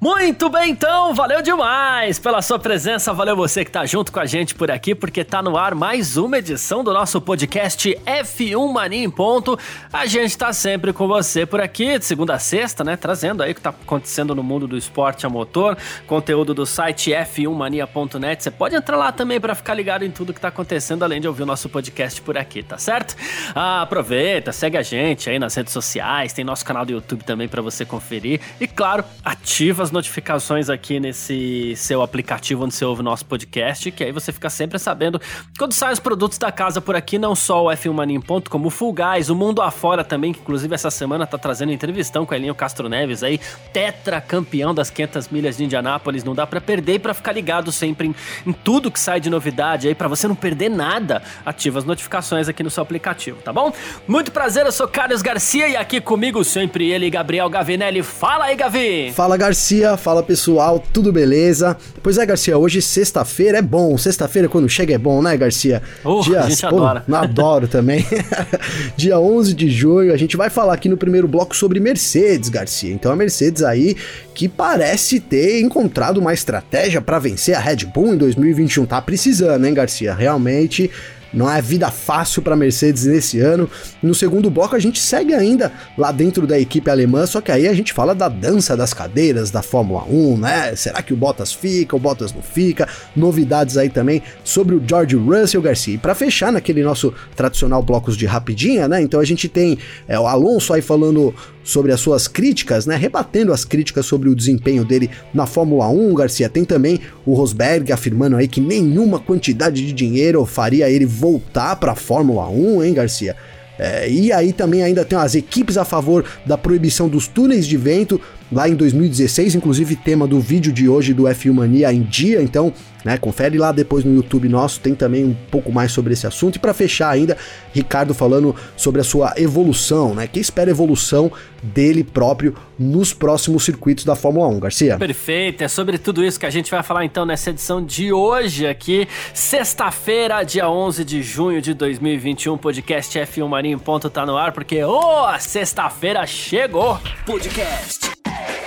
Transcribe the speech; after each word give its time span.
Muito 0.00 0.48
bem, 0.48 0.70
então, 0.70 1.12
valeu 1.12 1.42
demais 1.42 2.18
pela 2.18 2.40
sua 2.40 2.58
presença, 2.58 3.12
valeu 3.12 3.36
você 3.36 3.66
que 3.66 3.70
tá 3.70 3.84
junto 3.84 4.10
com 4.10 4.18
a 4.18 4.24
gente 4.24 4.54
por 4.54 4.70
aqui, 4.70 4.94
porque 4.94 5.22
tá 5.22 5.42
no 5.42 5.58
ar 5.58 5.74
mais 5.74 6.16
uma 6.16 6.38
edição 6.38 6.82
do 6.82 6.90
nosso 6.90 7.20
podcast 7.20 7.94
F1 8.06 8.72
Mania 8.72 9.04
em 9.04 9.10
Ponto. 9.10 9.58
A 9.92 10.06
gente 10.06 10.38
tá 10.38 10.54
sempre 10.54 10.94
com 10.94 11.06
você 11.06 11.44
por 11.44 11.60
aqui, 11.60 11.98
de 11.98 12.06
segunda 12.06 12.32
a 12.32 12.38
sexta, 12.38 12.82
né, 12.82 12.96
trazendo 12.96 13.42
aí 13.42 13.52
o 13.52 13.54
que 13.54 13.60
tá 13.60 13.68
acontecendo 13.68 14.34
no 14.34 14.42
mundo 14.42 14.66
do 14.66 14.74
esporte 14.74 15.26
a 15.26 15.28
motor, 15.28 15.76
conteúdo 16.06 16.54
do 16.54 16.64
site 16.64 17.10
f1mania.net. 17.10 18.42
Você 18.42 18.50
pode 18.50 18.74
entrar 18.74 18.96
lá 18.96 19.12
também 19.12 19.38
para 19.38 19.54
ficar 19.54 19.74
ligado 19.74 20.02
em 20.02 20.10
tudo 20.10 20.32
que 20.32 20.40
tá 20.40 20.48
acontecendo, 20.48 21.02
além 21.02 21.20
de 21.20 21.28
ouvir 21.28 21.42
o 21.42 21.46
nosso 21.46 21.68
podcast 21.68 22.22
por 22.22 22.38
aqui, 22.38 22.62
tá 22.62 22.78
certo? 22.78 23.14
Ah, 23.54 23.82
aproveita, 23.82 24.50
segue 24.50 24.78
a 24.78 24.82
gente 24.82 25.28
aí 25.28 25.38
nas 25.38 25.54
redes 25.54 25.74
sociais, 25.74 26.32
tem 26.32 26.42
nosso 26.42 26.64
canal 26.64 26.86
do 26.86 26.92
YouTube 26.92 27.22
também 27.22 27.48
para 27.48 27.60
você 27.60 27.84
conferir 27.84 28.40
e, 28.58 28.66
claro, 28.66 29.04
ativa 29.22 29.82
as 29.82 29.89
notificações 29.90 30.68
aqui 30.68 31.00
nesse 31.00 31.74
seu 31.76 32.02
aplicativo 32.02 32.64
onde 32.64 32.74
você 32.74 32.84
ouve 32.84 33.00
o 33.00 33.04
nosso 33.04 33.24
podcast, 33.24 33.90
que 33.90 34.04
aí 34.04 34.12
você 34.12 34.32
fica 34.32 34.50
sempre 34.50 34.78
sabendo 34.78 35.20
quando 35.58 35.72
saem 35.72 35.92
os 35.92 36.00
produtos 36.00 36.38
da 36.38 36.50
casa 36.52 36.80
por 36.80 36.96
aqui, 36.96 37.18
não 37.18 37.34
só 37.34 37.64
o 37.64 37.68
F1 37.68 37.92
Mania 37.92 38.16
em 38.16 38.20
Ponto, 38.20 38.50
como 38.50 38.68
o 38.68 38.70
Full 38.70 38.94
Guys, 38.94 39.30
o 39.30 39.34
Mundo 39.34 39.62
Afora 39.62 40.04
também, 40.04 40.32
que 40.32 40.40
inclusive 40.40 40.74
essa 40.74 40.90
semana 40.90 41.26
tá 41.26 41.38
trazendo 41.38 41.72
entrevistão 41.72 42.26
com 42.26 42.34
a 42.34 42.36
Elinho 42.36 42.54
Castro 42.54 42.88
Neves 42.88 43.22
aí, 43.22 43.40
tetra 43.72 44.20
campeão 44.20 44.74
das 44.74 44.90
500 44.90 45.28
milhas 45.28 45.56
de 45.56 45.64
Indianápolis, 45.64 46.24
não 46.24 46.34
dá 46.34 46.46
para 46.46 46.60
perder 46.60 46.94
e 46.94 46.98
pra 46.98 47.14
ficar 47.14 47.32
ligado 47.32 47.72
sempre 47.72 48.08
em, 48.08 48.14
em, 48.46 48.52
tudo 48.52 48.90
que 48.90 49.00
sai 49.00 49.20
de 49.20 49.30
novidade 49.30 49.88
aí, 49.88 49.94
para 49.94 50.08
você 50.08 50.28
não 50.28 50.34
perder 50.34 50.68
nada, 50.68 51.22
ativa 51.44 51.78
as 51.78 51.84
notificações 51.84 52.48
aqui 52.48 52.62
no 52.62 52.70
seu 52.70 52.82
aplicativo, 52.82 53.40
tá 53.42 53.52
bom? 53.52 53.72
Muito 54.06 54.30
prazer, 54.32 54.66
eu 54.66 54.72
sou 54.72 54.86
Carlos 54.88 55.22
Garcia 55.22 55.68
e 55.68 55.76
aqui 55.76 56.00
comigo 56.00 56.44
sempre 56.44 56.90
ele, 56.90 57.08
Gabriel 57.10 57.48
Gavinelli. 57.48 58.02
Fala 58.02 58.46
aí, 58.46 58.56
Gavi! 58.56 59.12
Fala, 59.14 59.36
Garcia! 59.36 59.79
Garcia, 59.80 59.96
fala 59.96 60.22
pessoal, 60.22 60.84
tudo 60.92 61.10
beleza? 61.10 61.74
Pois 62.02 62.18
é, 62.18 62.26
Garcia, 62.26 62.58
hoje 62.58 62.82
sexta-feira 62.82 63.58
é 63.58 63.62
bom. 63.62 63.96
Sexta-feira 63.96 64.46
quando 64.46 64.68
chega 64.68 64.94
é 64.94 64.98
bom, 64.98 65.22
né, 65.22 65.34
Garcia? 65.38 65.82
Uh, 66.04 66.20
Dia, 66.20 66.40
a 66.40 66.50
gente 66.50 66.60
pô, 66.60 66.84
adora. 66.84 67.04
Adoro 67.10 67.66
também. 67.66 68.04
Dia 68.94 69.18
11 69.18 69.54
de 69.54 69.70
junho, 69.70 70.12
a 70.12 70.18
gente 70.18 70.36
vai 70.36 70.50
falar 70.50 70.74
aqui 70.74 70.86
no 70.86 70.98
primeiro 70.98 71.26
bloco 71.26 71.56
sobre 71.56 71.80
Mercedes, 71.80 72.50
Garcia. 72.50 72.92
Então 72.92 73.10
a 73.10 73.16
Mercedes 73.16 73.62
aí 73.62 73.96
que 74.34 74.48
parece 74.48 75.18
ter 75.18 75.60
encontrado 75.62 76.18
uma 76.18 76.34
estratégia 76.34 77.00
para 77.00 77.18
vencer 77.18 77.54
a 77.54 77.60
Red 77.60 77.86
Bull 77.86 78.14
em 78.14 78.18
2021. 78.18 78.84
Tá 78.84 79.00
precisando, 79.00 79.64
hein, 79.64 79.72
Garcia? 79.72 80.14
Realmente 80.14 80.90
não 81.32 81.50
é 81.50 81.60
vida 81.62 81.90
fácil 81.90 82.42
para 82.42 82.56
Mercedes 82.56 83.06
nesse 83.06 83.40
ano. 83.40 83.68
No 84.02 84.14
segundo 84.14 84.50
bloco 84.50 84.74
a 84.74 84.78
gente 84.78 85.00
segue 85.00 85.34
ainda 85.34 85.72
lá 85.96 86.12
dentro 86.12 86.46
da 86.46 86.58
equipe 86.58 86.90
alemã, 86.90 87.26
só 87.26 87.40
que 87.40 87.52
aí 87.52 87.68
a 87.68 87.74
gente 87.74 87.92
fala 87.92 88.14
da 88.14 88.28
dança 88.28 88.76
das 88.76 88.92
cadeiras 88.92 89.50
da 89.50 89.62
Fórmula 89.62 90.04
1, 90.04 90.38
né? 90.38 90.74
Será 90.76 91.02
que 91.02 91.12
o 91.12 91.16
Bottas 91.16 91.52
fica, 91.52 91.94
o 91.96 91.98
Bottas 91.98 92.32
não 92.32 92.42
fica? 92.42 92.88
Novidades 93.14 93.76
aí 93.76 93.88
também 93.88 94.22
sobre 94.44 94.74
o 94.74 94.82
George 94.86 95.16
Russell 95.16 95.62
Garcia. 95.62 95.94
E 95.94 95.98
para 95.98 96.14
fechar 96.14 96.52
naquele 96.52 96.82
nosso 96.82 97.12
tradicional 97.36 97.82
blocos 97.82 98.16
de 98.16 98.26
rapidinha, 98.26 98.88
né? 98.88 99.00
Então 99.00 99.20
a 99.20 99.24
gente 99.24 99.48
tem 99.48 99.78
é, 100.08 100.18
o 100.18 100.26
Alonso 100.26 100.72
aí 100.72 100.82
falando 100.82 101.34
sobre 101.62 101.92
as 101.92 102.00
suas 102.00 102.26
críticas, 102.26 102.86
né? 102.86 102.96
Rebatendo 102.96 103.52
as 103.52 103.64
críticas 103.64 104.06
sobre 104.06 104.28
o 104.28 104.34
desempenho 104.34 104.84
dele 104.84 105.10
na 105.32 105.46
Fórmula 105.46 105.88
1, 105.88 106.14
Garcia. 106.14 106.48
Tem 106.48 106.64
também 106.64 107.00
o 107.24 107.34
Rosberg 107.34 107.92
afirmando 107.92 108.36
aí 108.36 108.48
que 108.48 108.60
nenhuma 108.60 109.18
quantidade 109.18 109.84
de 109.84 109.92
dinheiro 109.92 110.44
faria 110.44 110.90
ele 110.90 111.06
voltar 111.06 111.76
para 111.76 111.92
a 111.92 111.96
Fórmula 111.96 112.48
1, 112.48 112.84
hein, 112.84 112.94
Garcia? 112.94 113.36
É, 113.78 114.10
e 114.10 114.30
aí 114.30 114.52
também 114.52 114.82
ainda 114.82 115.06
tem 115.06 115.18
as 115.18 115.34
equipes 115.34 115.78
a 115.78 115.86
favor 115.86 116.24
da 116.44 116.58
proibição 116.58 117.08
dos 117.08 117.26
túneis 117.26 117.66
de 117.66 117.78
vento 117.78 118.20
lá 118.50 118.68
em 118.68 118.74
2016, 118.74 119.54
inclusive 119.54 119.96
tema 119.96 120.26
do 120.26 120.40
vídeo 120.40 120.72
de 120.72 120.88
hoje 120.88 121.14
do 121.14 121.24
F1 121.24 121.52
Mania 121.52 121.92
em 121.92 122.02
dia, 122.02 122.42
então 122.42 122.72
né? 123.04 123.16
Confere 123.16 123.58
lá 123.58 123.72
depois 123.72 124.04
no 124.04 124.14
YouTube 124.14 124.48
nosso, 124.48 124.80
tem 124.80 124.94
também 124.94 125.24
um 125.24 125.34
pouco 125.50 125.72
mais 125.72 125.92
sobre 125.92 126.12
esse 126.12 126.26
assunto. 126.26 126.56
E 126.56 126.58
para 126.58 126.74
fechar 126.74 127.10
ainda, 127.10 127.36
Ricardo 127.72 128.14
falando 128.14 128.54
sobre 128.76 129.00
a 129.00 129.04
sua 129.04 129.34
evolução, 129.36 130.14
né? 130.14 130.26
Que 130.26 130.40
espera 130.40 130.70
evolução 130.70 131.30
dele 131.62 132.02
próprio 132.02 132.54
nos 132.78 133.12
próximos 133.12 133.64
circuitos 133.64 134.04
da 134.04 134.14
Fórmula 134.14 134.48
1, 134.48 134.60
Garcia. 134.60 134.98
Perfeito, 134.98 135.62
é 135.62 135.68
sobre 135.68 135.98
tudo 135.98 136.24
isso 136.24 136.40
que 136.40 136.46
a 136.46 136.50
gente 136.50 136.70
vai 136.70 136.82
falar 136.82 137.04
então 137.04 137.26
nessa 137.26 137.50
edição 137.50 137.84
de 137.84 138.12
hoje 138.12 138.66
aqui, 138.66 139.06
sexta-feira, 139.34 140.42
dia 140.42 140.68
11 140.68 141.04
de 141.04 141.22
junho 141.22 141.60
de 141.60 141.74
2021, 141.74 142.56
podcast 142.56 143.18
F1 143.18 143.48
Marinho 143.48 143.78
ponto 143.78 144.08
tá 144.08 144.24
no 144.24 144.36
ar, 144.36 144.52
porque 144.52 144.82
oh, 144.82 145.24
a 145.24 145.38
sexta-feira 145.38 146.26
chegou. 146.26 146.98
Podcast 147.26 148.10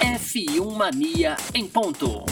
F1 0.01 0.75
Mania 0.75 1.35
em 1.53 1.67
ponto. 1.67 2.23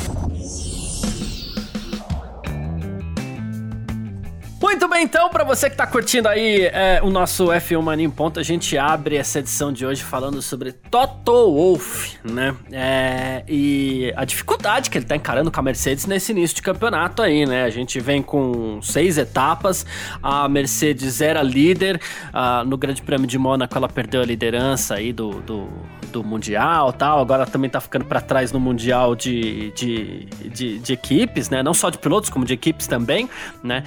Muito 4.61 4.87
bem, 4.87 5.03
então, 5.03 5.27
para 5.27 5.43
você 5.43 5.71
que 5.71 5.75
tá 5.75 5.87
curtindo 5.87 6.29
aí 6.29 6.65
é, 6.65 7.01
o 7.01 7.09
nosso 7.09 7.47
F1 7.47 7.81
Mania 7.81 8.05
em 8.05 8.11
Ponto, 8.11 8.39
a 8.39 8.43
gente 8.43 8.77
abre 8.77 9.17
essa 9.17 9.39
edição 9.39 9.73
de 9.73 9.83
hoje 9.83 10.03
falando 10.03 10.39
sobre 10.39 10.71
Toto 10.71 11.31
Wolff, 11.31 12.17
né? 12.23 12.55
É, 12.71 13.43
e 13.47 14.13
a 14.15 14.23
dificuldade 14.23 14.91
que 14.91 14.99
ele 14.99 15.05
tá 15.05 15.15
encarando 15.15 15.51
com 15.51 15.59
a 15.59 15.63
Mercedes 15.63 16.05
nesse 16.05 16.31
início 16.31 16.55
de 16.55 16.61
campeonato 16.61 17.23
aí, 17.23 17.43
né? 17.43 17.63
A 17.63 17.71
gente 17.71 17.99
vem 17.99 18.21
com 18.21 18.79
seis 18.83 19.17
etapas, 19.17 19.83
a 20.21 20.47
Mercedes 20.47 21.21
era 21.21 21.41
líder, 21.41 21.99
uh, 22.27 22.63
no 22.63 22.77
Grande 22.77 23.01
Prêmio 23.01 23.25
de 23.25 23.39
Mônaco 23.39 23.75
ela 23.75 23.89
perdeu 23.89 24.21
a 24.21 24.25
liderança 24.25 24.93
aí 24.93 25.11
do, 25.11 25.41
do, 25.41 25.67
do 26.11 26.23
Mundial 26.23 26.93
tal, 26.93 27.19
agora 27.19 27.45
também 27.45 27.69
tá 27.69 27.79
ficando 27.79 28.05
para 28.05 28.21
trás 28.21 28.51
no 28.51 28.59
Mundial 28.59 29.15
de, 29.15 29.71
de, 29.71 30.25
de, 30.49 30.79
de 30.79 30.93
equipes, 30.93 31.49
né? 31.49 31.63
Não 31.63 31.73
só 31.73 31.89
de 31.89 31.97
pilotos, 31.97 32.29
como 32.29 32.45
de 32.45 32.53
equipes 32.53 32.85
também, 32.85 33.29
né? 33.63 33.83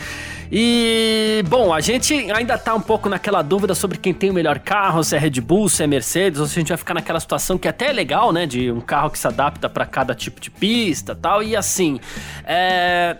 E 0.51 1.45
bom, 1.49 1.73
a 1.73 1.81
gente 1.81 2.15
ainda 2.33 2.57
tá 2.59 2.75
um 2.75 2.81
pouco 2.81 3.09
naquela 3.09 3.43
dúvida 3.43 3.75
sobre 3.75 3.99
quem 3.99 4.13
tem 4.13 4.31
o 4.31 4.35
melhor 4.35 4.59
carro, 4.59 5.05
se 5.05 5.15
é 5.15 5.19
Red 5.19 5.41
Bull, 5.41 5.69
se 5.69 5.83
é 5.83 5.87
Mercedes, 5.87 6.41
ou 6.41 6.47
se 6.47 6.59
a 6.59 6.61
gente 6.61 6.69
vai 6.69 6.79
ficar 6.79 6.95
naquela 6.95 7.21
situação 7.21 7.59
que 7.59 7.69
até 7.69 7.91
é 7.91 7.93
legal, 7.93 8.33
né? 8.33 8.47
De 8.47 8.71
um 8.71 8.81
carro 8.81 9.11
que 9.11 9.19
se 9.19 9.27
adapta 9.27 9.69
para 9.69 9.87
cada 9.87 10.15
tipo 10.15 10.41
de 10.41 10.51
pista 10.51 11.15
tal. 11.15 11.43
E 11.43 11.55
assim, 11.55 12.01
é... 12.45 13.17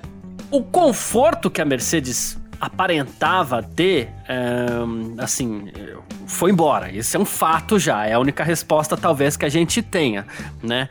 o 0.51 0.63
conforto 0.63 1.51
que 1.51 1.61
a 1.61 1.65
Mercedes 1.65 2.39
aparentava 2.61 3.63
ter, 3.63 4.09
é, 4.29 4.67
assim, 5.19 5.71
foi 6.27 6.51
embora. 6.51 6.91
Isso 6.91 7.17
é 7.17 7.21
um 7.21 7.25
fato 7.25 7.79
já. 7.79 8.07
É 8.07 8.15
a 8.15 8.19
única 8.19 8.45
resposta, 8.45 8.97
talvez, 8.97 9.37
que 9.37 9.45
a 9.45 9.49
gente 9.49 9.83
tenha, 9.83 10.27
né? 10.63 10.89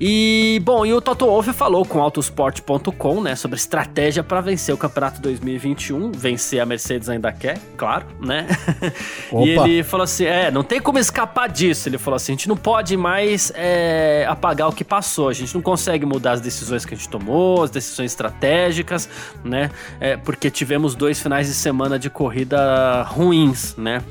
E, 0.00 0.60
bom, 0.64 0.84
e 0.84 0.92
o 0.92 1.00
Toto 1.00 1.26
Wolff 1.26 1.52
falou 1.52 1.84
com 1.84 2.00
autosport.com, 2.02 3.20
né, 3.20 3.36
sobre 3.36 3.56
estratégia 3.56 4.22
para 4.22 4.40
vencer 4.40 4.74
o 4.74 4.78
campeonato 4.78 5.20
2021. 5.20 6.12
Vencer 6.12 6.60
a 6.60 6.66
Mercedes 6.66 7.08
ainda 7.08 7.30
quer, 7.32 7.58
claro, 7.76 8.06
né? 8.20 8.46
e 9.44 9.50
ele 9.50 9.82
falou 9.82 10.04
assim: 10.04 10.24
é, 10.24 10.50
não 10.50 10.62
tem 10.62 10.80
como 10.80 10.98
escapar 10.98 11.48
disso. 11.48 11.88
Ele 11.88 11.98
falou 11.98 12.16
assim: 12.16 12.32
a 12.32 12.34
gente 12.34 12.48
não 12.48 12.56
pode 12.56 12.96
mais 12.96 13.52
é, 13.54 14.26
apagar 14.28 14.68
o 14.68 14.72
que 14.72 14.84
passou, 14.84 15.28
a 15.28 15.32
gente 15.32 15.54
não 15.54 15.62
consegue 15.62 16.04
mudar 16.04 16.32
as 16.32 16.40
decisões 16.40 16.84
que 16.84 16.94
a 16.94 16.96
gente 16.96 17.08
tomou, 17.08 17.62
as 17.62 17.70
decisões 17.70 18.10
estratégicas, 18.10 19.08
né? 19.44 19.70
É, 20.00 20.16
porque 20.16 20.50
tivemos 20.50 20.94
dois 20.94 21.20
finais 21.20 21.46
de 21.46 21.54
semana 21.54 21.98
de 21.98 22.10
corrida 22.10 23.02
ruins, 23.02 23.76
né? 23.76 24.02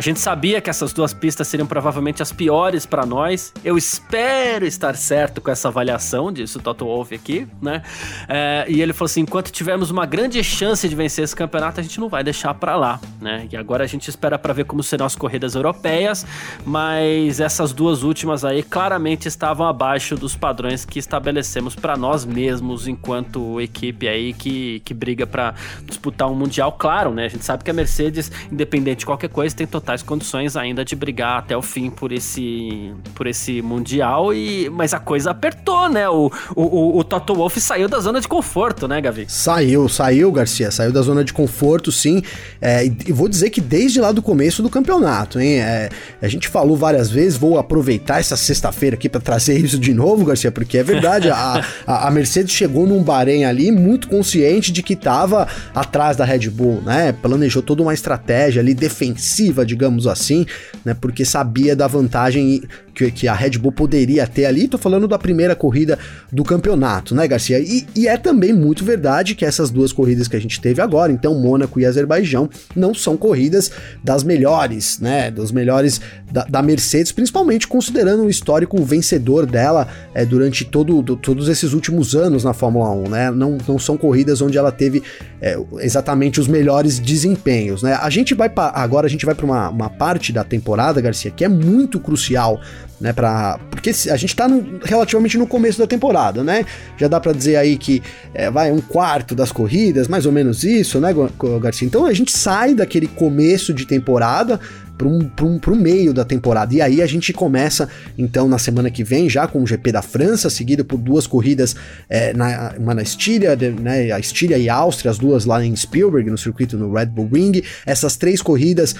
A 0.00 0.02
gente 0.02 0.18
sabia 0.18 0.62
que 0.62 0.70
essas 0.70 0.94
duas 0.94 1.12
pistas 1.12 1.46
seriam 1.46 1.66
provavelmente 1.66 2.22
as 2.22 2.32
piores 2.32 2.86
para 2.86 3.04
nós. 3.04 3.52
Eu 3.62 3.76
espero 3.76 4.64
estar 4.64 4.96
certo 4.96 5.42
com 5.42 5.50
essa 5.50 5.68
avaliação, 5.68 6.32
disse 6.32 6.56
o 6.56 6.60
Toto 6.62 6.86
Wolff 6.86 7.14
aqui, 7.14 7.46
né? 7.60 7.82
É, 8.26 8.64
e 8.66 8.80
ele 8.80 8.94
falou 8.94 9.10
assim: 9.10 9.20
enquanto 9.20 9.50
tivermos 9.50 9.90
uma 9.90 10.06
grande 10.06 10.42
chance 10.42 10.88
de 10.88 10.96
vencer 10.96 11.22
esse 11.24 11.36
campeonato, 11.36 11.80
a 11.80 11.82
gente 11.82 12.00
não 12.00 12.08
vai 12.08 12.24
deixar 12.24 12.54
para 12.54 12.76
lá, 12.76 12.98
né? 13.20 13.46
E 13.52 13.56
agora 13.58 13.84
a 13.84 13.86
gente 13.86 14.08
espera 14.08 14.38
para 14.38 14.54
ver 14.54 14.64
como 14.64 14.82
serão 14.82 15.04
as 15.04 15.14
corridas 15.14 15.54
europeias, 15.54 16.24
mas 16.64 17.38
essas 17.38 17.74
duas 17.74 18.02
últimas 18.02 18.42
aí 18.42 18.62
claramente 18.62 19.28
estavam 19.28 19.66
abaixo 19.66 20.16
dos 20.16 20.34
padrões 20.34 20.82
que 20.82 20.98
estabelecemos 20.98 21.74
para 21.74 21.94
nós 21.94 22.24
mesmos 22.24 22.88
enquanto 22.88 23.60
equipe 23.60 24.08
aí 24.08 24.32
que, 24.32 24.80
que 24.80 24.94
briga 24.94 25.26
para 25.26 25.52
disputar 25.84 26.26
um 26.30 26.34
mundial. 26.34 26.72
Claro, 26.72 27.12
né? 27.12 27.26
A 27.26 27.28
gente 27.28 27.44
sabe 27.44 27.62
que 27.62 27.70
a 27.70 27.74
Mercedes, 27.74 28.32
independente 28.50 29.00
de 29.00 29.04
qualquer 29.04 29.28
coisa, 29.28 29.54
tem 29.54 29.66
total 29.66 29.89
totais 29.90 30.02
condições 30.02 30.56
ainda 30.56 30.84
de 30.84 30.94
brigar 30.94 31.38
até 31.38 31.56
o 31.56 31.62
fim 31.62 31.90
por 31.90 32.12
esse, 32.12 32.92
por 33.14 33.26
esse 33.26 33.60
Mundial, 33.60 34.32
e, 34.32 34.70
mas 34.70 34.94
a 34.94 34.98
coisa 34.98 35.30
apertou, 35.30 35.88
né? 35.88 36.08
O, 36.08 36.30
o, 36.54 36.98
o 36.98 37.04
Toto 37.04 37.34
Wolff 37.34 37.60
saiu 37.60 37.88
da 37.88 37.98
zona 37.98 38.20
de 38.20 38.28
conforto, 38.28 38.86
né, 38.86 39.00
Gavi? 39.00 39.26
Saiu, 39.28 39.88
saiu, 39.88 40.30
Garcia, 40.30 40.70
saiu 40.70 40.92
da 40.92 41.02
zona 41.02 41.24
de 41.24 41.32
conforto, 41.32 41.90
sim. 41.90 42.22
É, 42.60 42.84
e 42.86 43.12
vou 43.12 43.28
dizer 43.28 43.50
que 43.50 43.60
desde 43.60 44.00
lá 44.00 44.12
do 44.12 44.22
começo 44.22 44.62
do 44.62 44.70
campeonato, 44.70 45.40
hein? 45.40 45.60
É, 45.60 45.88
a 46.22 46.28
gente 46.28 46.48
falou 46.48 46.76
várias 46.76 47.10
vezes, 47.10 47.36
vou 47.36 47.58
aproveitar 47.58 48.20
essa 48.20 48.36
sexta-feira 48.36 48.94
aqui 48.94 49.08
para 49.08 49.20
trazer 49.20 49.58
isso 49.58 49.78
de 49.78 49.92
novo, 49.92 50.24
Garcia, 50.24 50.52
porque 50.52 50.78
é 50.78 50.82
verdade, 50.82 51.30
a, 51.30 51.64
a, 51.86 52.08
a, 52.08 52.10
Mercedes 52.10 52.52
chegou 52.52 52.86
num 52.86 53.02
Bahrein 53.02 53.44
ali 53.44 53.70
muito 53.72 54.08
consciente 54.08 54.72
de 54.72 54.82
que 54.82 54.94
estava 54.94 55.48
atrás 55.74 56.16
da 56.16 56.24
Red 56.24 56.50
Bull, 56.50 56.82
né? 56.82 57.12
Planejou 57.12 57.62
toda 57.62 57.82
uma 57.82 57.94
estratégia 57.94 58.60
ali 58.60 58.74
defensiva, 58.74 59.64
digamos 59.70 60.06
assim, 60.06 60.44
né? 60.84 60.94
Porque 60.94 61.24
sabia 61.24 61.76
da 61.76 61.86
vantagem 61.86 62.62
que, 62.94 63.10
que 63.10 63.28
a 63.28 63.34
Red 63.34 63.50
Bull 63.50 63.72
poderia 63.72 64.26
ter 64.26 64.44
ali. 64.44 64.66
Tô 64.66 64.76
falando 64.76 65.06
da 65.06 65.18
primeira 65.18 65.54
corrida 65.54 65.98
do 66.30 66.42
campeonato, 66.42 67.14
né, 67.14 67.26
Garcia? 67.26 67.60
E, 67.60 67.86
e, 67.94 68.08
é 68.08 68.16
também 68.16 68.52
muito 68.52 68.84
verdade 68.84 69.34
que 69.34 69.44
essas 69.44 69.70
duas 69.70 69.92
corridas 69.92 70.26
que 70.28 70.36
a 70.36 70.40
gente 70.40 70.60
teve 70.60 70.82
agora, 70.82 71.12
então 71.12 71.34
Mônaco 71.34 71.78
e 71.78 71.86
Azerbaijão, 71.86 72.50
não 72.74 72.92
são 72.92 73.16
corridas 73.16 73.70
das 74.02 74.24
melhores, 74.24 74.98
né? 74.98 75.30
Dos 75.30 75.52
melhores 75.52 76.00
da, 76.30 76.44
da 76.44 76.62
Mercedes, 76.62 77.12
principalmente 77.12 77.68
considerando 77.68 78.24
o 78.24 78.30
histórico 78.30 78.82
vencedor 78.82 79.46
dela 79.46 79.86
é, 80.12 80.24
durante 80.24 80.64
todo, 80.64 81.00
do, 81.00 81.16
todos 81.16 81.48
esses 81.48 81.72
últimos 81.72 82.14
anos 82.14 82.44
na 82.44 82.52
Fórmula 82.52 82.90
1, 82.90 83.08
né? 83.08 83.30
Não, 83.30 83.56
não 83.66 83.78
são 83.78 83.96
corridas 83.96 84.42
onde 84.42 84.58
ela 84.58 84.72
teve 84.72 85.02
é, 85.40 85.58
exatamente 85.78 86.40
os 86.40 86.48
melhores 86.48 86.98
desempenhos, 86.98 87.82
né? 87.82 87.94
A 87.94 88.10
gente 88.10 88.34
vai 88.34 88.48
pra, 88.48 88.72
agora 88.74 89.06
a 89.06 89.10
gente 89.10 89.24
vai 89.24 89.34
para 89.34 89.44
uma, 89.44 89.59
uma 89.68 89.90
parte 89.90 90.32
da 90.32 90.42
temporada, 90.42 91.00
Garcia, 91.00 91.30
que 91.30 91.44
é 91.44 91.48
muito 91.48 92.00
crucial 92.00 92.60
né, 93.00 93.12
para 93.12 93.58
porque 93.70 93.90
a 94.10 94.16
gente 94.16 94.36
tá 94.36 94.46
no, 94.46 94.78
relativamente 94.84 95.38
no 95.38 95.46
começo 95.46 95.78
da 95.78 95.86
temporada, 95.86 96.44
né? 96.44 96.66
Já 96.98 97.08
dá 97.08 97.18
para 97.18 97.32
dizer 97.32 97.56
aí 97.56 97.78
que 97.78 98.02
é, 98.34 98.50
vai 98.50 98.70
um 98.70 98.80
quarto 98.80 99.34
das 99.34 99.50
corridas, 99.50 100.06
mais 100.06 100.26
ou 100.26 100.32
menos 100.32 100.64
isso, 100.64 101.00
né, 101.00 101.14
Garcia? 101.60 101.86
Então 101.86 102.04
a 102.04 102.12
gente 102.12 102.30
sai 102.30 102.74
daquele 102.74 103.06
começo 103.06 103.72
de 103.72 103.86
temporada 103.86 104.60
para 104.98 105.08
um, 105.08 105.30
um, 105.40 105.60
um 105.66 105.76
meio 105.76 106.12
da 106.12 106.26
temporada. 106.26 106.74
E 106.74 106.82
aí 106.82 107.00
a 107.00 107.06
gente 107.06 107.32
começa, 107.32 107.88
então, 108.18 108.46
na 108.46 108.58
semana 108.58 108.90
que 108.90 109.02
vem, 109.02 109.30
já 109.30 109.46
com 109.46 109.62
o 109.62 109.66
GP 109.66 109.92
da 109.92 110.02
França, 110.02 110.50
seguido 110.50 110.84
por 110.84 110.98
duas 110.98 111.26
corridas, 111.26 111.74
é, 112.06 112.34
na, 112.34 112.74
uma 112.76 112.94
na 112.94 113.00
Estíria, 113.00 113.56
né, 113.56 114.12
a 114.12 114.18
Estíria 114.18 114.58
e 114.58 114.68
a 114.68 114.74
Áustria, 114.74 115.10
as 115.10 115.16
duas 115.16 115.46
lá 115.46 115.64
em 115.64 115.74
Spielberg, 115.74 116.28
no 116.28 116.36
circuito 116.36 116.76
no 116.76 116.92
Red 116.92 117.06
Bull 117.06 117.30
Ring. 117.32 117.62
Essas 117.86 118.16
três 118.16 118.42
corridas 118.42 118.94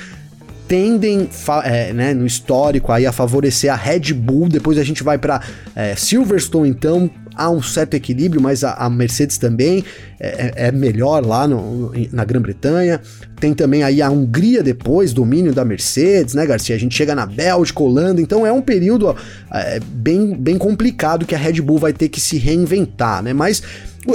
tendem, 0.71 1.29
é, 1.65 1.93
né, 1.93 2.15
no 2.15 2.25
histórico 2.25 2.93
aí 2.93 3.05
a 3.05 3.11
favorecer 3.11 3.73
a 3.73 3.75
Red 3.75 4.15
Bull. 4.15 4.49
Depois 4.49 4.79
a 4.79 4.85
gente 4.85 5.03
vai 5.03 5.19
para 5.19 5.43
é, 5.75 5.97
Silverstone, 5.97 6.69
então 6.69 7.11
há 7.35 7.51
um 7.51 7.61
certo 7.61 7.95
equilíbrio, 7.95 8.41
mas 8.41 8.63
a, 8.63 8.75
a 8.75 8.89
Mercedes 8.89 9.37
também 9.37 9.85
é, 10.21 10.29
é, 10.29 10.69
é 10.69 10.73
melhor 10.73 11.27
lá 11.27 11.49
no, 11.49 11.93
na 12.13 12.25
Grã-Bretanha. 12.25 13.01
Tem 13.41 13.53
também 13.53 13.83
aí 13.83 14.01
a 14.01 14.09
Hungria 14.09 14.63
depois, 14.63 15.13
domínio 15.13 15.53
da 15.53 15.65
Mercedes, 15.65 16.35
né, 16.35 16.47
Garcia? 16.47 16.77
A 16.77 16.79
gente 16.79 16.95
chega 16.95 17.17
na 17.17 17.27
Bélgica, 17.27 17.83
Holanda, 17.83 18.21
então 18.21 18.47
é 18.47 18.53
um 18.53 18.63
período 18.63 19.17
é, 19.53 19.81
bem, 19.81 20.37
bem 20.37 20.57
complicado 20.57 21.27
que 21.27 21.35
a 21.35 21.39
Red 21.39 21.61
Bull 21.61 21.79
vai 21.79 21.93
ter 21.93 22.09
que 22.09 22.21
se 22.21 22.39
reinventar, 22.39 23.25
né? 23.25 23.33
Mas 23.33 23.61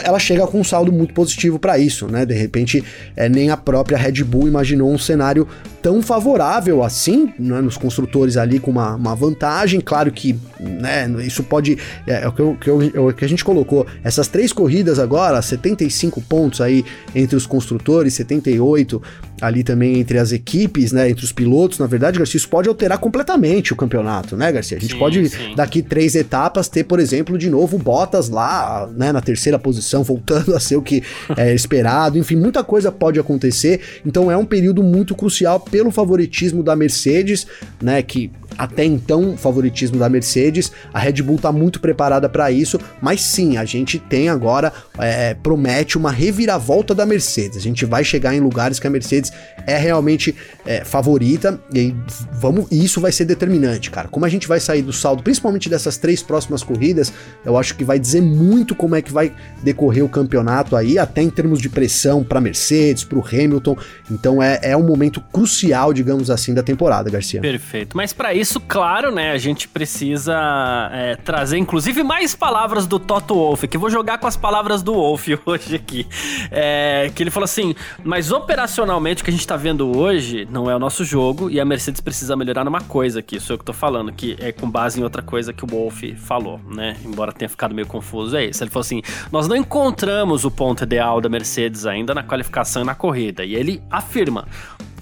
ela 0.01 0.17
chega 0.17 0.47
com 0.47 0.61
um 0.61 0.63
saldo 0.63 0.91
muito 0.91 1.13
positivo 1.13 1.59
para 1.59 1.77
isso, 1.77 2.07
né? 2.07 2.25
De 2.25 2.33
repente, 2.33 2.83
é, 3.15 3.27
nem 3.27 3.49
a 3.49 3.57
própria 3.57 3.97
Red 3.97 4.23
Bull 4.23 4.47
imaginou 4.47 4.91
um 4.91 4.97
cenário 4.97 5.47
tão 5.85 6.01
favorável 6.01 6.81
assim, 6.81 7.31
né? 7.37 7.61
nos 7.61 7.77
construtores 7.77 8.37
ali 8.37 8.59
com 8.59 8.71
uma, 8.71 8.95
uma 8.95 9.15
vantagem. 9.15 9.79
Claro 9.79 10.11
que 10.11 10.35
né, 10.59 11.07
isso 11.23 11.43
pode. 11.43 11.77
É, 12.07 12.23
é 12.23 12.27
o 12.27 12.31
que, 12.31 12.41
eu, 12.41 12.57
que, 12.59 12.67
eu, 12.67 12.81
é 12.81 12.99
o 12.99 13.13
que 13.13 13.23
a 13.23 13.29
gente 13.29 13.45
colocou. 13.45 13.85
Essas 14.03 14.27
três 14.27 14.51
corridas 14.51 14.97
agora, 14.97 15.39
75 15.39 16.19
pontos 16.21 16.59
aí 16.59 16.83
entre 17.13 17.35
os 17.35 17.45
construtores, 17.45 18.15
78 18.15 18.99
ali 19.41 19.63
também 19.63 19.99
entre 19.99 20.17
as 20.17 20.31
equipes, 20.31 20.91
né? 20.91 21.09
Entre 21.09 21.23
os 21.23 21.31
pilotos, 21.31 21.79
na 21.79 21.87
verdade, 21.87 22.17
Garcia, 22.17 22.37
isso 22.37 22.49
pode 22.49 22.69
alterar 22.69 22.97
completamente 22.97 23.73
o 23.73 23.75
campeonato, 23.75 24.35
né, 24.35 24.51
Garcia? 24.51 24.77
A 24.77 24.79
gente 24.79 24.93
sim, 24.93 24.99
pode, 24.99 25.29
sim. 25.29 25.55
daqui 25.55 25.81
três 25.81 26.15
etapas, 26.15 26.67
ter, 26.67 26.83
por 26.83 26.99
exemplo, 26.99 27.37
de 27.37 27.49
novo 27.49 27.77
Bottas 27.77 28.29
lá, 28.29 28.89
né, 28.95 29.11
na 29.11 29.21
terceira 29.21 29.59
posição, 29.59 30.03
voltando 30.03 30.55
a 30.55 30.59
ser 30.59 30.77
o 30.77 30.81
que 30.81 31.03
é 31.35 31.53
esperado. 31.53 32.17
Enfim, 32.17 32.35
muita 32.35 32.63
coisa 32.63 32.91
pode 32.91 33.19
acontecer. 33.19 33.81
Então 34.05 34.31
é 34.31 34.37
um 34.37 34.45
período 34.45 34.81
muito 34.81 35.13
crucial 35.13 35.59
pelo 35.75 35.91
favoritismo 35.91 36.63
da 36.63 36.73
Mercedes, 36.73 37.45
né? 37.81 38.01
Que 38.01 38.31
até 38.57 38.83
então 38.83 39.35
favoritismo 39.37 39.97
da 39.97 40.09
Mercedes. 40.09 40.71
A 40.93 40.99
Red 40.99 41.21
Bull 41.21 41.37
está 41.37 41.51
muito 41.51 41.79
preparada 41.79 42.27
para 42.29 42.51
isso, 42.51 42.79
mas 43.01 43.21
sim, 43.21 43.57
a 43.57 43.65
gente 43.65 43.99
tem 43.99 44.29
agora 44.29 44.71
é, 44.97 45.33
promete 45.33 45.97
uma 45.97 46.11
reviravolta 46.11 46.93
da 46.93 47.05
Mercedes. 47.05 47.57
A 47.57 47.61
gente 47.61 47.85
vai 47.85 48.03
chegar 48.03 48.33
em 48.33 48.39
lugares 48.39 48.79
que 48.79 48.87
a 48.87 48.89
Mercedes 48.89 49.31
é 49.65 49.77
realmente 49.77 50.35
é, 50.65 50.83
favorita 50.83 51.59
e 51.73 51.93
vamos, 52.33 52.67
isso 52.71 53.01
vai 53.01 53.11
ser 53.11 53.25
determinante, 53.25 53.89
cara. 53.89 54.07
Como 54.07 54.25
a 54.25 54.29
gente 54.29 54.47
vai 54.47 54.59
sair 54.59 54.81
do 54.81 54.93
saldo, 54.93 55.23
principalmente 55.23 55.69
dessas 55.69 55.97
três 55.97 56.21
próximas 56.21 56.63
corridas, 56.63 57.11
eu 57.43 57.57
acho 57.57 57.75
que 57.75 57.83
vai 57.83 57.99
dizer 57.99 58.21
muito 58.21 58.75
como 58.75 58.95
é 58.95 59.01
que 59.01 59.11
vai 59.11 59.33
decorrer 59.63 60.03
o 60.03 60.09
campeonato 60.09 60.75
aí, 60.75 60.97
até 60.97 61.21
em 61.21 61.29
termos 61.29 61.59
de 61.59 61.69
pressão 61.69 62.23
para 62.23 62.39
Mercedes, 62.39 63.03
para 63.03 63.17
o 63.17 63.25
Hamilton. 63.25 63.77
Então 64.09 64.41
é, 64.41 64.59
é 64.61 64.77
um 64.77 64.83
momento 64.83 65.21
crucial, 65.31 65.93
digamos 65.93 66.29
assim, 66.29 66.53
da 66.53 66.63
temporada, 66.63 67.09
Garcia. 67.09 67.41
Perfeito. 67.41 67.95
Mas 67.97 68.13
para 68.13 68.33
isso, 68.33 68.44
claro, 68.67 69.11
né, 69.11 69.31
a 69.31 69.37
gente 69.37 69.67
precisa 69.67 70.89
é, 70.91 71.15
trazer, 71.15 71.57
inclusive, 71.57 72.03
mais 72.03 72.35
palavras 72.35 72.85
do 72.87 72.99
Toto 72.99 73.35
Wolff, 73.35 73.67
que 73.67 73.77
eu 73.77 73.81
vou 73.81 73.89
jogar 73.89 74.17
com 74.17 74.27
as 74.27 74.37
palavras 74.37 74.81
do 74.81 74.93
Wolff 74.93 75.39
hoje 75.45 75.75
aqui. 75.75 76.07
É, 76.51 77.11
que 77.13 77.23
ele 77.23 77.31
falou 77.31 77.45
assim: 77.45 77.75
mas 78.03 78.31
operacionalmente 78.31 79.21
o 79.21 79.25
que 79.25 79.31
a 79.31 79.33
gente 79.33 79.47
tá 79.47 79.55
vendo 79.55 79.97
hoje 79.97 80.47
não 80.51 80.69
é 80.69 80.75
o 80.75 80.79
nosso 80.79 81.03
jogo 81.03 81.49
e 81.49 81.59
a 81.59 81.65
Mercedes 81.65 82.01
precisa 82.01 82.35
melhorar 82.35 82.63
numa 82.63 82.81
coisa 82.81 83.19
aqui, 83.19 83.37
isso 83.37 83.51
é 83.51 83.55
o 83.55 83.57
que 83.57 83.63
eu 83.63 83.67
tô 83.67 83.73
falando, 83.73 84.11
que 84.11 84.35
é 84.39 84.51
com 84.51 84.69
base 84.69 84.99
em 84.99 85.03
outra 85.03 85.21
coisa 85.21 85.53
que 85.53 85.63
o 85.63 85.67
Wolff 85.67 86.15
falou, 86.15 86.59
né? 86.67 86.97
Embora 87.03 87.31
tenha 87.31 87.49
ficado 87.49 87.73
meio 87.73 87.87
confuso, 87.87 88.35
é 88.35 88.45
isso. 88.45 88.63
Ele 88.63 88.71
falou 88.71 88.81
assim: 88.81 89.01
nós 89.31 89.47
não 89.47 89.55
encontramos 89.55 90.45
o 90.45 90.51
ponto 90.51 90.83
ideal 90.83 91.21
da 91.21 91.29
Mercedes 91.29 91.85
ainda 91.85 92.13
na 92.13 92.23
qualificação 92.23 92.81
e 92.81 92.85
na 92.85 92.95
corrida. 92.95 93.43
E 93.43 93.55
ele 93.55 93.81
afirma: 93.89 94.47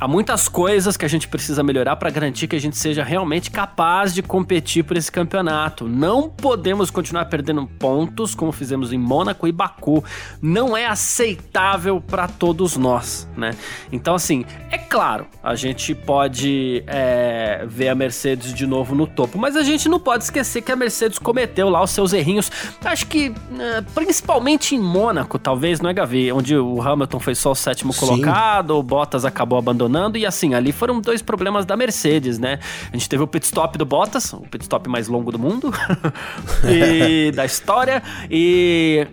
Há 0.03 0.07
muitas 0.07 0.49
coisas 0.49 0.97
que 0.97 1.05
a 1.05 1.07
gente 1.07 1.29
precisa 1.29 1.63
melhorar 1.63 1.95
para 1.95 2.09
garantir 2.09 2.45
que 2.45 2.57
a 2.57 2.59
gente 2.59 2.75
seja 2.75 3.05
realmente 3.05 3.49
capaz 3.49 4.13
de 4.13 4.21
competir 4.21 4.83
por 4.83 4.97
esse 4.97 5.09
campeonato. 5.09 5.87
Não 5.87 6.29
podemos 6.29 6.91
continuar 6.91 7.23
perdendo 7.27 7.65
pontos 7.65 8.35
como 8.35 8.51
fizemos 8.51 8.91
em 8.91 8.97
Mônaco 8.97 9.47
e 9.47 9.51
Baku. 9.53 10.03
Não 10.41 10.75
é 10.75 10.87
aceitável 10.87 12.01
para 12.01 12.27
todos 12.27 12.75
nós, 12.75 13.29
né? 13.37 13.55
Então, 13.93 14.13
assim, 14.13 14.43
é 14.69 14.77
claro, 14.77 15.25
a 15.41 15.55
gente 15.55 15.95
pode 15.95 16.83
é, 16.85 17.63
ver 17.65 17.87
a 17.87 17.95
Mercedes 17.95 18.53
de 18.53 18.67
novo 18.67 18.93
no 18.93 19.07
topo, 19.07 19.37
mas 19.37 19.55
a 19.55 19.63
gente 19.63 19.87
não 19.87 20.01
pode 20.01 20.25
esquecer 20.25 20.63
que 20.63 20.71
a 20.73 20.75
Mercedes 20.75 21.17
cometeu 21.17 21.69
lá 21.69 21.81
os 21.81 21.91
seus 21.91 22.11
errinhos. 22.11 22.51
Acho 22.83 23.07
que 23.07 23.33
é, 23.57 23.81
principalmente 23.95 24.75
em 24.75 24.79
Mônaco, 24.81 25.39
talvez, 25.39 25.79
não 25.79 25.89
é, 25.89 25.93
Gavi? 25.93 26.29
Onde 26.29 26.57
o 26.57 26.81
Hamilton 26.81 27.21
foi 27.21 27.35
só 27.35 27.51
o 27.51 27.55
sétimo 27.55 27.93
Sim. 27.93 27.99
colocado, 28.01 28.71
o 28.71 28.83
Bottas 28.83 29.23
acabou 29.23 29.57
abandonando 29.57 29.92
funcionando. 29.93 30.17
E 30.17 30.25
assim, 30.25 30.53
ali 30.53 30.71
foram 30.71 30.99
dois 30.99 31.21
problemas 31.21 31.65
da 31.65 31.77
Mercedes, 31.77 32.39
né? 32.39 32.59
A 32.91 32.97
gente 32.97 33.07
teve 33.07 33.21
o 33.21 33.27
pit 33.27 33.45
stop 33.45 33.77
do 33.77 33.85
Bottas, 33.85 34.33
o 34.33 34.41
pit 34.41 34.63
stop 34.63 34.89
mais 34.89 35.07
longo 35.07 35.31
do 35.31 35.37
mundo 35.37 35.71
e 36.67 37.31
da 37.31 37.45
história. 37.45 38.01
E 38.29 39.07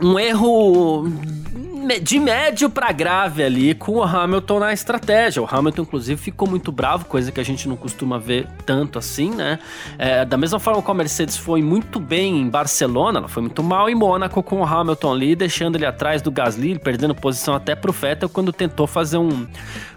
um 0.00 0.18
erro 0.18 1.06
de 1.98 2.18
médio 2.18 2.70
para 2.70 2.92
grave 2.92 3.42
ali 3.42 3.74
com 3.74 3.92
o 3.92 4.02
Hamilton 4.02 4.60
na 4.60 4.72
estratégia. 4.72 5.42
O 5.42 5.48
Hamilton, 5.50 5.82
inclusive, 5.82 6.20
ficou 6.20 6.48
muito 6.48 6.70
bravo, 6.70 7.06
coisa 7.06 7.32
que 7.32 7.40
a 7.40 7.44
gente 7.44 7.68
não 7.68 7.76
costuma 7.76 8.18
ver 8.18 8.46
tanto 8.64 8.98
assim, 8.98 9.30
né? 9.30 9.58
É, 9.98 10.24
da 10.24 10.36
mesma 10.36 10.60
forma 10.60 10.82
que 10.82 10.90
a 10.90 10.94
Mercedes 10.94 11.36
foi 11.36 11.62
muito 11.62 11.98
bem 11.98 12.40
em 12.40 12.48
Barcelona, 12.48 13.18
ela 13.18 13.28
foi 13.28 13.42
muito 13.42 13.62
mal 13.62 13.88
em 13.88 13.94
Mônaco 13.94 14.42
com 14.42 14.60
o 14.60 14.64
Hamilton 14.64 15.12
ali, 15.12 15.34
deixando 15.34 15.76
ele 15.76 15.86
atrás 15.86 16.22
do 16.22 16.30
Gasly, 16.30 16.78
perdendo 16.78 17.14
posição 17.14 17.54
até 17.54 17.74
pro 17.74 17.92
Vettel 17.92 18.28
quando 18.28 18.52
tentou 18.52 18.86
fazer 18.86 19.18
um, 19.18 19.46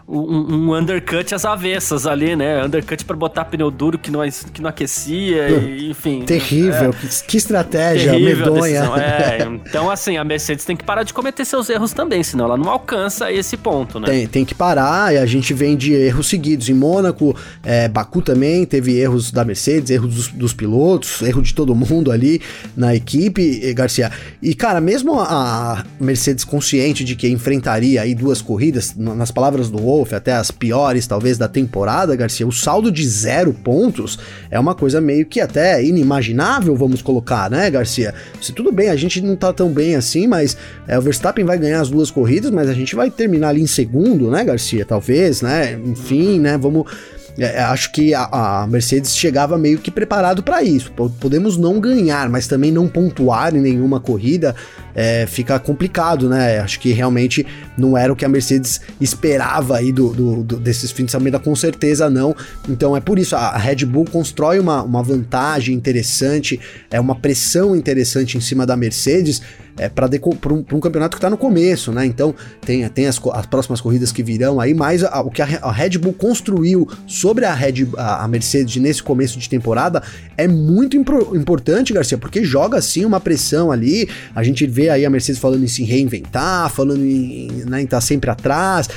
um, 0.08 0.20
um, 0.20 0.78
undercut 0.78 1.34
às 1.34 1.46
avessas 1.46 2.06
ali, 2.06 2.36
né? 2.36 2.64
Undercut 2.66 3.06
para 3.06 3.16
botar 3.16 3.46
pneu 3.46 3.72
duro 3.72 3.98
que 3.98 4.12
não, 4.12 4.20
que 4.54 4.62
não 4.62 4.70
aquecia, 4.70 5.50
e, 5.50 5.90
enfim. 5.92 6.24
Terrível, 6.24 6.90
é, 6.92 7.26
que 7.26 7.38
estratégia 7.38 8.12
terrível 8.12 8.54
medonha. 8.54 8.84
É, 8.98 9.44
então, 9.66 9.90
assim, 9.90 10.18
a 10.18 10.24
Mercedes 10.24 10.66
tem 10.66 10.76
que 10.76 10.84
parar 10.84 11.04
de 11.04 11.14
cometer 11.14 11.46
seus 11.46 11.70
erros 11.70 11.94
também, 11.94 12.22
senão 12.22 12.46
ela 12.46 12.58
não 12.58 12.70
alcança 12.70 13.32
esse 13.32 13.56
ponto, 13.56 14.00
né? 14.00 14.08
Tem, 14.08 14.28
tem 14.28 14.46
que 14.46 14.54
parar, 14.54 15.14
e 15.14 15.18
a 15.18 15.26
gente 15.26 15.54
vem 15.54 15.78
de 15.78 15.94
erros 15.94 16.28
seguidos. 16.28 16.68
Em 16.68 16.74
Mônaco, 16.74 17.36
é, 17.64 17.88
Baku 17.88 18.22
também 18.22 18.66
teve 18.66 19.00
erros 19.00 19.32
da 19.32 19.46
Mercedes, 19.46 19.90
erros 19.90 20.14
dos, 20.14 20.28
dos, 20.28 20.54
pilotos, 20.54 21.22
erro 21.22 21.42
de 21.42 21.54
todo 21.54 21.74
mundo 21.74 22.12
ali 22.12 22.42
na 22.76 22.94
equipe, 22.94 23.74
Garcia. 23.74 24.12
E, 24.42 24.54
cara, 24.54 24.82
mesmo 24.82 25.20
a 25.20 25.86
Mercedes 26.00 26.44
consciente 26.44 27.04
de 27.04 27.16
que 27.16 27.30
enfrentaria 27.30 28.02
aí 28.02 28.14
duas 28.14 28.42
corridas, 28.42 28.94
nas 28.98 29.32
palavras 29.32 29.70
do 29.70 29.93
Até 30.16 30.34
as 30.34 30.50
piores 30.50 31.06
talvez 31.06 31.38
da 31.38 31.48
temporada, 31.48 32.16
Garcia, 32.16 32.48
o 32.48 32.52
saldo 32.52 32.92
de 32.92 33.08
zero 33.08 33.54
pontos 33.54 34.18
é 34.50 34.60
uma 34.60 34.74
coisa 34.74 35.00
meio 35.00 35.26
que 35.26 35.40
até 35.40 35.84
inimaginável, 35.84 36.76
vamos 36.76 37.02
colocar, 37.02 37.50
né, 37.50 37.70
Garcia? 37.70 38.14
Se 38.42 38.52
tudo 38.52 38.72
bem, 38.72 38.90
a 38.90 38.96
gente 38.96 39.22
não 39.22 39.36
tá 39.36 39.54
tão 39.54 39.70
bem 39.72 39.96
assim, 39.96 40.26
mas 40.26 40.58
é, 40.88 40.98
o 40.98 41.02
Verstappen 41.02 41.46
vai 41.46 41.58
ganhar 41.58 41.82
as 41.82 41.90
duas 41.90 42.10
corridas, 42.10 42.50
mas 42.50 42.68
a 42.70 42.74
gente 42.74 42.96
vai 42.96 43.12
terminar 43.12 43.50
ali 43.50 43.62
em 43.62 43.68
segundo, 43.68 44.32
né, 44.32 44.44
Garcia? 44.44 44.84
Talvez, 44.84 45.42
né? 45.42 45.80
Enfim, 45.86 46.40
né? 46.40 46.58
Vamos 46.58 46.88
é, 47.38 47.62
acho 47.62 47.92
que 47.92 48.14
a, 48.14 48.30
a, 48.32 48.68
Mercedes 48.68 49.16
chegava 49.16 49.58
meio 49.58 49.80
que 49.80 49.90
preparado 49.90 50.44
para 50.44 50.62
isso. 50.62 50.92
Podemos 51.20 51.58
não 51.58 51.80
ganhar, 51.80 52.30
mas 52.30 52.48
também 52.48 52.72
não 52.72 52.88
pontuar 52.88 53.56
em 53.56 53.60
nenhuma 53.60 54.00
corrida 54.00 54.56
é, 54.96 55.26
fica 55.26 55.58
complicado, 55.60 56.30
né? 56.30 56.60
Acho 56.60 56.80
que 56.80 56.92
realmente 56.92 57.46
não 57.78 57.98
era 57.98 58.14
o 58.14 58.16
que 58.16 58.24
a 58.24 58.30
Mercedes 58.30 58.82
esperava 59.02 59.78
aí 59.78 59.92
do, 59.92 60.14
do, 60.14 60.44
do 60.44 60.58
desses 60.58 60.92
fins 60.92 61.06
de 61.06 61.12
semana, 61.12 61.40
com 61.40 61.56
certeza 61.56 62.10
não. 62.10 62.36
Então 62.70 62.96
é 62.96 63.00
por 63.00 63.18
isso 63.18 63.36
a 63.36 63.58
Red 63.58 63.86
Bull 63.86 64.06
constrói 64.06 64.60
uma, 64.60 64.84
uma 64.84 65.02
vantagem 65.02 65.76
interessante, 65.76 66.60
é 66.92 67.00
uma 67.00 67.16
pressão 67.16 67.76
interessante 67.76 68.38
em 68.38 68.42
cima 68.42 68.66
da 68.66 68.78
Mercedes 68.78 69.42
é, 69.78 69.90
para 69.90 70.08
um, 70.08 70.66
um, 70.74 70.80
campeonato 70.80 71.16
que 71.16 71.18
está 71.18 71.30
no 71.30 71.38
começo, 71.38 71.92
né? 71.92 72.06
Então 72.06 72.34
tem, 72.62 72.88
tem 72.90 73.08
as, 73.08 73.20
as, 73.34 73.46
próximas 73.46 73.82
corridas 73.82 74.12
que 74.12 74.22
virão 74.22 74.60
aí, 74.60 74.74
mas 74.74 75.04
a, 75.04 75.22
o 75.22 75.30
que 75.30 75.42
a, 75.42 75.46
a, 75.62 75.72
Red 75.72 75.98
Bull 75.98 76.14
construiu 76.14 76.88
sobre 77.08 77.46
a, 77.46 77.54
Red, 77.54 77.88
a, 77.98 78.28
Mercedes 78.28 78.76
nesse 78.78 79.02
começo 79.02 79.40
de 79.40 79.50
temporada 79.50 80.04
é 80.38 80.48
muito 80.48 80.96
importante, 80.98 81.94
Garcia, 81.94 82.18
porque 82.18 82.44
joga 82.44 82.78
assim 82.78 83.06
uma 83.06 83.20
pressão 83.20 83.72
ali. 83.72 84.08
A 84.36 84.44
gente 84.44 84.66
vê 84.68 84.90
aí 84.90 85.06
a 85.06 85.10
Mercedes 85.10 85.42
falando 85.42 85.64
em 85.64 85.68
se 85.68 85.84
reinventar, 85.84 86.70
falando 86.70 87.04
em 87.04 87.48
estar 87.48 87.70
né, 87.70 87.86
tá 87.86 88.02
sempre 88.02 88.30
atrás 88.30 88.90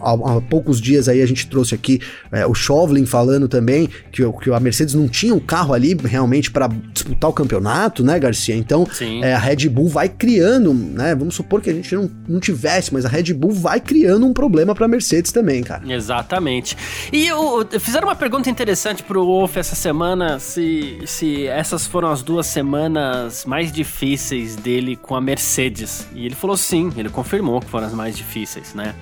há, 0.00 0.12
há, 0.12 0.40
poucos 0.40 0.80
dias 0.80 1.08
aí 1.08 1.22
a 1.22 1.26
gente 1.26 1.46
trouxe 1.46 1.74
aqui 1.74 2.00
é, 2.32 2.46
o 2.46 2.54
Chauvelin 2.54 3.06
falando 3.06 3.48
também 3.48 3.88
que, 4.10 4.22
que 4.42 4.50
a 4.52 4.60
Mercedes 4.60 4.94
não 4.94 5.08
tinha 5.08 5.34
um 5.34 5.40
carro 5.40 5.74
ali 5.74 5.96
realmente 6.04 6.50
para 6.50 6.68
disputar 6.92 7.30
o 7.30 7.32
campeonato, 7.32 8.04
né, 8.04 8.18
Garcia? 8.18 8.54
Então 8.56 8.86
é, 9.22 9.34
a 9.34 9.38
Red 9.38 9.68
Bull 9.68 9.88
vai 9.88 10.08
criando, 10.08 10.72
né? 10.74 11.14
Vamos 11.14 11.34
supor 11.34 11.60
que 11.60 11.70
a 11.70 11.74
gente 11.74 11.94
não, 11.94 12.10
não 12.28 12.40
tivesse, 12.40 12.92
mas 12.92 13.04
a 13.04 13.08
Red 13.08 13.32
Bull 13.34 13.52
vai 13.52 13.80
criando 13.80 14.26
um 14.26 14.32
problema 14.32 14.74
para 14.74 14.86
a 14.86 14.88
Mercedes 14.88 15.32
também, 15.32 15.62
cara. 15.62 15.82
Exatamente. 15.92 16.76
E 17.12 17.30
o, 17.32 17.64
fizeram 17.78 18.08
uma 18.08 18.16
pergunta 18.16 18.50
interessante 18.50 19.02
pro 19.02 19.24
Wolf 19.24 19.56
essa 19.56 19.74
semana 19.74 20.38
se, 20.38 20.98
se 21.06 21.46
essas 21.46 21.86
foram 21.86 22.10
as 22.10 22.22
duas 22.22 22.46
semanas 22.46 23.44
mais 23.44 23.72
difíceis 23.72 24.56
dele 24.56 24.96
com 24.96 25.14
a 25.14 25.20
Mercedes. 25.20 26.06
E 26.14 26.26
ele 26.26 26.34
falou 26.34 26.56
sim, 26.56 26.92
ele 26.96 27.08
confirmou 27.08 27.60
que 27.60 27.68
foram 27.68 27.86
as 27.86 27.94
mais 27.94 28.16
difíceis, 28.16 28.74
né? 28.74 28.94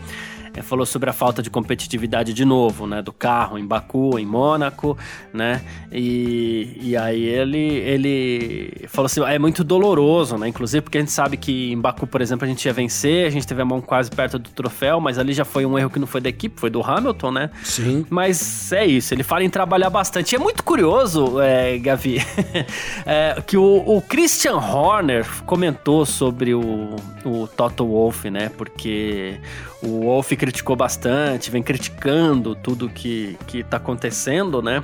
É, 0.58 0.62
falou 0.62 0.84
sobre 0.84 1.08
a 1.08 1.12
falta 1.12 1.40
de 1.40 1.50
competitividade 1.50 2.32
de 2.34 2.44
novo, 2.44 2.86
né? 2.86 3.00
Do 3.00 3.12
carro 3.12 3.58
em 3.58 3.66
Baku, 3.66 4.18
em 4.18 4.26
Mônaco, 4.26 4.98
né? 5.32 5.62
E, 5.92 6.76
e 6.80 6.96
aí 6.96 7.22
ele, 7.22 7.58
ele 7.58 8.86
falou 8.88 9.06
assim, 9.06 9.22
é 9.22 9.38
muito 9.38 9.62
doloroso, 9.62 10.36
né? 10.36 10.48
Inclusive 10.48 10.82
porque 10.82 10.98
a 10.98 11.00
gente 11.00 11.12
sabe 11.12 11.36
que 11.36 11.72
em 11.72 11.80
Baku, 11.80 12.06
por 12.06 12.20
exemplo, 12.20 12.44
a 12.44 12.48
gente 12.48 12.64
ia 12.64 12.72
vencer, 12.72 13.26
a 13.26 13.30
gente 13.30 13.46
teve 13.46 13.62
a 13.62 13.64
mão 13.64 13.80
quase 13.80 14.10
perto 14.10 14.38
do 14.38 14.50
troféu, 14.50 15.00
mas 15.00 15.18
ali 15.18 15.32
já 15.32 15.44
foi 15.44 15.64
um 15.64 15.78
erro 15.78 15.90
que 15.90 15.98
não 15.98 16.06
foi 16.06 16.20
da 16.20 16.28
equipe, 16.28 16.58
foi 16.58 16.70
do 16.70 16.82
Hamilton, 16.82 17.30
né? 17.30 17.50
Sim. 17.62 18.04
Mas 18.10 18.72
é 18.72 18.84
isso, 18.84 19.14
ele 19.14 19.22
fala 19.22 19.44
em 19.44 19.50
trabalhar 19.50 19.90
bastante. 19.90 20.32
E 20.32 20.36
é 20.36 20.38
muito 20.38 20.64
curioso, 20.64 21.40
é, 21.40 21.78
Gavi, 21.78 22.18
é, 23.06 23.40
que 23.46 23.56
o, 23.56 23.84
o, 23.86 24.02
Christian 24.02 24.56
Horner 24.56 25.26
comentou 25.44 26.04
sobre 26.04 26.54
o, 26.54 26.96
o 27.24 27.46
Toto 27.46 27.86
Wolff, 27.86 28.28
né? 28.28 28.50
Porque 28.56 29.38
o 29.82 30.00
Wolff 30.00 30.34
criticou 30.49 30.75
bastante, 30.75 31.50
vem 31.50 31.62
criticando 31.62 32.55
tudo 32.55 32.88
que, 32.88 33.37
que 33.47 33.62
tá 33.62 33.76
acontecendo, 33.76 34.62
né? 34.62 34.83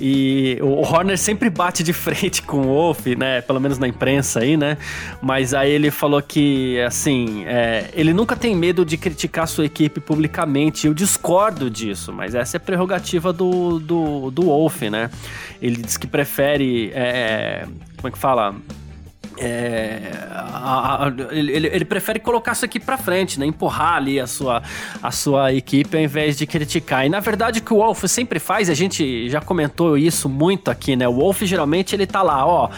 E 0.00 0.58
o 0.60 0.80
Horner 0.80 1.16
sempre 1.16 1.48
bate 1.48 1.84
de 1.84 1.92
frente 1.94 2.42
com 2.42 2.62
o 2.62 2.64
Wolff, 2.64 3.14
né? 3.14 3.40
Pelo 3.40 3.60
menos 3.60 3.78
na 3.78 3.86
imprensa 3.86 4.40
aí, 4.40 4.56
né? 4.56 4.76
Mas 5.22 5.54
aí 5.54 5.70
ele 5.70 5.92
falou 5.92 6.20
que, 6.20 6.80
assim, 6.80 7.44
é, 7.46 7.88
ele 7.94 8.12
nunca 8.12 8.34
tem 8.34 8.56
medo 8.56 8.84
de 8.84 8.96
criticar 8.96 9.46
sua 9.46 9.64
equipe 9.64 10.00
publicamente. 10.00 10.88
Eu 10.88 10.94
discordo 10.94 11.70
disso, 11.70 12.12
mas 12.12 12.34
essa 12.34 12.56
é 12.56 12.58
prerrogativa 12.58 13.32
do, 13.32 13.78
do, 13.78 14.32
do 14.32 14.46
né? 14.90 15.08
Ele 15.62 15.80
diz 15.82 15.96
que 15.96 16.08
prefere. 16.08 16.90
É, 16.92 17.64
como 17.96 18.08
é 18.08 18.10
que 18.10 18.18
fala? 18.18 18.56
É, 19.38 20.12
a, 20.30 21.06
a, 21.06 21.12
ele, 21.30 21.66
ele, 21.66 21.84
prefere 21.84 22.18
colocar 22.18 22.52
isso 22.52 22.64
aqui 22.64 22.80
para 22.80 22.96
frente, 22.96 23.38
né? 23.38 23.44
Empurrar 23.46 23.96
ali 23.96 24.18
a 24.18 24.26
sua, 24.26 24.62
a 25.02 25.10
sua 25.10 25.52
equipe 25.52 25.96
ao 25.96 26.02
invés 26.02 26.36
de 26.36 26.46
criticar. 26.46 27.04
E 27.04 27.08
na 27.08 27.20
verdade 27.20 27.60
o 27.60 27.62
que 27.62 27.72
o 27.72 27.76
Wolf 27.76 28.04
sempre 28.06 28.38
faz, 28.38 28.70
a 28.70 28.74
gente 28.74 29.28
já 29.28 29.40
comentou 29.40 29.98
isso 29.98 30.28
muito 30.28 30.70
aqui, 30.70 30.96
né? 30.96 31.06
O 31.06 31.14
Wolf 31.14 31.42
geralmente 31.42 31.94
ele 31.94 32.06
tá 32.06 32.22
lá, 32.22 32.46
ó. 32.46 32.70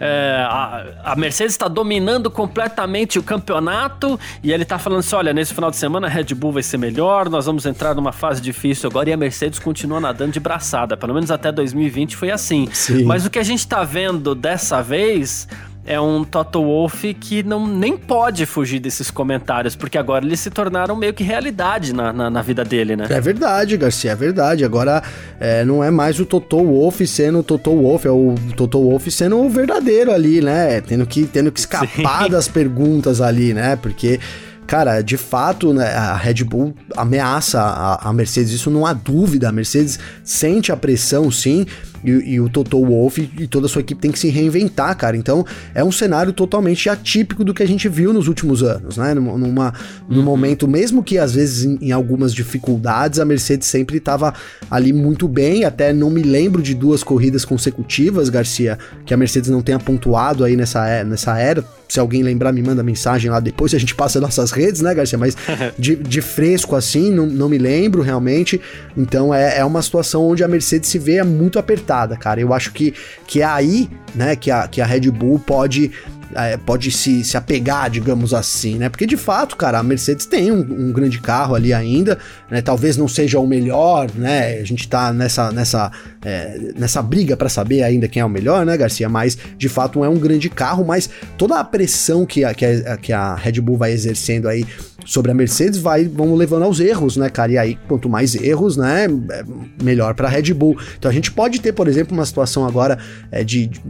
É, 0.00 0.44
a, 0.48 1.12
a, 1.12 1.16
Mercedes 1.16 1.54
está 1.54 1.66
dominando 1.66 2.30
completamente 2.30 3.18
o 3.18 3.22
campeonato 3.22 4.18
e 4.42 4.52
ele 4.52 4.64
tá 4.64 4.78
falando 4.78 5.00
assim: 5.00 5.16
olha, 5.16 5.32
nesse 5.32 5.54
final 5.54 5.70
de 5.70 5.76
semana 5.76 6.06
a 6.06 6.10
Red 6.10 6.34
Bull 6.34 6.52
vai 6.52 6.62
ser 6.62 6.78
melhor, 6.78 7.28
nós 7.28 7.46
vamos 7.46 7.66
entrar 7.66 7.94
numa 7.94 8.12
fase 8.12 8.40
difícil 8.40 8.88
agora 8.88 9.10
e 9.10 9.12
a 9.12 9.16
Mercedes 9.16 9.58
continua 9.58 10.00
nadando 10.00 10.32
de 10.32 10.40
braçada. 10.40 10.96
Pelo 10.96 11.14
menos 11.14 11.30
até 11.30 11.50
2020 11.50 12.16
foi 12.16 12.30
assim. 12.30 12.68
Sim. 12.72 13.04
Mas 13.04 13.26
o 13.26 13.30
que 13.30 13.38
a 13.38 13.42
gente 13.42 13.66
tá 13.66 13.82
vendo 13.82 14.34
dessa 14.34 14.82
vez 14.82 15.48
é 15.86 16.00
um 16.00 16.24
Toto 16.24 16.62
Wolff 16.62 17.12
que 17.14 17.42
não, 17.42 17.66
nem 17.66 17.96
pode 17.96 18.46
fugir 18.46 18.80
desses 18.80 19.10
comentários, 19.10 19.76
porque 19.76 19.98
agora 19.98 20.24
eles 20.24 20.40
se 20.40 20.50
tornaram 20.50 20.96
meio 20.96 21.12
que 21.12 21.22
realidade 21.22 21.92
na, 21.92 22.12
na, 22.12 22.30
na 22.30 22.42
vida 22.42 22.64
dele, 22.64 22.96
né? 22.96 23.06
É 23.10 23.20
verdade, 23.20 23.76
Garcia, 23.76 24.12
é 24.12 24.16
verdade. 24.16 24.64
Agora 24.64 25.02
é, 25.38 25.64
não 25.64 25.84
é 25.84 25.90
mais 25.90 26.18
o 26.18 26.24
Toto 26.24 26.56
Wolff 26.56 27.06
sendo 27.06 27.40
o 27.40 27.42
Toto 27.42 27.70
Wolff, 27.70 28.06
é 28.06 28.10
o 28.10 28.34
Toto 28.56 28.80
Wolff 28.80 29.10
sendo 29.10 29.38
o 29.38 29.48
verdadeiro 29.48 30.12
ali, 30.12 30.40
né? 30.40 30.80
Tendo 30.80 31.06
que, 31.06 31.26
tendo 31.26 31.52
que 31.52 31.60
escapar 31.60 32.24
Sim. 32.24 32.30
das 32.30 32.48
perguntas 32.48 33.20
ali, 33.20 33.52
né? 33.52 33.76
Porque 33.76 34.18
cara, 34.66 35.02
de 35.02 35.18
fato, 35.18 35.74
né, 35.74 35.88
a 35.94 36.16
Red 36.16 36.42
Bull 36.44 36.74
ameaça 36.96 37.60
a, 37.60 38.08
a, 38.08 38.12
Mercedes, 38.12 38.52
isso 38.52 38.70
não 38.70 38.86
há 38.86 38.92
dúvida. 38.92 39.48
A 39.48 39.52
Mercedes 39.52 39.98
sente 40.22 40.72
a 40.72 40.76
pressão, 40.76 41.30
sim, 41.30 41.66
e, 42.04 42.34
e, 42.34 42.40
o 42.40 42.48
Toto 42.48 42.84
Wolff 42.84 43.30
e 43.38 43.46
toda 43.46 43.66
a 43.66 43.68
sua 43.68 43.80
equipe 43.80 44.00
tem 44.00 44.12
que 44.12 44.18
se 44.18 44.28
reinventar, 44.28 44.96
cara. 44.96 45.16
Então 45.16 45.44
é 45.74 45.82
um 45.82 45.90
cenário 45.90 46.32
totalmente 46.32 46.88
atípico 46.88 47.44
do 47.44 47.54
que 47.54 47.62
a 47.62 47.66
gente 47.66 47.88
viu 47.88 48.12
nos 48.12 48.28
últimos 48.28 48.62
anos, 48.62 48.96
né? 48.96 49.14
Numa, 49.14 49.38
numa 49.38 49.74
num 50.08 50.18
uhum. 50.18 50.22
momento, 50.24 50.68
mesmo 50.68 51.02
que 51.02 51.18
às 51.18 51.32
vezes 51.32 51.64
em, 51.64 51.78
em 51.80 51.92
algumas 51.92 52.34
dificuldades, 52.34 53.18
a 53.18 53.24
Mercedes 53.24 53.68
sempre 53.68 53.96
estava 53.96 54.34
ali 54.70 54.92
muito 54.92 55.26
bem. 55.26 55.64
Até 55.64 55.92
não 55.92 56.10
me 56.10 56.22
lembro 56.22 56.62
de 56.62 56.74
duas 56.74 57.02
corridas 57.02 57.44
consecutivas, 57.44 58.28
Garcia, 58.28 58.78
que 59.06 59.14
a 59.14 59.16
Mercedes 59.16 59.50
não 59.50 59.62
tenha 59.62 59.78
pontuado 59.78 60.44
aí 60.44 60.56
nessa, 60.56 60.86
é, 60.86 61.04
nessa 61.04 61.38
era. 61.38 61.64
Se 61.94 62.00
alguém 62.00 62.24
lembrar, 62.24 62.52
me 62.52 62.60
manda 62.60 62.82
mensagem 62.82 63.30
lá 63.30 63.38
depois, 63.38 63.72
a 63.72 63.78
gente 63.78 63.94
passa 63.94 64.20
nossas 64.20 64.50
redes, 64.50 64.80
né, 64.80 64.92
Garcia? 64.92 65.16
Mas 65.16 65.36
de, 65.78 65.94
de 65.94 66.20
fresco 66.20 66.74
assim, 66.74 67.12
não, 67.12 67.24
não 67.24 67.48
me 67.48 67.56
lembro 67.56 68.02
realmente. 68.02 68.60
Então 68.96 69.32
é, 69.32 69.58
é 69.58 69.64
uma 69.64 69.80
situação 69.80 70.28
onde 70.28 70.42
a 70.42 70.48
Mercedes 70.48 70.90
se 70.90 70.98
vê 70.98 71.22
muito 71.22 71.56
apertada 71.56 72.16
cara. 72.16 72.40
Eu 72.40 72.52
acho 72.52 72.72
que, 72.72 72.94
que 73.26 73.42
é 73.42 73.44
aí, 73.44 73.88
né, 74.14 74.34
que 74.34 74.50
a, 74.50 74.66
que 74.66 74.80
a 74.80 74.86
Red 74.86 75.10
Bull 75.10 75.38
pode 75.38 75.92
é, 76.34 76.56
pode 76.56 76.90
se, 76.90 77.24
se 77.24 77.36
apegar, 77.36 77.90
digamos 77.90 78.34
assim, 78.34 78.76
né? 78.76 78.88
Porque 78.88 79.06
de 79.06 79.16
fato, 79.16 79.56
cara, 79.56 79.78
a 79.78 79.82
Mercedes 79.82 80.26
tem 80.26 80.50
um, 80.50 80.60
um 80.60 80.92
grande 80.92 81.20
carro 81.20 81.54
ali 81.54 81.72
ainda, 81.72 82.18
né? 82.50 82.60
Talvez 82.60 82.96
não 82.96 83.08
seja 83.08 83.38
o 83.38 83.46
melhor, 83.46 84.10
né? 84.14 84.58
A 84.58 84.64
gente 84.64 84.88
tá 84.88 85.12
nessa, 85.12 85.50
nessa, 85.52 85.90
é, 86.24 86.72
nessa 86.76 87.02
briga 87.02 87.36
para 87.36 87.48
saber 87.48 87.82
ainda 87.82 88.08
quem 88.08 88.20
é 88.20 88.24
o 88.24 88.28
melhor, 88.28 88.66
né, 88.66 88.76
Garcia? 88.76 89.08
Mas 89.08 89.38
de 89.56 89.68
fato 89.68 90.04
é 90.04 90.08
um 90.08 90.18
grande 90.18 90.50
carro, 90.50 90.84
mas 90.84 91.08
toda 91.38 91.58
a 91.58 91.64
pressão 91.64 92.26
que 92.26 92.44
a, 92.44 92.54
que 92.54 92.64
a, 92.64 92.96
que 92.96 93.12
a 93.12 93.34
Red 93.34 93.60
Bull 93.60 93.76
vai 93.76 93.92
exercendo 93.92 94.48
aí 94.48 94.66
sobre 95.04 95.30
a 95.30 95.34
Mercedes 95.34 95.78
vai 95.78 96.04
vamos 96.04 96.38
levando 96.38 96.62
aos 96.64 96.80
erros, 96.80 97.16
né, 97.16 97.28
cara? 97.28 97.52
E 97.52 97.58
aí, 97.58 97.78
quanto 97.88 98.08
mais 98.08 98.34
erros, 98.34 98.76
né, 98.76 99.06
é 99.30 99.44
melhor 99.82 100.14
para 100.14 100.28
Red 100.28 100.54
Bull. 100.54 100.76
Então 100.98 101.10
a 101.10 101.14
gente 101.14 101.30
pode 101.30 101.60
ter, 101.60 101.72
por 101.72 101.88
exemplo, 101.88 102.14
uma 102.14 102.24
situação 102.24 102.66
agora 102.66 102.98
é, 103.30 103.44
de, 103.44 103.66
de 103.66 103.80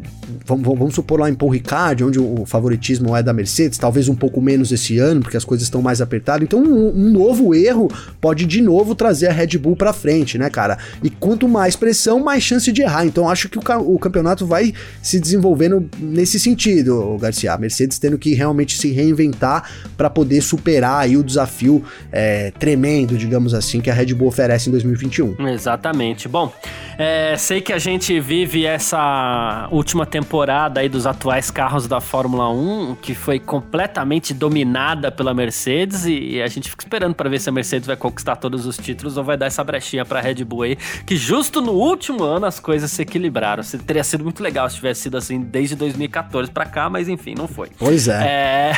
vamos, 0.44 0.64
vamos, 0.64 0.94
supor 0.94 1.20
lá 1.20 1.28
em 1.28 1.34
Paul 1.34 1.50
Ricard, 1.50 2.04
onde 2.04 2.18
o 2.18 2.44
favoritismo 2.46 3.16
é 3.16 3.22
da 3.22 3.32
Mercedes, 3.32 3.78
talvez 3.78 4.08
um 4.08 4.14
pouco 4.14 4.40
menos 4.40 4.72
esse 4.72 4.98
ano, 4.98 5.20
porque 5.20 5.36
as 5.36 5.44
coisas 5.44 5.66
estão 5.66 5.82
mais 5.82 6.00
apertadas. 6.00 6.42
Então 6.42 6.60
um, 6.60 6.88
um 6.88 7.10
novo 7.10 7.54
erro 7.54 7.90
pode 8.20 8.44
de 8.44 8.60
novo 8.60 8.94
trazer 8.94 9.28
a 9.28 9.32
Red 9.32 9.58
Bull 9.58 9.76
para 9.76 9.92
frente, 9.92 10.38
né, 10.38 10.50
cara? 10.50 10.78
E 11.02 11.10
quanto 11.10 11.48
mais 11.48 11.76
pressão, 11.76 12.20
mais 12.20 12.42
chance 12.42 12.70
de 12.70 12.82
errar. 12.82 13.06
Então 13.06 13.28
acho 13.28 13.48
que 13.48 13.58
o, 13.58 13.62
o 13.94 13.98
campeonato 13.98 14.46
vai 14.46 14.72
se 15.02 15.20
desenvolvendo 15.20 15.88
nesse 15.98 16.38
sentido, 16.38 17.16
Garcia. 17.20 17.52
A 17.52 17.58
Mercedes 17.58 17.98
tendo 17.98 18.18
que 18.18 18.34
realmente 18.34 18.76
se 18.76 18.90
reinventar 18.90 19.70
para 19.96 20.10
poder 20.10 20.40
superar 20.40 21.03
aí 21.04 21.16
o 21.16 21.22
desafio 21.22 21.84
é, 22.10 22.50
tremendo, 22.52 23.16
digamos 23.16 23.54
assim, 23.54 23.80
que 23.80 23.90
a 23.90 23.94
Red 23.94 24.14
Bull 24.14 24.28
oferece 24.28 24.68
em 24.68 24.72
2021. 24.72 25.48
Exatamente. 25.48 26.28
Bom, 26.28 26.52
é, 26.98 27.36
sei 27.36 27.60
que 27.60 27.72
a 27.72 27.78
gente 27.78 28.18
vive 28.20 28.64
essa 28.66 29.68
última 29.70 30.06
temporada 30.06 30.80
aí 30.80 30.88
dos 30.88 31.06
atuais 31.06 31.50
carros 31.50 31.86
da 31.86 32.00
Fórmula 32.00 32.50
1, 32.50 32.96
que 33.00 33.14
foi 33.14 33.38
completamente 33.38 34.32
dominada 34.32 35.10
pela 35.10 35.34
Mercedes, 35.34 36.04
e 36.06 36.40
a 36.40 36.46
gente 36.46 36.70
fica 36.70 36.84
esperando 36.84 37.14
para 37.14 37.28
ver 37.28 37.40
se 37.40 37.48
a 37.48 37.52
Mercedes 37.52 37.86
vai 37.86 37.96
conquistar 37.96 38.36
todos 38.36 38.66
os 38.66 38.76
títulos 38.76 39.16
ou 39.16 39.24
vai 39.24 39.36
dar 39.36 39.46
essa 39.46 39.62
brechinha 39.62 40.04
pra 40.04 40.20
Red 40.20 40.44
Bull 40.44 40.62
aí, 40.62 40.76
que 41.06 41.16
justo 41.16 41.60
no 41.60 41.72
último 41.72 42.22
ano 42.22 42.46
as 42.46 42.60
coisas 42.60 42.90
se 42.90 43.02
equilibraram. 43.02 43.62
Teria 43.86 44.04
sido 44.04 44.24
muito 44.24 44.42
legal 44.42 44.68
se 44.68 44.76
tivesse 44.76 45.02
sido 45.02 45.16
assim 45.16 45.40
desde 45.40 45.74
2014 45.76 46.50
para 46.50 46.66
cá, 46.66 46.88
mas 46.88 47.08
enfim, 47.08 47.34
não 47.36 47.48
foi. 47.48 47.68
Pois 47.78 48.08
é. 48.08 48.24
É, 48.24 48.72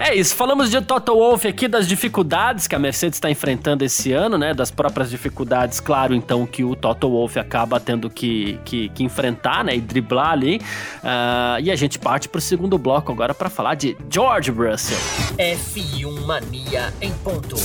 é 0.10 0.14
isso. 0.14 0.34
Falamos 0.36 0.70
de 0.70 0.80
Toto 0.80 1.14
Wolff 1.14 1.31
aqui, 1.34 1.68
das 1.68 1.88
dificuldades 1.88 2.66
que 2.66 2.74
a 2.74 2.78
Mercedes 2.78 3.16
está 3.16 3.30
enfrentando 3.30 3.84
esse 3.84 4.12
ano, 4.12 4.36
né? 4.36 4.52
Das 4.54 4.70
próprias 4.70 5.10
dificuldades, 5.10 5.80
claro, 5.80 6.14
então, 6.14 6.46
que 6.46 6.64
o 6.64 6.74
Toto 6.76 7.08
Wolff 7.08 7.38
acaba 7.38 7.80
tendo 7.80 8.10
que, 8.10 8.58
que, 8.64 8.88
que 8.90 9.02
enfrentar, 9.02 9.64
né? 9.64 9.76
E 9.76 9.80
driblar 9.80 10.30
ali. 10.30 10.60
Uh, 11.02 11.60
e 11.62 11.70
a 11.70 11.76
gente 11.76 11.98
parte 11.98 12.28
pro 12.28 12.40
segundo 12.40 12.76
bloco 12.78 13.10
agora 13.12 13.34
para 13.34 13.48
falar 13.48 13.74
de 13.74 13.96
George 14.10 14.50
Russell. 14.50 14.98
F1 15.38 16.26
Mania 16.26 16.92
em 17.00 17.12
ponto. 17.14 17.56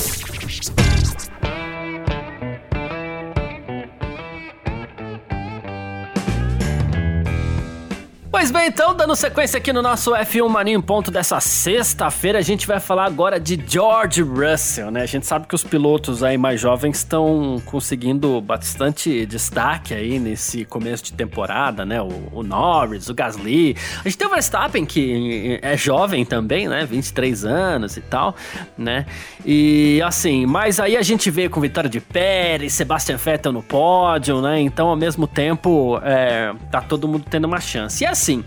Pois 8.48 8.62
bem, 8.62 8.68
então, 8.68 8.94
dando 8.94 9.14
sequência 9.14 9.58
aqui 9.58 9.74
no 9.74 9.82
nosso 9.82 10.12
F1 10.12 10.48
Mania 10.48 10.74
em 10.74 10.80
ponto 10.80 11.10
dessa 11.10 11.38
sexta-feira, 11.38 12.38
a 12.38 12.42
gente 12.42 12.66
vai 12.66 12.80
falar 12.80 13.04
agora 13.04 13.38
de 13.38 13.62
George 13.66 14.22
Russell, 14.22 14.90
né? 14.90 15.02
A 15.02 15.06
gente 15.06 15.26
sabe 15.26 15.46
que 15.46 15.54
os 15.54 15.62
pilotos 15.62 16.22
aí 16.22 16.38
mais 16.38 16.58
jovens 16.58 16.96
estão 16.96 17.60
conseguindo 17.66 18.40
bastante 18.40 19.26
destaque 19.26 19.92
aí 19.92 20.18
nesse 20.18 20.64
começo 20.64 21.04
de 21.04 21.12
temporada, 21.12 21.84
né? 21.84 22.00
O, 22.00 22.08
o, 22.32 22.42
Norris, 22.42 23.10
o 23.10 23.14
Gasly. 23.14 23.76
A 24.02 24.08
gente 24.08 24.16
tem 24.16 24.26
o 24.26 24.30
Verstappen, 24.30 24.86
que 24.86 25.58
é 25.60 25.76
jovem 25.76 26.24
também, 26.24 26.68
né? 26.68 26.86
23 26.86 27.44
anos 27.44 27.98
e 27.98 28.00
tal, 28.00 28.34
né? 28.78 29.04
E 29.44 30.00
assim, 30.02 30.46
mas 30.46 30.80
aí 30.80 30.96
a 30.96 31.02
gente 31.02 31.30
veio 31.30 31.50
com 31.50 31.60
vitória 31.60 31.90
de 31.90 32.00
Pérez, 32.00 32.72
Sebastian 32.72 33.18
Vettel 33.18 33.52
no 33.52 33.62
pódio, 33.62 34.40
né? 34.40 34.58
Então, 34.58 34.88
ao 34.88 34.96
mesmo 34.96 35.26
tempo, 35.26 36.00
é, 36.02 36.54
tá 36.70 36.80
todo 36.80 37.06
mundo 37.06 37.26
tendo 37.28 37.44
uma 37.44 37.60
chance. 37.60 38.04
E 38.04 38.06
assim, 38.06 38.37
assim, 38.38 38.44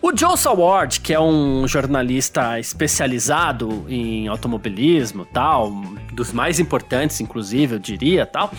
o 0.00 0.16
Joe 0.16 0.36
Saward, 0.36 1.00
que 1.00 1.12
é 1.12 1.20
um 1.20 1.66
jornalista 1.66 2.58
especializado 2.58 3.86
em 3.88 4.28
automobilismo, 4.28 5.24
tal, 5.24 5.70
dos 6.12 6.32
mais 6.32 6.60
importantes, 6.60 7.20
inclusive, 7.20 7.76
eu 7.76 7.78
diria, 7.78 8.26
tal, 8.26 8.52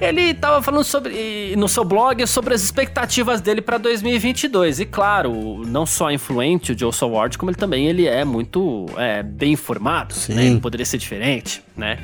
ele 0.00 0.30
estava 0.30 0.62
falando 0.62 0.84
sobre 0.84 1.54
no 1.56 1.68
seu 1.68 1.84
blog 1.84 2.26
sobre 2.26 2.54
as 2.54 2.62
expectativas 2.62 3.40
dele 3.40 3.60
para 3.60 3.78
2022. 3.78 4.80
E 4.80 4.86
claro, 4.86 5.62
não 5.66 5.84
só 5.84 6.10
influente 6.10 6.72
o 6.72 6.78
Joe 6.78 6.92
Saward, 6.92 7.36
como 7.36 7.50
ele 7.50 7.58
também 7.58 7.88
ele 7.88 8.06
é 8.06 8.24
muito 8.24 8.86
é, 8.96 9.22
bem 9.22 9.52
informado, 9.52 10.14
Sim. 10.14 10.34
né? 10.34 10.60
Poderia 10.60 10.86
ser 10.86 10.98
diferente, 10.98 11.62
né? 11.76 11.98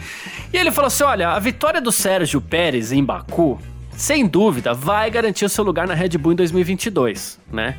E 0.52 0.56
ele 0.56 0.70
falou 0.70 0.88
assim: 0.88 1.04
olha, 1.04 1.30
a 1.30 1.38
vitória 1.38 1.80
do 1.80 1.92
Sérgio 1.92 2.40
Pérez 2.40 2.92
em 2.92 3.02
Baku 3.02 3.58
sem 3.98 4.28
dúvida, 4.28 4.72
vai 4.72 5.10
garantir 5.10 5.44
o 5.44 5.48
seu 5.48 5.64
lugar 5.64 5.88
na 5.88 5.92
Red 5.92 6.10
Bull 6.10 6.32
em 6.32 6.36
2022, 6.36 7.40
né? 7.52 7.76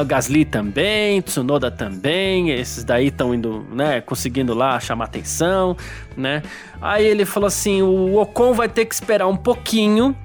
O 0.00 0.04
Gasly 0.06 0.46
também, 0.46 1.20
Tsunoda 1.20 1.70
também, 1.70 2.48
esses 2.50 2.82
daí 2.82 3.08
estão 3.08 3.34
indo, 3.34 3.62
né, 3.70 4.00
conseguindo 4.00 4.54
lá 4.54 4.80
chamar 4.80 5.04
atenção, 5.04 5.76
né? 6.16 6.42
Aí 6.80 7.04
ele 7.04 7.26
falou 7.26 7.46
assim, 7.46 7.82
o 7.82 8.18
Ocon 8.18 8.54
vai 8.54 8.66
ter 8.66 8.86
que 8.86 8.94
esperar 8.94 9.28
um 9.28 9.36
pouquinho 9.36 10.16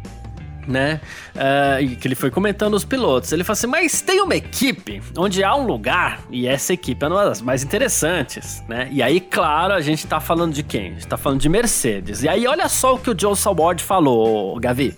né? 0.67 0.99
Uh, 1.35 1.95
que 1.95 2.07
ele 2.07 2.15
foi 2.15 2.29
comentando 2.29 2.73
os 2.73 2.83
pilotos. 2.83 3.31
Ele 3.31 3.43
falou 3.43 3.53
assim: 3.53 3.67
mas 3.67 4.01
tem 4.01 4.21
uma 4.21 4.35
equipe 4.35 5.01
onde 5.17 5.43
há 5.43 5.55
um 5.55 5.65
lugar, 5.65 6.21
e 6.29 6.47
essa 6.47 6.73
equipe 6.73 7.03
é 7.03 7.07
uma 7.07 7.25
das 7.25 7.41
mais 7.41 7.63
interessantes, 7.63 8.63
né? 8.67 8.87
E 8.91 9.01
aí, 9.01 9.19
claro, 9.19 9.73
a 9.73 9.81
gente 9.81 10.05
tá 10.05 10.19
falando 10.19 10.53
de 10.53 10.63
quem? 10.63 10.91
A 10.91 10.93
gente 10.93 11.07
tá 11.07 11.17
falando 11.17 11.39
de 11.39 11.49
Mercedes. 11.49 12.23
E 12.23 12.29
aí, 12.29 12.45
olha 12.47 12.67
só 12.67 12.95
o 12.95 12.99
que 12.99 13.09
o 13.09 13.19
Joe 13.19 13.35
Saward 13.35 13.83
falou, 13.83 14.59
Gavi. 14.59 14.95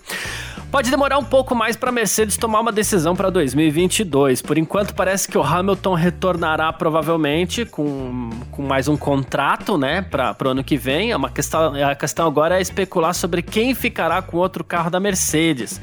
Pode 0.70 0.88
demorar 0.88 1.18
um 1.18 1.24
pouco 1.24 1.52
mais 1.52 1.74
para 1.74 1.88
a 1.88 1.92
Mercedes 1.92 2.36
tomar 2.36 2.60
uma 2.60 2.70
decisão 2.70 3.16
para 3.16 3.28
2022. 3.28 4.40
Por 4.40 4.56
enquanto, 4.56 4.94
parece 4.94 5.26
que 5.26 5.36
o 5.36 5.42
Hamilton 5.42 5.94
retornará 5.94 6.72
provavelmente 6.72 7.64
com, 7.64 8.30
com 8.52 8.62
mais 8.62 8.86
um 8.86 8.96
contrato, 8.96 9.76
né, 9.76 10.00
para 10.00 10.36
o 10.44 10.48
ano 10.48 10.62
que 10.62 10.76
vem. 10.76 11.10
É 11.10 11.16
uma 11.16 11.28
questão, 11.28 11.74
a 11.74 11.96
questão 11.96 12.24
agora 12.24 12.58
é 12.58 12.62
especular 12.62 13.12
sobre 13.14 13.42
quem 13.42 13.74
ficará 13.74 14.22
com 14.22 14.36
outro 14.36 14.62
carro 14.62 14.90
da 14.90 15.00
Mercedes. 15.00 15.80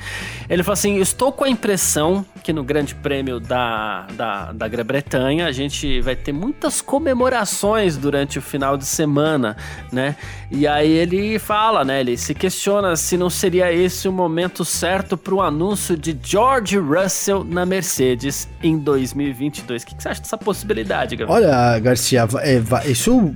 Ele 0.49 0.63
falou 0.63 0.73
assim: 0.73 0.95
Estou 1.01 1.33
com 1.33 1.43
a 1.43 1.49
impressão 1.49 2.25
que 2.41 2.53
no 2.53 2.63
Grande 2.63 2.95
Prêmio 2.95 3.41
da, 3.41 4.07
da, 4.13 4.53
da 4.53 4.67
Grã-Bretanha 4.69 5.47
a 5.47 5.51
gente 5.51 5.99
vai 5.99 6.15
ter 6.15 6.31
muitas 6.31 6.81
comemorações 6.81 7.97
durante 7.97 8.39
o 8.39 8.41
final 8.41 8.77
de 8.77 8.85
semana, 8.85 9.57
né? 9.91 10.15
E 10.49 10.65
aí 10.65 10.89
ele 10.89 11.37
fala, 11.39 11.83
né? 11.83 11.99
Ele 11.99 12.15
se 12.15 12.33
questiona 12.33 12.95
se 12.95 13.17
não 13.17 13.29
seria 13.29 13.73
esse 13.73 14.07
o 14.07 14.13
momento 14.13 14.63
certo 14.77 15.17
para 15.17 15.33
o 15.33 15.41
anúncio 15.41 15.97
de 15.97 16.15
George 16.23 16.77
Russell 16.77 17.43
na 17.43 17.65
Mercedes 17.65 18.47
em 18.61 18.77
2022. 18.77 19.81
O 19.81 19.85
que, 19.87 19.95
que 19.95 20.03
você 20.03 20.09
acha 20.09 20.21
dessa 20.21 20.37
possibilidade, 20.37 21.15
Gabriel? 21.15 21.41
Olha, 21.41 21.79
Garcia, 21.79 22.27
é, 22.41 22.61
isso 22.89 23.33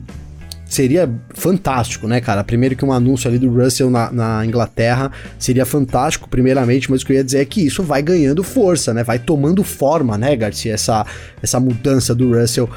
seria 0.65 1.09
fantástico, 1.33 2.07
né, 2.07 2.21
cara? 2.21 2.43
Primeiro 2.43 2.75
que 2.75 2.85
um 2.85 2.93
anúncio 2.93 3.27
ali 3.27 3.39
do 3.39 3.49
Russell 3.51 3.89
na, 3.89 4.11
na, 4.11 4.45
Inglaterra 4.45 5.11
seria 5.39 5.65
fantástico, 5.65 6.29
primeiramente, 6.29 6.91
mas 6.91 7.01
o 7.01 7.05
que 7.05 7.13
eu 7.13 7.17
ia 7.17 7.23
dizer 7.23 7.39
é 7.39 7.45
que 7.45 7.65
isso 7.65 7.81
vai 7.81 8.03
ganhando 8.03 8.43
força, 8.43 8.93
né? 8.93 9.03
Vai 9.03 9.17
tomando 9.17 9.63
forma, 9.63 10.19
né, 10.19 10.35
Garcia? 10.35 10.75
Essa, 10.75 11.05
essa 11.41 11.59
mudança 11.59 12.13
do 12.13 12.39
Russell 12.39 12.69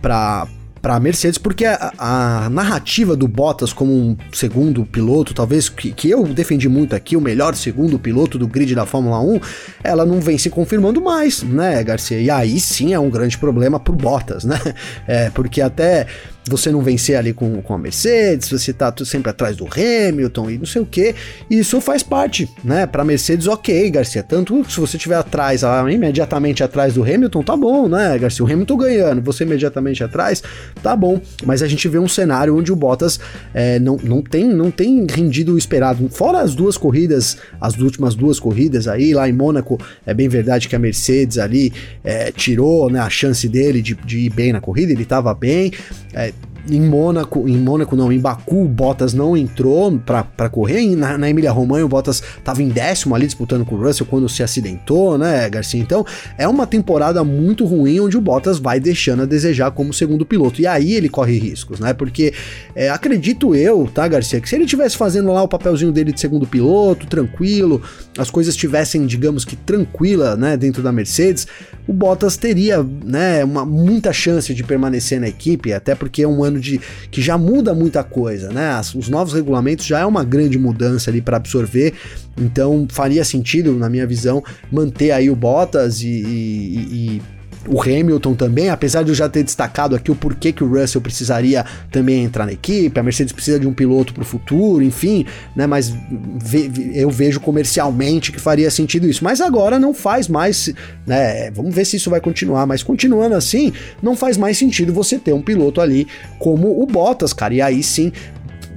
para 0.00 0.46
para 0.82 0.96
a 0.96 1.00
Mercedes, 1.00 1.38
porque 1.38 1.64
a, 1.64 1.92
a, 1.96 2.50
narrativa 2.50 3.16
do 3.16 3.28
Bottas 3.28 3.72
como 3.72 3.92
um 3.92 4.16
segundo 4.32 4.84
piloto, 4.84 5.32
talvez 5.32 5.68
que, 5.68 5.92
que 5.92 6.10
eu 6.10 6.24
defendi 6.24 6.68
muito 6.68 6.96
aqui, 6.96 7.16
o 7.16 7.20
melhor 7.20 7.54
segundo 7.54 8.00
piloto 8.00 8.36
do 8.36 8.48
grid 8.48 8.74
da 8.74 8.84
Fórmula 8.84 9.20
1, 9.20 9.40
ela 9.84 10.04
não 10.04 10.20
vem 10.20 10.36
se 10.36 10.50
confirmando 10.50 11.00
mais, 11.00 11.44
né, 11.44 11.82
Garcia? 11.84 12.20
E 12.20 12.28
aí 12.28 12.58
sim 12.58 12.92
é 12.92 12.98
um 12.98 13.08
grande 13.08 13.38
problema 13.38 13.78
pro 13.78 13.94
Bottas, 13.94 14.44
né? 14.44 14.58
É, 15.06 15.30
porque 15.30 15.60
até 15.60 16.06
você 16.48 16.70
não 16.70 16.82
vencer 16.82 17.16
ali 17.16 17.32
com, 17.32 17.62
com 17.62 17.74
a 17.74 17.78
Mercedes, 17.78 18.48
você 18.48 18.72
tá 18.72 18.92
sempre 19.04 19.30
atrás 19.30 19.56
do 19.56 19.66
Hamilton 19.66 20.50
e 20.50 20.58
não 20.58 20.66
sei 20.66 20.82
o 20.82 20.86
que. 20.86 21.14
Isso 21.50 21.80
faz 21.80 22.02
parte, 22.02 22.48
né? 22.64 22.86
Pra 22.86 23.04
Mercedes, 23.04 23.46
ok, 23.46 23.90
Garcia. 23.90 24.22
Tanto 24.22 24.68
se 24.68 24.80
você 24.80 24.96
estiver 24.96 25.16
atrás, 25.16 25.62
imediatamente 25.90 26.62
atrás 26.62 26.94
do 26.94 27.02
Hamilton, 27.02 27.42
tá 27.42 27.56
bom, 27.56 27.88
né, 27.88 28.18
Garcia? 28.18 28.44
O 28.44 28.52
Hamilton 28.52 28.76
ganhando, 28.76 29.22
você 29.22 29.44
imediatamente 29.44 30.02
atrás, 30.02 30.42
tá 30.82 30.96
bom. 30.96 31.20
Mas 31.44 31.62
a 31.62 31.68
gente 31.68 31.86
vê 31.88 31.98
um 31.98 32.08
cenário 32.08 32.56
onde 32.56 32.72
o 32.72 32.76
Bottas 32.76 33.20
é, 33.54 33.78
não, 33.78 33.96
não, 34.02 34.20
tem, 34.20 34.48
não 34.48 34.70
tem 34.70 35.06
rendido 35.08 35.54
o 35.54 35.58
esperado. 35.58 36.08
Fora 36.08 36.40
as 36.40 36.54
duas 36.54 36.76
corridas, 36.76 37.36
as 37.60 37.78
últimas 37.78 38.14
duas 38.14 38.40
corridas 38.40 38.88
aí, 38.88 39.14
lá 39.14 39.28
em 39.28 39.32
Mônaco, 39.32 39.78
é 40.04 40.12
bem 40.12 40.28
verdade 40.28 40.68
que 40.68 40.74
a 40.74 40.78
Mercedes 40.78 41.38
ali 41.38 41.72
é, 42.02 42.32
tirou 42.32 42.90
né, 42.90 42.98
a 42.98 43.08
chance 43.08 43.48
dele 43.48 43.80
de, 43.80 43.94
de 43.94 44.18
ir 44.20 44.30
bem 44.30 44.52
na 44.52 44.60
corrida, 44.60 44.92
ele 44.92 45.04
tava 45.04 45.32
bem. 45.34 45.72
É, 46.12 46.31
em 46.68 46.80
Mônaco, 46.80 47.48
em 47.48 47.56
Mônaco 47.56 47.96
não, 47.96 48.12
em 48.12 48.18
Baku, 48.18 48.64
o 48.64 48.68
Bottas 48.68 49.12
não 49.12 49.36
entrou 49.36 49.98
para 49.98 50.48
correr. 50.48 50.94
Na, 50.96 51.18
na 51.18 51.28
Emília 51.28 51.50
Romagna, 51.50 51.84
o 51.84 51.88
Bottas 51.88 52.22
estava 52.38 52.62
em 52.62 52.68
décimo 52.68 53.14
ali 53.14 53.26
disputando 53.26 53.64
com 53.64 53.74
o 53.74 53.82
Russell 53.82 54.06
quando 54.06 54.28
se 54.28 54.42
acidentou, 54.42 55.18
né, 55.18 55.48
Garcia? 55.48 55.80
Então 55.80 56.04
é 56.38 56.46
uma 56.46 56.66
temporada 56.66 57.24
muito 57.24 57.64
ruim 57.64 58.00
onde 58.00 58.16
o 58.16 58.20
Bottas 58.20 58.58
vai 58.58 58.78
deixando 58.78 59.22
a 59.22 59.26
desejar 59.26 59.70
como 59.70 59.92
segundo 59.92 60.24
piloto. 60.24 60.60
E 60.60 60.66
aí 60.66 60.94
ele 60.94 61.08
corre 61.08 61.38
riscos, 61.38 61.80
né? 61.80 61.92
Porque 61.92 62.32
é, 62.74 62.90
acredito 62.90 63.54
eu, 63.54 63.88
tá, 63.92 64.06
Garcia, 64.06 64.40
que 64.40 64.48
se 64.48 64.54
ele 64.54 64.66
tivesse 64.66 64.96
fazendo 64.96 65.32
lá 65.32 65.42
o 65.42 65.48
papelzinho 65.48 65.92
dele 65.92 66.12
de 66.12 66.20
segundo 66.20 66.46
piloto, 66.46 67.06
tranquilo, 67.06 67.82
as 68.16 68.30
coisas 68.30 68.54
estivessem, 68.54 69.06
digamos 69.06 69.44
que 69.44 69.56
tranquila, 69.56 70.36
né, 70.36 70.56
dentro 70.56 70.82
da 70.82 70.92
Mercedes, 70.92 71.46
o 71.86 71.92
Bottas 71.92 72.36
teria, 72.36 72.86
né, 73.04 73.44
uma, 73.44 73.64
muita 73.64 74.12
chance 74.12 74.54
de 74.54 74.62
permanecer 74.62 75.20
na 75.20 75.28
equipe, 75.28 75.72
até 75.72 75.94
porque 75.94 76.22
é 76.22 76.28
um 76.28 76.44
ano 76.44 76.51
de 76.60 76.80
que 77.10 77.20
já 77.20 77.36
muda 77.36 77.74
muita 77.74 78.02
coisa, 78.02 78.50
né? 78.50 78.80
Os 78.94 79.08
novos 79.08 79.32
regulamentos 79.32 79.86
já 79.86 80.00
é 80.00 80.06
uma 80.06 80.24
grande 80.24 80.58
mudança 80.58 81.10
ali 81.10 81.20
para 81.20 81.36
absorver, 81.36 81.92
então 82.36 82.86
faria 82.90 83.24
sentido, 83.24 83.72
na 83.74 83.88
minha 83.88 84.06
visão, 84.06 84.42
manter 84.70 85.10
aí 85.10 85.30
o 85.30 85.36
Bottas 85.36 86.02
e, 86.02 86.06
e, 86.08 87.18
e 87.18 87.22
o 87.68 87.80
Hamilton 87.80 88.34
também, 88.34 88.70
apesar 88.70 89.02
de 89.02 89.10
eu 89.10 89.14
já 89.14 89.28
ter 89.28 89.42
destacado 89.42 89.94
aqui 89.94 90.10
o 90.10 90.16
porquê 90.16 90.52
que 90.52 90.64
o 90.64 90.68
Russell 90.68 91.00
precisaria 91.00 91.64
também 91.90 92.24
entrar 92.24 92.46
na 92.46 92.52
equipe, 92.52 92.98
a 92.98 93.02
Mercedes 93.02 93.32
precisa 93.32 93.58
de 93.58 93.66
um 93.66 93.72
piloto 93.72 94.12
para 94.12 94.22
o 94.22 94.26
futuro, 94.26 94.82
enfim, 94.82 95.24
né? 95.54 95.66
Mas 95.66 95.88
ve 95.90 96.92
eu 96.94 97.10
vejo 97.10 97.40
comercialmente 97.40 98.32
que 98.32 98.40
faria 98.40 98.70
sentido 98.70 99.08
isso. 99.08 99.22
Mas 99.22 99.40
agora 99.40 99.78
não 99.78 99.94
faz 99.94 100.28
mais, 100.28 100.72
né? 101.06 101.50
Vamos 101.50 101.74
ver 101.74 101.84
se 101.84 101.96
isso 101.96 102.10
vai 102.10 102.20
continuar, 102.20 102.66
mas 102.66 102.82
continuando 102.82 103.34
assim, 103.34 103.72
não 104.02 104.16
faz 104.16 104.36
mais 104.36 104.58
sentido 104.58 104.92
você 104.92 105.18
ter 105.18 105.32
um 105.32 105.42
piloto 105.42 105.80
ali 105.80 106.06
como 106.38 106.82
o 106.82 106.86
Bottas, 106.86 107.32
cara. 107.32 107.54
E 107.54 107.60
aí 107.60 107.82
sim 107.82 108.12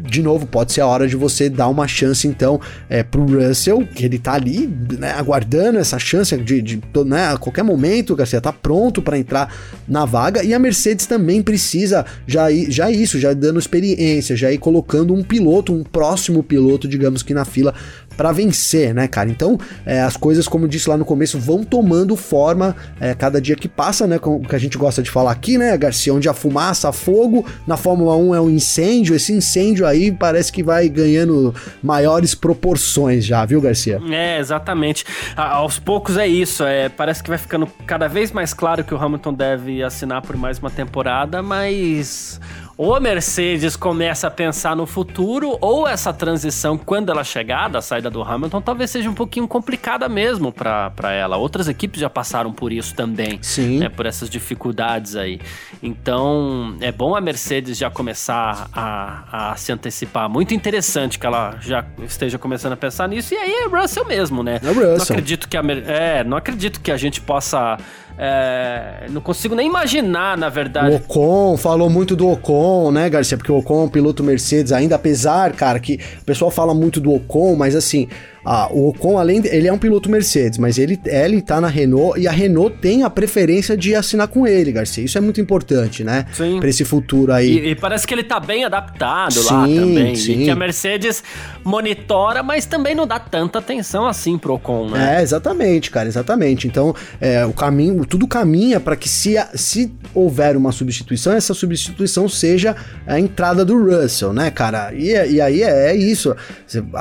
de 0.10 0.22
novo, 0.22 0.46
pode 0.46 0.72
ser 0.74 0.82
a 0.82 0.88
hora 0.88 1.08
de 1.08 1.16
você 1.16 1.50
dar 1.50 1.68
uma 1.68 1.88
chance, 1.88 2.28
então, 2.28 2.60
é, 2.90 3.04
pro 3.04 3.26
Russell, 3.26 3.86
que 3.86 4.06
ele 4.06 4.18
tá 4.18 4.34
ali, 4.34 4.68
né, 4.98 5.12
aguardando 5.12 5.80
essa 5.80 6.00
chance 6.00 6.36
de, 6.38 6.62
de 6.62 6.82
né, 7.06 7.28
a 7.28 7.38
qualquer 7.38 7.64
momento, 7.64 8.16
Garcia, 8.16 8.40
tá 8.40 8.54
pronto 8.54 9.02
para 9.02 9.18
entrar 9.18 9.54
na 9.88 10.06
vaga, 10.06 10.44
e 10.44 10.54
a 10.54 10.60
Mercedes 10.60 11.06
também 11.06 11.42
precisa 11.42 12.06
já, 12.28 12.52
ir, 12.52 12.72
já 12.72 12.90
isso, 12.90 13.20
já 13.20 13.34
dando 13.34 13.60
experiência, 13.60 14.36
já 14.36 14.52
ir 14.52 14.58
colocando 14.58 15.14
um 15.14 15.24
piloto, 15.24 15.74
um 15.74 15.84
próximo 15.84 16.44
piloto, 16.44 16.88
digamos 16.88 17.24
que 17.24 17.34
na 17.34 17.46
fila 17.46 17.74
para 18.16 18.32
vencer, 18.32 18.94
né, 18.94 19.08
cara? 19.08 19.30
Então, 19.30 19.58
é, 19.86 20.02
as 20.02 20.18
coisas, 20.18 20.48
como 20.48 20.66
eu 20.66 20.70
disse 20.70 20.90
lá 20.90 20.98
no 20.98 21.06
começo, 21.06 21.40
vão 21.40 21.64
tomando 21.64 22.16
forma 22.16 22.76
é, 23.00 23.14
cada 23.14 23.42
dia 23.42 23.56
que 23.56 23.68
passa, 23.68 24.08
né? 24.08 24.20
Com 24.20 24.38
o 24.38 24.42
que 24.42 24.56
a 24.56 24.60
gente 24.60 24.78
gosta 24.78 25.02
de 25.02 25.10
falar 25.10 25.32
aqui, 25.32 25.58
né, 25.58 25.76
Garcia? 25.78 26.14
Onde 26.14 26.30
a 26.30 26.34
fumaça, 26.34 26.90
a 26.90 26.94
fogo, 26.94 27.46
na 27.68 27.78
Fórmula 27.78 28.16
1 28.16 28.36
é 28.36 28.42
um 28.42 28.50
incêndio, 28.50 29.16
esse 29.16 29.34
incêndio 29.34 29.86
aí 29.86 30.12
parece 30.12 30.52
que 30.52 30.64
vai 30.64 30.88
ganhando 30.90 31.54
maiores 31.82 32.34
proporções 32.34 33.26
já, 33.26 33.46
viu, 33.46 33.62
Garcia? 33.62 34.02
É, 34.10 34.40
exatamente. 34.40 35.06
A, 35.36 35.56
aos 35.56 35.80
poucos 35.80 36.18
é 36.18 36.28
isso, 36.28 36.64
é, 36.64 36.90
parece 36.90 37.22
que 37.22 37.30
vai 37.30 37.38
ficando 37.38 37.68
cada 37.86 38.08
vez 38.08 38.32
mais 38.32 38.54
claro 38.54 38.84
que 38.84 38.94
o 38.94 38.98
Hamilton 38.98 39.34
deve 39.34 39.84
assinar 39.84 40.22
por 40.22 40.36
mais 40.36 40.60
uma 40.60 40.70
temporada, 40.70 41.42
mas 41.42 42.40
ou 42.78 42.94
a 42.94 43.00
Mercedes 43.00 43.76
começa 43.76 44.28
a 44.28 44.32
pensar 44.32 44.76
no 44.76 44.86
futuro, 44.86 45.58
ou 45.62 45.88
essa 45.88 46.12
transição, 46.12 46.78
quando 46.78 47.10
ela 47.10 47.24
chegar 47.24 47.70
da 47.70 47.82
saída 47.82 48.10
do 48.10 48.22
Hamilton, 48.22 48.62
talvez 48.62 48.92
seja 48.92 49.10
um 49.10 49.14
pouquinho 49.14 49.48
complicada 49.48 50.10
mesmo 50.10 50.52
para 50.52 51.12
ela. 51.14 51.38
Outras 51.38 51.70
equipes 51.70 52.02
já 52.02 52.10
passaram 52.10 52.52
por 52.52 52.74
isso 52.74 52.94
também, 52.94 53.40
Sim. 53.42 53.80
Né, 53.80 53.90
por 53.90 54.06
essas 54.06 54.30
dificuldades 54.30 55.16
aí. 55.16 55.40
Então, 55.82 56.76
é 56.82 56.92
bom 56.92 57.16
a 57.16 57.22
Mercedes 57.22 57.78
já 57.78 57.90
começar 57.90 58.70
a, 58.74 59.52
a 59.52 59.56
se 59.56 59.72
antecipar. 59.72 60.30
Muito 60.30 60.54
interessante 60.54 61.18
que 61.18 61.26
ela 61.26 61.58
já 61.62 61.86
esteja 62.04 62.38
começando 62.38 62.74
a 62.74 62.78
pensar 62.78 63.08
nisso. 63.08 63.34
E 63.34 63.38
aí 63.38 63.52
é 63.52 63.68
Russell 63.68 64.06
mesmo, 64.06 64.44
né? 64.44 64.60
É 64.62 64.68
Russell. 64.68 64.96
Não 64.98 65.04
acredito 65.04 65.48
que 65.48 65.56
a, 65.56 65.62
é, 65.88 66.24
não 66.24 66.36
acredito 66.36 66.82
que 66.82 66.92
a 66.92 66.98
gente 66.98 67.22
possa 67.22 67.78
é, 68.18 69.08
não 69.10 69.20
consigo 69.22 69.56
nem 69.56 69.68
imaginar, 69.68 70.38
na 70.38 70.50
verdade. 70.50 70.92
O 70.92 70.96
Ocon, 70.96 71.58
falou 71.58 71.90
muito 71.90 72.16
do 72.16 72.30
Ocon, 72.30 72.92
né, 72.92 73.10
Garcia? 73.10 73.38
Porque 73.38 73.52
o 73.52 73.58
Ocon 73.58 73.82
é 73.82 73.86
um 73.86 73.90
piloto 73.90 74.24
Mercedes, 74.24 74.72
ainda 74.72 74.96
apesar, 74.96 75.52
cara, 75.54 75.80
que 75.80 76.00
o 76.22 76.26
pessoal 76.26 76.50
fala 76.50 76.74
muito 76.74 77.00
do 77.02 77.14
Ocon, 77.14 77.56
mas 77.56 77.76
assim, 77.76 78.08
ah, 78.46 78.70
o 78.72 78.90
Ocon, 78.90 79.18
além 79.18 79.42
de, 79.42 79.48
ele 79.48 79.68
é 79.68 79.74
um 79.74 79.78
piloto 79.78 80.08
Mercedes, 80.08 80.60
mas 80.60 80.78
ele, 80.78 81.00
ele 81.06 81.42
tá 81.42 81.60
na 81.60 81.68
Renault 81.68 82.20
e 82.20 82.28
a 82.28 82.32
Renault 82.32 82.78
tem 82.78 83.02
a 83.02 83.10
preferência 83.10 83.76
de 83.76 83.96
assinar 83.96 84.28
com 84.28 84.46
ele, 84.46 84.72
Garcia. 84.72 85.04
Isso 85.04 85.18
é 85.18 85.22
muito 85.22 85.42
importante, 85.42 86.04
né? 86.04 86.28
Sim. 86.32 86.60
Pra 86.60 86.70
esse 86.70 86.86
futuro 86.86 87.34
aí. 87.34 87.58
E, 87.58 87.70
e 87.70 87.76
parece 87.76 88.06
que 88.06 88.14
ele 88.14 88.24
tá 88.24 88.40
bem 88.40 88.64
adaptado 88.64 89.34
sim, 89.34 89.52
lá 89.52 89.62
também. 89.62 90.16
Sim. 90.16 90.42
E 90.42 90.44
que 90.46 90.50
a 90.52 90.56
Mercedes 90.56 91.24
monitora, 91.64 92.44
mas 92.44 92.68
também 92.68 92.94
não 92.94 93.08
dá 93.08 93.18
tanta 93.18 93.58
atenção 93.58 94.06
assim 94.06 94.38
pro 94.38 94.54
Ocon, 94.54 94.92
né? 94.92 95.18
É, 95.18 95.24
exatamente, 95.24 95.90
cara, 95.90 96.08
exatamente. 96.08 96.68
Então, 96.68 96.94
é, 97.20 97.44
o 97.48 97.54
caminho, 97.54 98.06
tudo 98.06 98.28
caminha 98.28 98.80
para 98.80 98.96
que 98.96 99.10
se, 99.10 99.44
se 99.56 99.92
houver 100.14 100.56
uma 100.56 100.72
substituição, 100.72 101.34
essa 101.34 101.56
substituição 101.56 102.30
seja 102.30 102.76
a 103.08 103.20
entrada 103.20 103.66
do 103.66 103.76
Russell, 103.76 104.32
né, 104.32 104.52
cara? 104.52 104.94
E, 104.94 105.08
e 105.32 105.42
aí 105.42 105.64
é, 105.64 105.90
é 105.90 105.96
isso. 105.96 106.36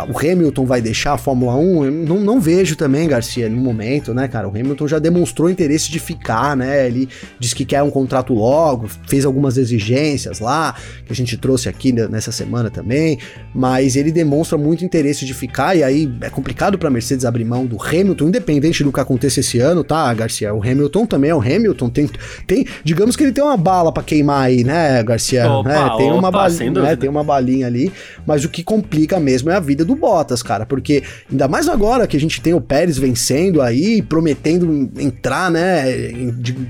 O 0.09 0.19
Hamilton 0.19 0.65
vai 0.65 0.81
deixar 0.81 1.13
a 1.13 1.19
Fórmula 1.19 1.34
1, 1.35 1.85
eu 1.85 1.91
não, 1.91 2.21
não 2.21 2.41
vejo 2.41 2.77
também, 2.77 3.09
Garcia, 3.09 3.49
no 3.49 3.57
momento, 3.57 4.15
né, 4.15 4.29
cara? 4.29 4.49
O 4.49 4.51
Hamilton 4.51 4.89
já 4.89 4.99
demonstrou 4.99 5.51
interesse 5.51 5.91
de 5.91 5.99
ficar, 5.99 6.57
né? 6.57 6.87
Ele 6.87 7.09
disse 7.39 7.55
que 7.55 7.65
quer 7.65 7.83
um 7.83 7.91
contrato 7.91 8.33
logo, 8.33 8.89
fez 9.07 9.25
algumas 9.25 9.57
exigências 9.57 10.41
lá, 10.41 10.75
que 11.07 11.13
a 11.13 11.17
gente 11.17 11.37
trouxe 11.37 11.69
aqui 11.69 11.93
nessa 11.93 12.33
semana 12.33 12.71
também, 12.71 13.19
mas 13.55 13.97
ele 13.97 14.13
demonstra 14.13 14.57
muito 14.59 14.85
interesse 14.85 15.25
de 15.25 15.35
ficar, 15.35 15.77
e 15.77 15.83
aí 15.83 16.13
é 16.21 16.31
complicado 16.31 16.79
pra 16.79 16.91
Mercedes 16.91 17.25
abrir 17.25 17.45
mão 17.45 17.67
do 17.67 17.81
Hamilton, 17.81 18.29
independente 18.29 18.85
do 18.85 18.93
que 18.93 19.01
aconteça 19.01 19.41
esse 19.41 19.59
ano, 19.61 19.83
tá, 19.83 20.13
Garcia? 20.15 20.55
O 20.55 20.63
Hamilton 20.63 21.07
também 21.07 21.31
é 21.31 21.35
o 21.35 21.41
Hamilton, 21.41 21.89
tem, 21.89 22.11
tem 22.47 22.67
digamos 22.83 23.17
que 23.17 23.23
ele 23.23 23.33
tem 23.33 23.43
uma 23.43 23.57
bala 23.57 23.93
para 23.93 24.03
queimar 24.03 24.43
aí, 24.43 24.65
né, 24.65 25.03
Garcia? 25.03 25.51
Opa, 25.51 25.71
é, 25.71 25.97
tem 25.97 26.11
opa, 26.11 26.19
uma 26.19 26.31
balinha, 26.31 26.71
né, 26.71 26.97
tem 26.97 27.11
uma 27.11 27.25
balinha 27.25 27.67
ali, 27.67 27.93
mas 28.27 28.45
o 28.45 28.49
que 28.49 28.63
complica 28.63 29.19
mesmo 29.21 29.51
é 29.51 29.55
a 29.55 29.61
vida 29.61 29.85
do 29.85 29.95
Bottas, 29.95 30.43
cara, 30.43 30.67
porque 30.67 31.03
Ainda 31.31 31.49
mais 31.49 31.69
agora 31.69 32.07
que 32.07 32.17
a 32.17 32.21
gente 32.21 32.41
tem 32.41 32.53
o 32.53 32.61
Pérez 32.61 32.99
vencendo 32.99 33.63
aí, 33.63 34.03
prometendo 34.03 34.91
entrar, 34.99 35.51
né? 35.51 35.85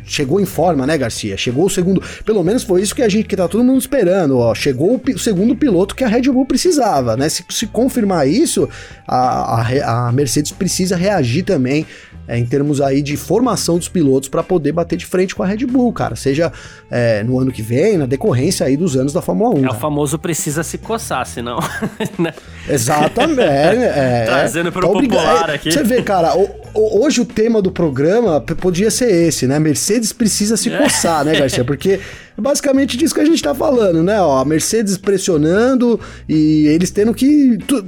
chegou 0.05 0.41
em 0.41 0.47
forma, 0.47 0.87
né, 0.87 0.97
Garcia? 0.97 1.37
Chegou 1.37 1.67
o 1.67 1.71
segundo. 1.71 2.01
Pelo 2.25 2.43
menos 2.45 2.63
foi 2.63 2.81
isso 2.81 2.95
que 2.95 3.03
a 3.03 3.09
gente 3.09 3.27
que 3.27 3.37
tá 3.37 3.49
todo 3.49 3.65
mundo 3.65 3.81
esperando, 3.81 4.39
ó. 4.39 4.55
Chegou 4.55 4.95
o, 4.95 5.19
segundo 5.19 5.57
piloto 5.57 5.95
que 5.95 6.05
a 6.05 6.09
Red 6.09 6.23
Bull 6.23 6.47
precisava, 6.47 7.17
né? 7.17 7.29
Se, 7.29 7.45
se 7.51 7.67
confirmar 7.67 8.29
isso, 8.29 8.69
a, 9.09 9.61
a, 9.61 10.09
a 10.09 10.13
Mercedes 10.13 10.53
precisa 10.53 10.97
reagir 10.97 11.43
também 11.45 11.85
é, 12.27 12.39
em 12.39 12.47
termos 12.47 12.81
aí 12.81 13.03
de 13.03 13.17
formação 13.17 13.79
dos 13.79 13.89
pilotos 13.89 14.29
para 14.29 14.43
poder 14.43 14.73
bater 14.73 14.97
de 14.97 15.07
frente 15.07 15.35
com 15.35 15.43
a 15.43 15.47
Red 15.47 15.67
Bull, 15.67 15.93
cara. 15.93 16.17
Seja 16.17 16.53
é, 16.91 17.23
no 17.23 17.39
ano 17.39 17.53
que 17.53 17.63
vem, 17.63 17.99
na 17.99 18.07
decorrência 18.07 18.67
aí 18.67 18.77
dos 18.77 18.97
anos 18.97 19.13
da 19.13 19.21
Fórmula 19.21 19.51
1. 19.51 19.59
É 19.59 19.61
cara. 19.63 19.73
o 19.75 19.81
famoso 19.81 20.19
precisa 20.19 20.63
se 20.63 20.79
coçar, 20.79 21.27
senão. 21.27 21.59
né? 22.19 22.33
Exatamente. 22.69 23.45
É, 23.55 24.23
é, 24.23 24.25
Trazendo 24.25 24.73
pro 24.73 24.81
tá 24.81 24.93
popular 24.93 25.51
aqui. 25.51 25.71
Você 25.71 25.83
vê, 25.83 26.03
cara, 26.03 26.37
o, 26.37 26.49
o, 26.73 27.05
hoje 27.05 27.21
o 27.21 27.25
tema 27.25 27.61
do 27.61 27.71
programa 27.71 28.41
podia 28.41 28.91
ser 28.91 29.11
esse, 29.11 29.47
né? 29.47 29.59
Mercedes 29.59 30.13
precisa 30.13 30.57
se 30.57 30.71
coçar, 30.71 31.25
né, 31.25 31.39
Garcia? 31.39 31.65
Porque 31.65 32.01
é 32.37 32.41
basicamente 32.41 32.97
disso 32.97 33.15
que 33.15 33.21
a 33.21 33.25
gente 33.25 33.43
tá 33.43 33.55
falando, 33.55 34.03
né? 34.03 34.21
Ó, 34.21 34.39
a 34.39 34.45
Mercedes 34.45 34.97
pressionando 34.97 36.01
e 36.29 36.67
eles 36.69 36.91
tendo 36.91 37.15
que. 37.15 37.59
Tu, 37.67 37.85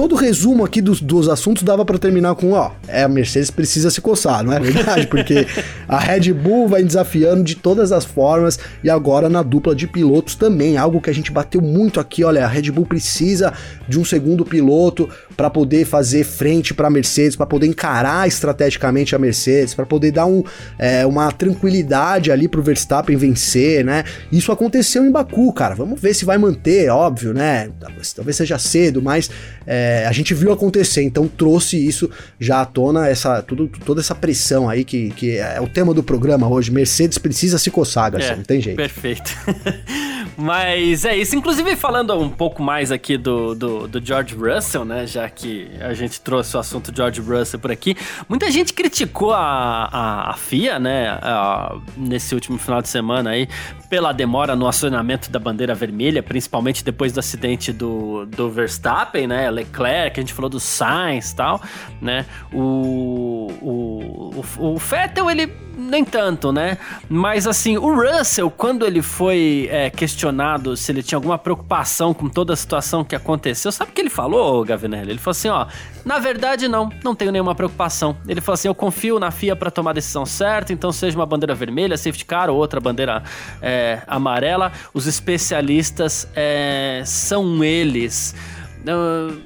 todo 0.00 0.14
resumo 0.14 0.64
aqui 0.64 0.80
dos, 0.80 0.98
dos 0.98 1.28
assuntos 1.28 1.62
dava 1.62 1.84
para 1.84 1.98
terminar 1.98 2.34
com, 2.34 2.52
ó, 2.52 2.70
é 2.88 3.02
a 3.02 3.08
Mercedes 3.08 3.50
precisa 3.50 3.90
se 3.90 4.00
coçar, 4.00 4.42
não 4.42 4.50
é 4.50 4.58
verdade? 4.58 5.06
Porque 5.06 5.46
a 5.86 5.98
Red 5.98 6.32
Bull 6.32 6.66
vai 6.66 6.82
desafiando 6.82 7.44
de 7.44 7.54
todas 7.54 7.92
as 7.92 8.02
formas 8.02 8.58
e 8.82 8.88
agora 8.88 9.28
na 9.28 9.42
dupla 9.42 9.74
de 9.74 9.86
pilotos 9.86 10.34
também, 10.34 10.78
algo 10.78 11.02
que 11.02 11.10
a 11.10 11.12
gente 11.12 11.30
bateu 11.30 11.60
muito 11.60 12.00
aqui, 12.00 12.24
olha, 12.24 12.46
a 12.46 12.48
Red 12.48 12.70
Bull 12.70 12.86
precisa 12.86 13.52
de 13.86 14.00
um 14.00 14.04
segundo 14.04 14.42
piloto 14.42 15.06
para 15.36 15.50
poder 15.50 15.84
fazer 15.84 16.24
frente 16.24 16.72
para 16.72 16.86
a 16.86 16.90
Mercedes, 16.90 17.36
para 17.36 17.44
poder 17.44 17.66
encarar 17.66 18.26
estrategicamente 18.26 19.14
a 19.14 19.18
Mercedes, 19.18 19.74
para 19.74 19.84
poder 19.84 20.12
dar 20.12 20.24
um, 20.24 20.42
é, 20.78 21.04
uma 21.04 21.30
tranquilidade 21.30 22.32
ali 22.32 22.48
pro 22.48 22.62
Verstappen 22.62 23.18
vencer, 23.18 23.84
né? 23.84 24.04
Isso 24.32 24.50
aconteceu 24.50 25.04
em 25.04 25.10
Baku, 25.10 25.52
cara. 25.52 25.74
Vamos 25.74 26.00
ver 26.00 26.14
se 26.14 26.24
vai 26.24 26.38
manter, 26.38 26.88
óbvio, 26.88 27.34
né? 27.34 27.70
Talvez, 27.78 28.12
talvez 28.14 28.36
seja 28.36 28.58
cedo, 28.58 29.02
mas 29.02 29.30
é, 29.66 29.89
é, 29.90 30.06
a 30.06 30.12
gente 30.12 30.32
viu 30.34 30.52
acontecer, 30.52 31.02
então 31.02 31.26
trouxe 31.26 31.76
isso 31.76 32.08
já 32.38 32.60
à 32.60 32.64
tona, 32.64 33.08
essa, 33.08 33.42
tudo, 33.42 33.68
toda 33.84 34.00
essa 34.00 34.14
pressão 34.14 34.68
aí 34.68 34.84
que, 34.84 35.10
que 35.10 35.36
é 35.36 35.60
o 35.60 35.66
tema 35.66 35.92
do 35.92 36.02
programa 36.02 36.48
hoje. 36.48 36.70
Mercedes 36.70 37.18
precisa 37.18 37.58
se 37.58 37.70
coçar, 37.70 38.12
Garcia, 38.12 38.32
é, 38.32 38.36
não 38.36 38.44
tem 38.44 38.60
jeito. 38.60 38.76
Perfeito. 38.76 39.36
Mas 40.36 41.04
é 41.04 41.16
isso. 41.16 41.36
Inclusive, 41.36 41.76
falando 41.76 42.18
um 42.18 42.30
pouco 42.30 42.62
mais 42.62 42.92
aqui 42.92 43.18
do, 43.18 43.54
do, 43.54 43.88
do, 43.88 44.04
George 44.04 44.34
Russell, 44.34 44.84
né? 44.84 45.06
Já 45.06 45.28
que 45.28 45.70
a 45.80 45.92
gente 45.92 46.20
trouxe 46.20 46.56
o 46.56 46.60
assunto 46.60 46.94
George 46.94 47.20
Russell 47.20 47.58
por 47.60 47.70
aqui. 47.70 47.96
Muita 48.28 48.50
gente 48.50 48.72
criticou 48.72 49.32
a, 49.32 49.88
a, 49.92 50.30
a 50.30 50.34
FIA, 50.34 50.78
né? 50.78 51.08
A, 51.20 51.76
nesse 51.96 52.34
último 52.34 52.58
final 52.58 52.80
de 52.80 52.88
semana 52.88 53.30
aí, 53.30 53.48
pela 53.90 54.12
demora 54.12 54.54
no 54.54 54.68
acionamento 54.68 55.28
da 55.32 55.40
bandeira 55.40 55.74
vermelha, 55.74 56.22
principalmente 56.22 56.84
depois 56.84 57.12
do 57.12 57.18
acidente 57.18 57.72
do, 57.72 58.24
do 58.24 58.48
Verstappen, 58.48 59.26
né? 59.26 59.50
Leclerc, 59.50 60.18
a 60.18 60.22
gente 60.22 60.32
falou 60.32 60.48
do 60.48 60.60
Sainz 60.60 61.32
e 61.32 61.36
tal, 61.36 61.60
né? 62.00 62.24
O, 62.52 63.50
o, 63.60 64.44
o, 64.58 64.74
o 64.74 64.76
Vettel, 64.78 65.28
ele 65.28 65.52
nem 65.76 66.04
tanto, 66.04 66.52
né? 66.52 66.78
Mas 67.08 67.46
assim, 67.46 67.76
o 67.78 67.94
Russell, 67.94 68.50
quando 68.50 68.86
ele 68.86 69.02
foi 69.02 69.68
é, 69.72 69.90
questionado 69.90 70.76
se 70.76 70.92
ele 70.92 71.02
tinha 71.02 71.16
alguma 71.16 71.38
preocupação 71.38 72.14
com 72.14 72.28
toda 72.28 72.52
a 72.52 72.56
situação 72.56 73.02
que 73.02 73.16
aconteceu, 73.16 73.72
sabe 73.72 73.90
o 73.90 73.94
que 73.94 74.00
ele 74.00 74.10
falou, 74.10 74.64
Gavinelli? 74.64 75.10
Ele 75.10 75.18
falou 75.18 75.32
assim: 75.32 75.48
ó, 75.48 75.66
na 76.04 76.18
verdade, 76.18 76.68
não, 76.68 76.90
não 77.02 77.14
tenho 77.14 77.32
nenhuma 77.32 77.54
preocupação. 77.54 78.16
Ele 78.28 78.40
falou 78.40 78.54
assim: 78.54 78.68
eu 78.68 78.74
confio 78.74 79.18
na 79.18 79.30
FIA 79.30 79.56
para 79.56 79.70
tomar 79.70 79.90
a 79.90 79.94
decisão 79.94 80.24
certa, 80.24 80.72
então 80.72 80.92
seja 80.92 81.18
uma 81.18 81.26
bandeira 81.26 81.54
vermelha, 81.54 81.96
safety 81.96 82.24
car 82.24 82.50
ou 82.50 82.56
outra 82.56 82.78
bandeira 82.78 83.22
é, 83.60 83.79
amarela, 84.06 84.72
os 84.92 85.06
especialistas 85.06 86.26
é, 86.34 87.02
são 87.04 87.62
eles. 87.64 88.34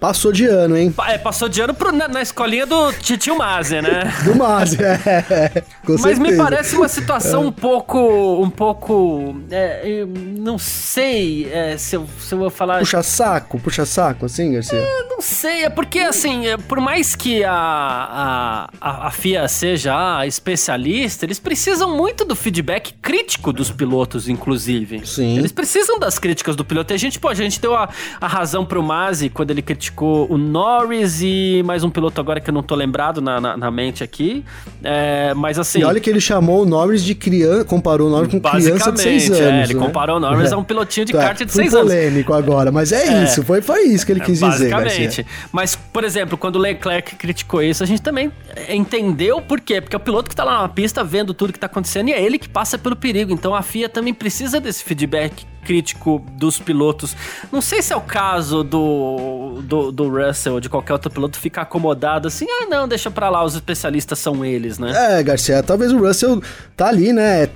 Passou 0.01 0.33
de 0.33 0.47
ano, 0.47 0.77
hein? 0.77 0.93
pa- 0.93 1.11
é, 1.11 1.19
passou 1.19 1.49
de 1.49 1.61
ano 1.61 1.75
pro- 1.75 1.93
na, 1.93 2.09
na 2.09 2.23
escolinha 2.23 2.67
do 2.67 2.93
Titio 2.93 3.37
Maze, 3.37 3.81
né? 3.81 4.13
Do 4.25 4.37
Masi, 4.37 4.79
é. 4.83 5.63
Com 5.85 5.97
Mas 6.01 6.19
me 6.19 6.37
parece 6.37 6.77
uma 6.77 6.89
situação 6.89 7.47
um 7.47 7.53
pouco. 7.53 8.43
Um 8.43 8.51
pouco. 8.51 9.37
é, 9.51 10.05
não 10.39 10.59
sei 10.59 11.51
é, 11.53 11.77
se, 11.77 11.97
eu, 11.97 12.07
se 12.19 12.35
eu 12.35 12.39
vou 12.39 12.51
falar. 12.51 12.79
Puxa 12.79 13.03
saco, 13.03 13.59
puxa 13.59 13.85
saco, 13.85 14.27
assim, 14.27 14.53
Garcia? 14.53 14.81
Não 15.09 15.21
sei, 15.21 15.65
é 15.65 15.71
porque 15.71 15.99
assim, 16.01 16.47
é, 16.47 16.57
por 16.57 16.81
mais 16.81 17.15
que 17.15 17.45
a, 17.45 18.69
a, 18.81 19.07
a, 19.09 19.11
FIA 19.11 19.47
seja 19.49 20.19
a 20.19 20.27
especialista, 20.27 21.25
eles 21.25 21.39
precisam 21.39 21.97
muito 21.97 22.25
do 22.25 22.35
feedback 22.35 22.95
crítico 23.01 23.53
dos 23.53 23.71
pilotos, 23.71 24.29
inclusive. 24.29 25.07
Sim. 25.07 25.39
Eles 25.39 25.53
precisam 25.53 25.99
das 25.99 26.19
críticas 26.19 26.57
do 26.57 26.65
piloto. 26.65 26.93
E 26.93 26.95
a 26.95 26.99
gente, 26.99 27.19
pô, 27.19 27.29
a 27.29 27.35
gente 27.35 27.61
deu 27.61 27.75
a, 27.75 27.89
a 28.21 28.27
razão 28.27 28.65
pro 28.65 28.83
Masi 29.25 29.31
quando 29.31 29.51
ele 29.51 29.63
criticou 29.63 30.31
o 30.31 30.37
Norris 30.37 31.21
e 31.23 31.63
mais 31.65 31.85
um 31.85 31.91
piloto 31.91 32.21
agora 32.21 32.41
que 32.41 32.51
eu 32.51 32.55
não 32.55 32.63
tô 32.63 32.75
lembrado 32.75 33.21
na, 33.21 33.41
na, 33.41 33.57
na 33.57 33.71
mente 33.71 34.03
aqui. 34.03 34.45
É, 34.83 35.33
mas 35.35 35.59
assim. 35.59 35.81
E 35.81 35.85
olha 35.85 36.01
que 36.01 36.09
ele 36.11 36.21
chamou 36.21 36.63
o 36.63 36.67
Norris 36.67 37.05
de 37.05 37.15
criança, 37.15 37.65
comparou 37.65 38.09
o 38.09 38.11
Norris 38.11 38.31
com 38.31 38.41
criança 38.41 38.93
de 38.93 39.01
6 39.01 39.31
anos. 39.31 39.41
é, 39.41 39.63
ele 39.65 39.75
né? 39.75 39.81
comparou 39.81 40.17
o 40.17 40.21
Norris 40.21 40.53
a 40.53 40.57
um 40.57 40.65
pilotinho 40.65 41.07
de 41.07 41.15
Tá, 41.15 41.21
kart 41.21 41.39
de 41.39 41.53
fui 41.53 41.65
6 41.65 41.75
anos. 41.75 41.93
polêmico 41.93 42.33
agora, 42.33 42.73
mas 42.73 42.91
é, 42.93 43.23
isso, 43.25 43.43
foi, 43.45 43.63
foi 43.63 43.85
isso 43.85 44.05
que 44.05 44.13
ele 44.13 44.21
quis 44.21 44.41
dizer, 44.41 44.71
Basicamente. 44.71 45.27
Mas, 45.53 45.77
por 45.77 46.03
exemplo, 46.03 46.37
quando 46.37 46.57
o 46.57 46.59
Leclerc 46.59 47.15
criticou 47.17 47.63
isso, 47.63 47.83
a 47.83 47.87
gente 47.87 48.03
também 48.03 48.33
entendeu 48.69 49.41
por 49.41 49.61
quê. 49.61 49.81
Porque 49.81 49.95
é 49.95 49.99
o 49.99 50.01
piloto 50.01 50.29
que 50.29 50.37
tá 50.37 50.45
lá 50.45 50.63
na 50.63 50.69
pista 50.69 51.05
vendo 51.05 51.33
tudo 51.33 51.53
que 51.53 51.59
tá 51.59 51.67
acontecendo 51.67 52.09
e 52.09 52.13
é 52.13 52.23
ele 52.23 52.39
que 52.39 52.49
passa 52.49 52.77
pelo 52.77 52.97
perigo. 52.97 53.33
Então 53.33 53.55
a 53.55 53.63
FIA 53.63 53.89
também 53.89 54.13
precisa 54.13 54.61
desse 54.61 54.83
feedback 54.83 55.47
crítico 55.65 56.25
dos 56.33 56.59
pilotos. 56.59 57.17
Não 57.51 57.61
sei 57.61 57.83
se 57.83 57.93
é 57.93 57.97
o 57.97 58.01
caso 58.01 58.63
do, 58.63 59.61
do, 59.63 59.91
do 59.91 60.09
Russell 60.09 60.55
ou 60.55 60.61
de 60.61 60.69
qualquer 60.69 60.93
outro 60.93 61.11
piloto 61.11 61.39
ficar 61.39 61.63
acomodado 61.63 62.29
assim, 62.29 62.47
ah 62.49 62.67
não, 62.69 62.87
deixa 62.87 63.11
pra 63.11 63.29
lá, 63.29 63.45
os 63.45 63.55
especialistas 63.55 64.19
são 64.19 64.45
eles, 64.45 64.79
né? 64.79 65.19
É, 65.19 65.23
Garcia, 65.23 65.63
talvez 65.63 65.93
o 65.93 65.99
Russell 65.99 66.43
tá 66.77 66.89
ali, 66.89 67.13
né? 67.13 67.49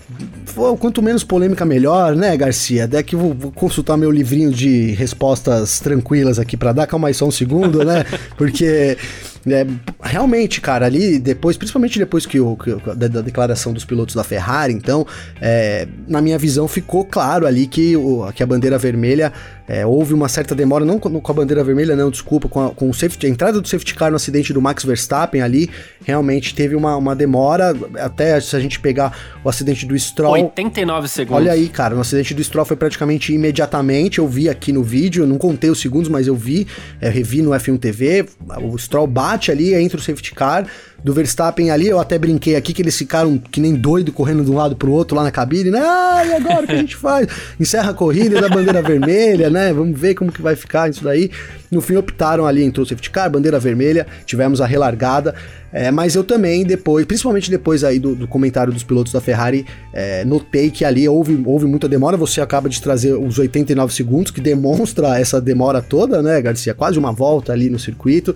Quanto 0.81 1.03
menos 1.03 1.23
polêmica, 1.23 1.65
melhor, 1.65 2.17
né, 2.17 2.37
Garcia? 2.37 2.85
Até 2.85 3.03
que 3.03 3.15
vou, 3.15 3.35
vou 3.35 3.53
consultar 3.53 3.97
meu 3.97 4.11
livrinho 4.11 4.51
de 4.51 4.93
respostas 4.93 5.81
tranquilas 5.81 6.39
aqui 6.39 6.57
pra 6.57 6.73
dar. 6.73 6.87
Calma 6.87 7.09
aí 7.09 7.15
só 7.15 7.27
um 7.27 7.31
segundo, 7.31 7.85
né? 7.85 8.05
Porque 8.37 8.97
é, 9.47 9.67
realmente, 10.01 10.61
cara, 10.61 10.87
ali 10.87 11.19
depois, 11.19 11.57
principalmente 11.57 11.99
depois 11.99 12.27
que 12.27 12.41
o, 12.41 12.57
que 12.57 12.75
da, 12.95 13.09
da 13.09 13.21
declaração 13.21 13.73
dos 13.73 13.85
pilotos 13.85 14.15
da 14.15 14.25
Ferrari, 14.25 14.73
então, 14.73 15.07
é, 15.41 15.87
na 16.07 16.21
minha 16.21 16.39
visão 16.39 16.67
ficou 16.67 17.05
claro 17.05 17.47
ali 17.47 17.67
que, 17.67 17.97
o, 17.97 18.31
que 18.33 18.43
a 18.43 18.47
bandeira 18.47 18.79
vermelha 18.79 19.33
é, 19.69 19.85
houve 19.85 20.15
uma 20.15 20.29
certa 20.29 20.55
demora, 20.55 20.85
não 20.85 20.99
com, 20.99 21.21
com 21.21 21.33
a 21.33 21.35
bandeira 21.35 21.63
vermelha, 21.63 21.95
não, 21.95 22.11
desculpa, 22.11 22.49
com, 22.49 22.67
a, 22.67 22.71
com 22.71 22.89
o 22.89 22.95
safety, 22.95 23.27
a 23.27 23.29
entrada 23.29 23.61
do 23.61 23.69
safety 23.69 23.95
car 23.95 24.11
no 24.11 24.17
acidente 24.17 24.53
do 24.53 24.63
Max 24.63 24.85
Verstappen 24.85 25.43
ali, 25.43 25.69
realmente 26.05 26.55
teve 26.55 26.75
uma, 26.75 26.97
uma 26.97 27.15
demora, 27.15 27.77
até 27.99 28.41
se 28.41 28.57
a 28.57 28.61
gente 28.61 28.81
pegar 28.81 29.17
o 29.45 29.49
acidente 29.49 29.85
do 29.85 29.99
Stroll. 29.99 30.33
89 30.33 31.09
segundos. 31.09 31.43
Olha 31.43 31.53
aí, 31.53 31.69
cara, 31.69 31.95
no 31.95 32.01
acidente 32.01 32.33
do 32.33 32.43
Stroll 32.43 32.65
foi 32.65 32.77
praticamente 32.77 33.33
imediatamente. 33.33 34.19
Eu 34.19 34.27
vi 34.27 34.49
aqui 34.49 34.73
no 34.73 34.83
vídeo, 34.83 35.27
não 35.27 35.37
contei 35.37 35.69
os 35.69 35.81
segundos, 35.81 36.09
mas 36.09 36.27
eu 36.27 36.35
vi, 36.35 36.67
é, 37.01 37.09
revi 37.09 37.43
no 37.43 37.51
F1 37.51 37.79
TV. 37.79 38.27
O 38.63 38.79
Stroll 38.79 39.07
bate 39.07 39.51
ali, 39.51 39.75
entra 39.75 39.99
o 39.99 40.03
safety 40.03 40.35
car 40.35 40.67
do 41.03 41.13
Verstappen 41.13 41.71
ali. 41.71 41.89
Eu 41.89 42.01
até 42.01 42.19
brinquei 42.19 42.57
aqui 42.57 42.73
que 42.73 42.83
eles 42.83 42.97
ficaram 42.97 43.39
que 43.39 43.61
nem 43.61 43.75
doido 43.75 44.13
correndo 44.13 44.45
de 44.45 44.51
um 44.51 44.55
lado 44.55 44.77
pro 44.77 44.91
outro 44.91 45.17
lá 45.17 45.23
na 45.23 45.31
cabine, 45.31 45.71
né? 45.71 45.81
Ah, 45.81 46.23
e 46.27 46.33
agora 46.35 46.65
o 46.65 46.67
que 46.67 46.73
a 46.73 46.79
gente 46.79 46.97
faz? 46.97 47.29
Encerra 47.59 47.91
a 47.91 47.95
corrida 47.95 48.41
da 48.41 48.49
bandeira 48.49 48.83
vermelha, 48.83 49.49
né? 49.49 49.73
Vamos 49.73 49.99
ver 49.99 50.15
como 50.15 50.33
que 50.33 50.43
vai 50.43 50.57
ficar 50.57 50.91
isso 50.91 51.05
daí. 51.05 51.31
No 51.71 51.81
fim 51.81 51.97
optaram 51.97 52.47
ali, 52.47 52.65
entrou 52.65 52.85
o 52.85 52.89
safety 52.89 53.11
car, 53.11 53.31
bandeira 53.31 53.59
vermelha, 53.59 54.07
tivemos 54.25 54.61
a 54.61 54.67
relargada. 54.67 55.35
É, 55.71 55.91
mas 55.91 56.15
eu 56.15 56.25
também, 56.25 56.65
depois, 56.65 57.05
principalmente 57.05 57.51
depois 57.51 57.85
aí 57.85 57.99
do, 57.99 58.15
do 58.15 58.27
comentário 58.27 58.73
dos 58.73 58.83
pilotos 58.83 59.13
da 59.13 59.21
Ferrari, 59.21 59.67
é, 59.93 60.25
notei 60.25 60.71
que 60.71 60.83
ali 60.83 61.07
houve, 61.07 61.41
houve 61.45 61.67
muita 61.67 61.87
demora. 61.87 62.17
Você 62.17 62.41
acaba 62.41 62.69
de 62.69 62.81
trazer 62.81 63.13
os 63.13 63.39
89 63.39 63.93
segundos, 63.93 64.31
que 64.31 64.41
demonstra 64.41 65.19
essa 65.19 65.41
demora 65.41 65.83
toda, 65.83 66.23
né, 66.23 66.41
Garcia? 66.41 66.73
Quase 66.73 66.99
uma 66.99 67.13
volta 67.13 67.53
ali 67.53 67.69
no 67.69 67.79
circuito. 67.79 68.35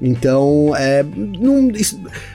Então, 0.00 0.74
é, 0.76 1.02
não, 1.02 1.70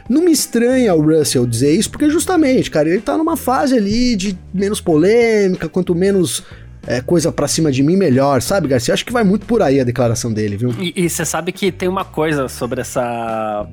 não 0.08 0.22
me 0.22 0.32
estranha 0.32 0.94
o 0.94 1.02
Russell 1.02 1.48
dizer 1.48 1.72
isso, 1.72 1.90
porque 1.90 2.10
justamente, 2.10 2.70
cara, 2.70 2.88
ele 2.90 3.02
tá 3.02 3.18
numa 3.18 3.36
fase 3.36 3.76
ali 3.76 4.16
de 4.16 4.38
menos 4.54 4.80
polêmica, 4.80 5.68
quanto 5.68 5.96
menos 5.96 6.44
é, 6.88 7.02
coisa 7.02 7.32
pra 7.32 7.48
cima 7.48 7.72
de 7.72 7.82
mim, 7.82 7.96
melhor, 7.96 8.42
sabe, 8.42 8.68
Garcia? 8.68 8.94
Acho 8.94 9.06
que 9.06 9.12
vai 9.12 9.24
muito 9.24 9.46
por 9.46 9.62
aí 9.62 9.80
a 9.80 9.84
declaração 9.84 10.32
dele, 10.32 10.58
viu? 10.58 10.76
E 10.80 11.10
você 11.10 11.26
sabe 11.26 11.52
que 11.52 11.72
tem 11.72 11.90
uma 11.90 12.06
coisa 12.06 12.48
sobre 12.48 12.82
essa 12.82 13.68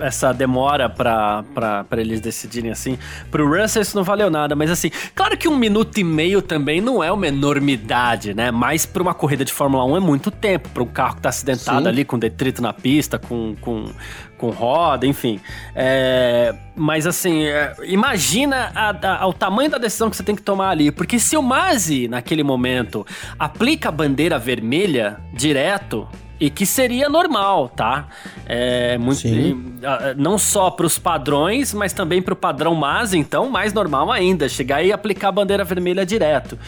essa 0.00 0.32
demora 0.32 0.88
pra, 0.88 1.44
pra, 1.54 1.84
pra 1.84 2.00
eles 2.00 2.20
decidirem 2.20 2.70
assim. 2.70 2.98
Pro 3.30 3.48
Russell 3.48 3.82
isso 3.82 3.96
não 3.96 4.04
valeu 4.04 4.30
nada, 4.30 4.56
mas 4.56 4.70
assim, 4.70 4.90
claro 5.14 5.36
que 5.36 5.48
um 5.48 5.56
minuto 5.56 5.98
e 5.98 6.04
meio 6.04 6.40
também 6.42 6.80
não 6.80 7.02
é 7.02 7.10
uma 7.12 7.26
enormidade, 7.28 8.34
né? 8.34 8.50
Mas 8.50 8.86
pra 8.86 9.02
uma 9.02 9.14
corrida 9.14 9.44
de 9.44 9.52
Fórmula 9.52 9.84
1 9.84 9.96
é 9.96 10.00
muito 10.00 10.30
tempo. 10.30 10.68
Pra 10.70 10.82
um 10.82 10.86
carro 10.86 11.16
que 11.16 11.22
tá 11.22 11.28
acidentado 11.28 11.82
Sim. 11.82 11.88
ali, 11.88 12.04
com 12.04 12.18
detrito 12.18 12.60
na 12.62 12.72
pista, 12.72 13.18
com, 13.18 13.54
com, 13.60 13.90
com 14.38 14.50
roda, 14.50 15.06
enfim. 15.06 15.40
É, 15.74 16.54
mas 16.76 17.06
assim, 17.06 17.44
é, 17.44 17.74
imagina 17.84 18.70
a- 18.74 19.22
a- 19.22 19.26
o 19.26 19.32
tamanho 19.32 19.70
da 19.70 19.78
decisão 19.78 20.08
que 20.10 20.16
você 20.16 20.22
tem 20.22 20.34
que 20.34 20.42
tomar 20.42 20.70
ali. 20.70 20.90
Porque 20.90 21.18
se 21.18 21.36
o 21.36 21.42
Masi, 21.42 22.08
naquele 22.08 22.42
momento, 22.42 23.06
aplica 23.38 23.88
a 23.88 23.92
bandeira 23.92 24.38
vermelha 24.38 25.18
direto, 25.32 26.08
e 26.40 26.48
que 26.48 26.64
seria 26.64 27.08
normal, 27.08 27.68
tá? 27.68 28.08
É 28.46 28.96
muito 28.96 29.20
Sim. 29.20 29.78
e, 29.82 29.86
ah, 29.86 30.14
não 30.16 30.38
só 30.38 30.70
para 30.70 30.86
os 30.86 30.98
padrões, 30.98 31.74
mas 31.74 31.92
também 31.92 32.22
para 32.22 32.32
o 32.32 32.36
padrão 32.36 32.74
Masi, 32.74 33.18
então 33.18 33.50
mais 33.50 33.74
normal 33.74 34.10
ainda, 34.10 34.48
chegar 34.48 34.82
e 34.82 34.90
aplicar 34.90 35.28
a 35.28 35.32
bandeira 35.32 35.62
vermelha 35.62 36.06
direto. 36.06 36.58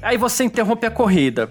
Aí 0.00 0.16
você 0.16 0.44
interrompe 0.44 0.86
a 0.86 0.90
corrida. 0.90 1.50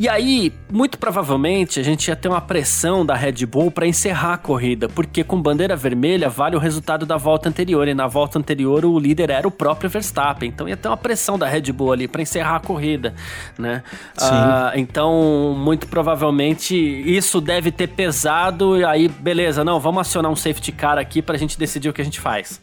E 0.00 0.08
aí, 0.08 0.50
muito 0.72 0.96
provavelmente, 0.96 1.78
a 1.78 1.82
gente 1.82 2.08
ia 2.08 2.16
ter 2.16 2.26
uma 2.26 2.40
pressão 2.40 3.04
da 3.04 3.14
Red 3.14 3.44
Bull 3.44 3.70
para 3.70 3.86
encerrar 3.86 4.32
a 4.32 4.38
corrida, 4.38 4.88
porque 4.88 5.22
com 5.22 5.38
bandeira 5.42 5.76
vermelha 5.76 6.26
vale 6.30 6.56
o 6.56 6.58
resultado 6.58 7.04
da 7.04 7.18
volta 7.18 7.50
anterior, 7.50 7.86
e 7.86 7.92
na 7.92 8.06
volta 8.06 8.38
anterior 8.38 8.82
o 8.86 8.98
líder 8.98 9.28
era 9.28 9.46
o 9.46 9.50
próprio 9.50 9.90
Verstappen, 9.90 10.48
então 10.48 10.66
ia 10.66 10.74
ter 10.74 10.88
uma 10.88 10.96
pressão 10.96 11.38
da 11.38 11.46
Red 11.46 11.70
Bull 11.70 11.92
ali 11.92 12.08
para 12.08 12.22
encerrar 12.22 12.56
a 12.56 12.60
corrida, 12.60 13.14
né? 13.58 13.82
Sim. 14.16 14.28
Ah, 14.32 14.72
então, 14.74 15.54
muito 15.58 15.86
provavelmente 15.86 16.74
isso 16.74 17.38
deve 17.38 17.70
ter 17.70 17.88
pesado, 17.88 18.78
e 18.78 18.84
aí, 18.86 19.06
beleza, 19.06 19.62
não, 19.62 19.78
vamos 19.78 20.00
acionar 20.00 20.32
um 20.32 20.36
safety 20.36 20.72
car 20.72 20.96
aqui 20.96 21.20
pra 21.20 21.36
gente 21.36 21.58
decidir 21.58 21.90
o 21.90 21.92
que 21.92 22.00
a 22.00 22.04
gente 22.06 22.20
faz. 22.20 22.58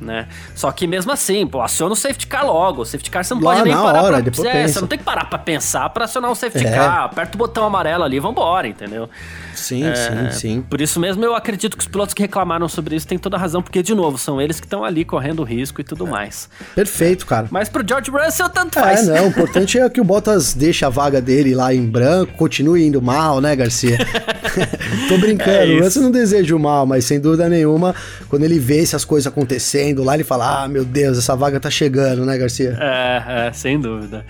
Né? 0.00 0.28
Só 0.54 0.70
que 0.70 0.86
mesmo 0.86 1.10
assim, 1.10 1.46
pô, 1.46 1.60
aciona 1.60 1.92
o 1.92 1.96
safety 1.96 2.26
car 2.26 2.46
logo. 2.46 2.82
O 2.82 2.86
safety 2.86 3.10
car 3.10 3.24
você 3.24 3.34
não 3.34 3.42
Lá 3.42 3.54
pode 3.54 3.64
nem 3.64 3.74
na 3.74 3.82
parar 3.82 4.02
hora, 4.02 4.22
pra 4.22 4.48
é. 4.50 4.68
Você 4.68 4.80
não 4.80 4.86
tem 4.88 4.98
que 4.98 5.04
parar 5.04 5.24
pra 5.24 5.38
pensar 5.38 5.88
pra 5.90 6.04
acionar 6.04 6.30
o 6.30 6.34
safety 6.36 6.66
É. 6.66 6.70
car. 6.70 7.04
Aperta 7.04 7.34
o 7.34 7.38
botão 7.38 7.64
amarelo 7.64 8.04
ali 8.04 8.16
e 8.16 8.20
vambora, 8.20 8.68
entendeu? 8.68 9.08
Sim, 9.54 9.84
É, 9.84 9.94
sim, 9.96 10.30
sim. 10.38 10.62
Por 10.62 10.80
isso 10.80 11.00
mesmo 11.00 11.24
eu 11.24 11.34
acredito 11.34 11.76
que 11.76 11.82
os 11.82 11.88
pilotos 11.88 12.14
que 12.14 12.22
reclamaram 12.22 12.68
sobre 12.68 12.94
isso 12.94 13.08
têm 13.08 13.18
toda 13.18 13.36
a 13.36 13.40
razão, 13.40 13.60
porque, 13.60 13.82
de 13.82 13.92
novo, 13.92 14.16
são 14.16 14.40
eles 14.40 14.60
que 14.60 14.66
estão 14.66 14.84
ali 14.84 15.04
correndo 15.04 15.42
risco 15.42 15.80
e 15.80 15.84
tudo 15.84 16.06
mais. 16.06 16.48
Perfeito, 16.76 17.26
cara. 17.26 17.48
Mas 17.50 17.68
pro 17.68 17.84
George 17.86 18.08
Russell, 18.10 18.48
tanto 18.50 18.78
É, 18.78 18.82
faz. 18.82 19.08
não, 19.08 19.24
o 19.24 19.28
importante 19.28 19.78
é 19.80 19.88
que 19.90 20.00
o 20.00 20.04
Bottas 20.04 20.54
deixe 20.54 20.84
a 20.84 20.88
vaga 20.88 21.20
dele 21.20 21.56
lá 21.56 21.74
em 21.74 21.84
branco, 21.84 22.34
continue 22.34 22.86
indo 22.86 23.02
mal, 23.02 23.40
né, 23.40 23.56
Garcia? 23.56 23.98
Tô 25.08 25.18
brincando, 25.18 25.50
É 25.50 25.76
o. 25.80 25.82
Russell 25.82 26.02
não 26.02 26.10
deseja 26.10 26.54
o 26.54 26.58
mal, 26.58 26.86
mas 26.86 27.04
sem 27.04 27.18
dúvida 27.20 27.48
nenhuma, 27.48 27.94
quando 28.28 28.44
ele 28.44 28.58
vê 28.58 28.80
essas 28.82 29.04
coisas 29.04 29.26
acontecendo 29.26 29.87
lá, 29.94 30.14
ele 30.14 30.24
fala: 30.24 30.62
Ah, 30.62 30.68
meu 30.68 30.84
Deus, 30.84 31.18
essa 31.18 31.36
vaga 31.36 31.58
tá 31.60 31.70
chegando, 31.70 32.24
né, 32.24 32.36
Garcia? 32.36 32.76
É, 32.80 33.48
é, 33.48 33.52
sem 33.52 33.80
dúvida. 33.80 34.24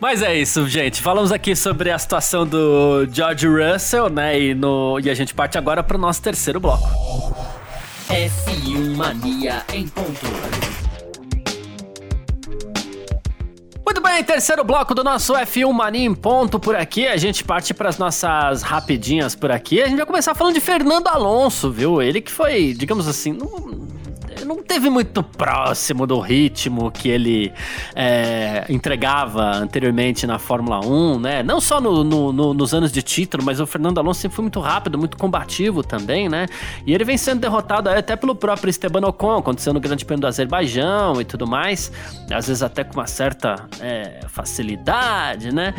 Mas 0.00 0.22
é 0.22 0.34
isso, 0.34 0.68
gente. 0.68 1.00
Falamos 1.00 1.32
aqui 1.32 1.54
sobre 1.56 1.90
a 1.90 1.98
situação 1.98 2.46
do 2.46 3.06
George 3.12 3.46
Russell, 3.46 4.08
né? 4.08 4.40
E, 4.40 4.54
no, 4.54 4.98
e 5.00 5.10
a 5.10 5.14
gente 5.14 5.34
parte 5.34 5.58
agora 5.58 5.82
pro 5.82 5.98
nosso 5.98 6.22
terceiro 6.22 6.60
bloco. 6.60 6.88
F1 8.08 8.96
Mania 8.96 9.62
em 9.74 9.86
ponto. 9.86 10.26
Muito 13.84 14.02
bem, 14.02 14.22
terceiro 14.22 14.62
bloco 14.62 14.94
do 14.94 15.02
nosso 15.02 15.32
F1 15.34 15.72
Mania 15.72 16.06
em 16.06 16.14
ponto 16.14 16.60
por 16.60 16.76
aqui. 16.76 17.06
A 17.06 17.16
gente 17.16 17.42
parte 17.42 17.74
para 17.74 17.88
as 17.88 17.98
nossas 17.98 18.62
rapidinhas 18.62 19.34
por 19.34 19.50
aqui. 19.50 19.80
A 19.80 19.88
gente 19.88 19.96
vai 19.96 20.06
começar 20.06 20.34
falando 20.34 20.54
de 20.54 20.60
Fernando 20.60 21.08
Alonso, 21.08 21.70
viu? 21.70 22.00
Ele 22.00 22.20
que 22.20 22.30
foi, 22.30 22.74
digamos 22.74 23.08
assim, 23.08 23.32
não, 23.32 23.88
não 24.48 24.62
teve 24.62 24.88
muito 24.88 25.22
próximo 25.22 26.06
do 26.06 26.18
ritmo 26.18 26.90
que 26.90 27.10
ele 27.10 27.52
é, 27.94 28.64
entregava 28.70 29.56
anteriormente 29.56 30.26
na 30.26 30.38
Fórmula 30.38 30.80
1, 30.80 31.20
né? 31.20 31.42
Não 31.42 31.60
só 31.60 31.78
no, 31.80 32.02
no, 32.02 32.32
no, 32.32 32.54
nos 32.54 32.72
anos 32.72 32.90
de 32.90 33.02
título, 33.02 33.44
mas 33.44 33.60
o 33.60 33.66
Fernando 33.66 33.98
Alonso 33.98 34.20
sempre 34.20 34.36
foi 34.36 34.42
muito 34.42 34.58
rápido, 34.58 34.96
muito 34.96 35.18
combativo 35.18 35.82
também, 35.82 36.30
né? 36.30 36.46
E 36.86 36.94
ele 36.94 37.04
vem 37.04 37.18
sendo 37.18 37.40
derrotado 37.40 37.90
até 37.90 38.16
pelo 38.16 38.34
próprio 38.34 38.70
Esteban 38.70 39.06
Ocon, 39.06 39.36
aconteceu 39.36 39.74
no 39.74 39.80
Grande 39.80 40.04
Prêmio 40.06 40.22
do 40.22 40.26
Azerbaijão 40.26 41.20
e 41.20 41.24
tudo 41.26 41.46
mais, 41.46 41.92
às 42.32 42.48
vezes 42.48 42.62
até 42.62 42.82
com 42.82 42.94
uma 42.94 43.06
certa 43.06 43.68
é, 43.80 44.20
facilidade, 44.28 45.54
né? 45.54 45.74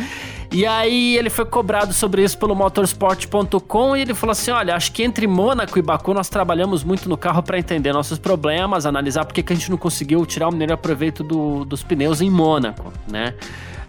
E 0.52 0.66
aí 0.66 1.16
ele 1.16 1.30
foi 1.30 1.46
cobrado 1.46 1.94
sobre 1.94 2.24
isso 2.24 2.38
pelo 2.38 2.56
motorsport.com 2.56 3.96
e 3.96 4.02
ele 4.02 4.16
falou 4.16 4.32
assim: 4.32 4.50
olha, 4.50 4.76
acho 4.76 4.92
que 4.92 5.04
entre 5.04 5.28
Mônaco 5.28 5.78
e 5.78 5.82
Baku 5.82 6.14
nós 6.14 6.28
trabalhamos 6.28 6.84
muito 6.84 7.08
no 7.08 7.16
carro 7.16 7.44
para 7.44 7.60
entender 7.60 7.94
nossos 7.94 8.18
problemas, 8.18 8.50
analisar 8.86 9.26
por 9.26 9.34
que 9.34 9.54
a 9.54 9.56
gente 9.56 9.70
não 9.70 9.78
conseguiu 9.78 10.26
tirar 10.26 10.48
o 10.50 10.54
melhor 10.54 10.78
proveito 10.78 11.24
do, 11.24 11.66
dos 11.66 11.84
pneus 11.84 12.22
em 12.22 12.30
Mônaco, 12.30 12.92
né? 13.08 13.34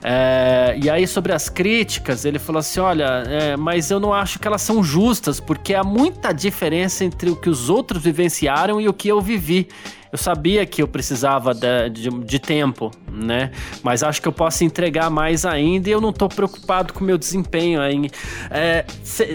É, 0.02 0.78
e 0.82 0.88
aí, 0.88 1.06
sobre 1.06 1.32
as 1.32 1.48
críticas, 1.48 2.24
ele 2.24 2.38
falou 2.38 2.60
assim: 2.60 2.80
olha, 2.80 3.22
é, 3.26 3.56
mas 3.56 3.90
eu 3.90 4.00
não 4.00 4.14
acho 4.14 4.38
que 4.38 4.48
elas 4.48 4.62
são 4.62 4.82
justas, 4.82 5.38
porque 5.38 5.74
há 5.74 5.84
muita 5.84 6.32
diferença 6.32 7.04
entre 7.04 7.30
o 7.30 7.36
que 7.36 7.50
os 7.50 7.68
outros 7.68 8.02
vivenciaram 8.02 8.80
e 8.80 8.88
o 8.88 8.94
que 8.94 9.08
eu 9.08 9.20
vivi. 9.20 9.68
Eu 10.12 10.18
sabia 10.18 10.66
que 10.66 10.82
eu 10.82 10.88
precisava 10.88 11.54
de, 11.54 11.88
de, 11.90 12.10
de, 12.10 12.38
tempo, 12.38 12.90
né? 13.10 13.52
Mas 13.82 14.02
acho 14.02 14.20
que 14.20 14.26
eu 14.26 14.32
posso 14.32 14.64
entregar 14.64 15.08
mais 15.08 15.44
ainda 15.46 15.88
e 15.88 15.92
eu 15.92 16.00
não 16.00 16.12
tô 16.12 16.28
preocupado 16.28 16.92
com 16.92 17.00
o 17.00 17.04
meu 17.04 17.16
desempenho 17.16 17.80
aí. 17.80 18.10
É, 18.50 18.84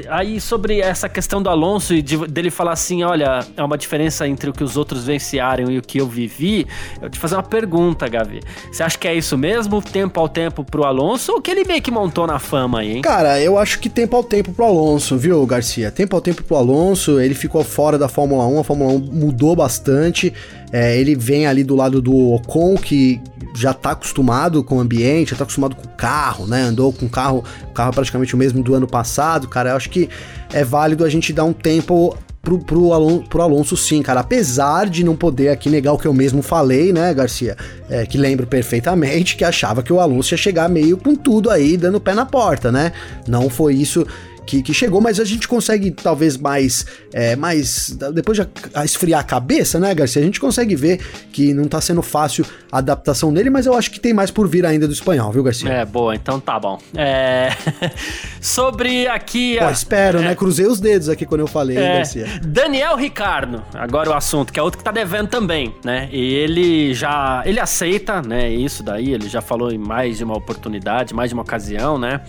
aí, 0.10 0.42
sobre 0.42 0.82
essa 0.82 1.08
questão 1.08 1.42
do 1.42 1.50
Alonso 1.50 1.94
e 1.94 2.02
de, 2.02 2.18
dele 2.28 2.52
falar 2.52 2.74
assim: 2.74 3.04
olha, 3.04 3.46
é 3.56 3.64
uma 3.64 3.78
diferença 3.78 4.28
entre 4.28 4.50
o 4.50 4.54
que 4.54 4.64
os 4.64 4.76
outros 4.76 5.06
venciaram 5.06 5.72
e 5.72 5.78
o 5.78 5.82
que 5.82 6.00
eu 6.00 6.08
vivi. 6.08 6.68
Eu 7.02 7.10
te 7.10 7.18
fazer 7.18 7.36
uma 7.36 7.44
pergunta, 7.44 8.08
Gavi. 8.08 8.42
Você 8.70 8.84
acha 8.84 8.98
que 8.98 9.08
é 9.08 9.16
isso 9.16 9.38
mesmo? 9.38 9.82
Tempo 9.82 10.20
ao 10.20 10.28
tempo 10.28 10.64
pro 10.64 10.84
Alonso 10.84 11.32
ou 11.34 11.42
que 11.42 11.52
ele 11.52 11.64
meio 11.64 11.82
que 11.82 11.92
montou 11.92 12.28
na 12.28 12.38
fama 12.40 12.80
aí, 12.80 12.98
hein? 12.98 13.02
Cara, 13.02 13.40
eu 13.40 13.58
acho 13.58 13.80
que 13.80 13.90
tempo 13.90 14.16
ao 14.18 14.24
tempo 14.24 14.52
pro 14.52 14.66
Alonso, 14.66 15.18
viu, 15.18 15.46
Garcia? 15.46 15.90
Tempo 15.90 16.16
ao 16.18 16.22
tempo 16.22 16.44
pro 16.44 16.58
Alonso. 16.58 17.20
Ele 17.20 17.34
ficou 17.34 17.64
fora 17.64 17.98
da 17.98 18.10
Fórmula 18.10 18.46
1, 18.46 18.60
a 18.60 18.64
Fórmula 18.64 18.92
1 18.94 19.00
mudou 19.14 19.56
bastante. 19.56 20.34
É, 20.72 20.98
ele 20.98 21.16
vem 21.16 21.48
ali 21.48 21.64
do 21.64 21.76
lado 21.76 22.02
do 22.02 22.34
Ocon, 22.34 22.76
que 22.76 23.22
já 23.56 23.74
tá 23.74 23.92
acostumado 23.92 24.64
com 24.64 24.78
o 24.78 24.80
ambiente, 24.80 25.32
já 25.32 25.38
tá 25.38 25.44
acostumado 25.44 25.76
com 25.76 25.88
o 25.88 25.92
carro, 25.92 26.46
né? 26.46 26.62
Andou 26.62 26.92
com 26.92 27.06
o 27.06 27.10
carro, 27.10 27.44
o 27.70 27.74
carro 27.74 27.90
é 27.90 27.94
praticamente 27.94 28.36
o 28.36 28.38
mesmo 28.38 28.62
do 28.62 28.76
ano 28.76 28.88
passado, 28.88 29.48
cara. 29.48 29.72
Eu 29.72 29.76
acho 29.78 29.90
que 29.90 30.10
é 30.52 30.64
válido 30.64 31.06
a 31.06 31.10
gente 31.10 31.32
dar 31.32 31.46
um 31.46 31.54
tempo 31.54 32.18
pro, 32.46 32.60
pro, 32.60 32.94
Alonso, 32.94 33.24
pro 33.28 33.42
Alonso 33.42 33.76
sim, 33.76 34.02
cara. 34.02 34.20
Apesar 34.20 34.88
de 34.88 35.04
não 35.04 35.16
poder 35.16 35.50
aqui 35.50 35.70
negar 35.70 35.94
o 35.94 35.98
que 35.98 36.08
eu 36.08 36.14
mesmo 36.14 36.42
falei, 36.42 36.94
né, 36.94 37.14
Garcia? 37.14 37.58
É, 37.90 38.06
que 38.06 38.18
lembro 38.18 38.46
perfeitamente 38.46 39.36
que 39.36 39.44
achava 39.44 39.82
que 39.82 39.92
o 39.92 40.00
Alonso 40.00 40.34
ia 40.34 40.38
chegar 40.38 40.70
meio 40.70 40.98
com 40.98 41.16
tudo 41.16 41.50
aí, 41.50 41.76
dando 41.76 42.00
pé 42.00 42.14
na 42.14 42.26
porta, 42.26 42.72
né? 42.72 42.94
Não 43.28 43.50
foi 43.50 43.74
isso 43.74 44.06
que, 44.46 44.62
que 44.62 44.74
chegou, 44.74 45.02
mas 45.02 45.20
a 45.20 45.26
gente 45.26 45.48
consegue 45.48 45.92
talvez 45.92 46.38
mais, 46.38 46.86
é, 47.12 47.36
mais 47.36 47.98
depois 48.14 48.38
de 48.38 48.48
esfriar 48.84 49.20
a 49.22 49.24
cabeça, 49.24 49.80
né, 49.80 49.94
Garcia? 49.94 50.22
A 50.22 50.26
gente 50.26 50.40
consegue 50.40 50.76
ver 50.76 51.00
que 51.32 51.54
não 51.54 51.66
tá 51.66 51.82
sendo 51.82 52.02
fácil 52.02 52.46
a 52.72 52.78
adaptação 52.78 53.34
dele, 53.34 53.50
mas 53.50 53.66
eu 53.66 53.74
acho 53.74 53.92
que 53.92 54.00
tem 54.00 54.14
mais 54.14 54.32
por 54.32 54.48
vir 54.48 54.66
ainda 54.66 54.88
do 54.88 54.94
espanhol, 54.94 55.32
viu, 55.32 55.44
Garcia? 55.44 55.70
É, 55.70 55.86
boa, 55.86 56.16
então 56.16 56.40
tá 56.40 56.60
bom. 56.60 56.80
É... 56.96 57.50
Sobre 58.40 59.08
aqui... 59.08 59.58
Pô, 59.60 59.70
espero, 59.70 60.20
né? 60.20 60.26
é... 60.26 60.30
né? 60.30 60.36
Cruzei 60.36 60.68
os 60.68 60.80
dedos 60.80 61.10
aqui 61.10 61.26
quando 61.26 61.42
eu 61.42 61.48
falei, 61.48 61.78
é... 61.78 61.98
Garcia. 61.98 62.28
Daniel 62.46 62.96
Ricardo, 62.96 63.64
agora 63.74 64.10
o 64.10 64.14
assunto, 64.14 64.54
que 64.54 64.60
é 64.60 64.64
outro 64.64 64.78
que 64.78 64.84
tá 64.84 64.92
devendo 64.92 65.28
também, 65.28 65.74
né? 65.84 66.08
E 66.12 66.34
ele 66.34 66.94
já, 66.94 67.42
ele 67.46 67.60
aceita, 67.60 68.22
né, 68.22 68.50
isso 68.50 68.84
daí, 68.84 69.14
ele 69.14 69.28
já 69.28 69.42
falou 69.42 69.72
em 69.72 69.78
mais 69.78 70.18
de 70.18 70.24
uma 70.24 70.38
oportunidade, 70.38 71.14
mais 71.14 71.30
de 71.30 71.34
uma 71.34 71.44
ocasião, 71.44 71.98
né? 71.98 72.22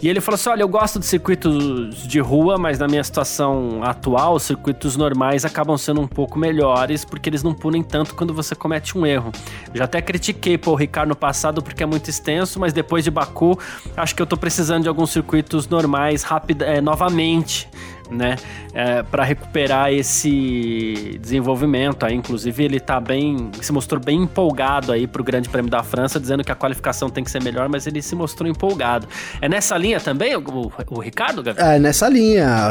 E 0.00 0.08
ele 0.08 0.20
falou 0.20 0.36
assim: 0.36 0.48
olha, 0.48 0.62
eu 0.62 0.68
gosto 0.68 0.98
de 0.98 1.06
circuitos 1.58 2.06
de 2.06 2.20
rua, 2.20 2.58
mas 2.58 2.78
na 2.78 2.86
minha 2.86 3.02
situação 3.02 3.82
atual, 3.82 4.34
os 4.34 4.42
circuitos 4.42 4.96
normais 4.96 5.44
acabam 5.44 5.76
sendo 5.76 6.00
um 6.00 6.06
pouco 6.06 6.38
melhores 6.38 7.04
porque 7.04 7.28
eles 7.28 7.42
não 7.42 7.54
punem 7.54 7.82
tanto 7.82 8.14
quando 8.14 8.32
você 8.32 8.54
comete 8.54 8.96
um 8.96 9.06
erro. 9.06 9.32
Já 9.74 9.84
até 9.84 10.00
critiquei 10.00 10.58
o 10.64 10.74
Ricardo 10.74 11.10
no 11.10 11.16
passado 11.16 11.62
porque 11.62 11.82
é 11.82 11.86
muito 11.86 12.08
extenso, 12.08 12.58
mas 12.60 12.72
depois 12.72 13.04
de 13.04 13.10
Baku, 13.10 13.58
acho 13.96 14.14
que 14.14 14.22
eu 14.22 14.26
tô 14.26 14.36
precisando 14.36 14.82
de 14.82 14.88
alguns 14.88 15.10
circuitos 15.10 15.68
normais 15.68 16.22
rápido, 16.22 16.62
é, 16.62 16.80
novamente 16.80 17.68
né, 18.10 18.36
é, 18.74 19.02
para 19.02 19.24
recuperar 19.24 19.92
esse 19.92 21.18
desenvolvimento. 21.20 22.04
Aí, 22.04 22.14
inclusive, 22.14 22.64
ele 22.64 22.80
tá 22.80 23.00
bem, 23.00 23.50
se 23.60 23.72
mostrou 23.72 24.00
bem 24.00 24.22
empolgado 24.22 24.92
aí 24.92 25.06
pro 25.06 25.22
Grande 25.22 25.48
Prêmio 25.48 25.70
da 25.70 25.82
França, 25.82 26.18
dizendo 26.18 26.44
que 26.44 26.52
a 26.52 26.54
qualificação 26.54 27.10
tem 27.10 27.24
que 27.24 27.30
ser 27.30 27.42
melhor, 27.42 27.68
mas 27.68 27.86
ele 27.86 28.00
se 28.02 28.14
mostrou 28.14 28.48
empolgado. 28.48 29.08
É 29.40 29.48
nessa 29.48 29.76
linha 29.76 30.00
também, 30.00 30.34
o, 30.36 30.40
o, 30.40 30.72
o 30.90 31.00
Ricardo, 31.00 31.42
Gabriel? 31.42 31.70
É 31.70 31.78
nessa 31.78 32.08
linha, 32.08 32.70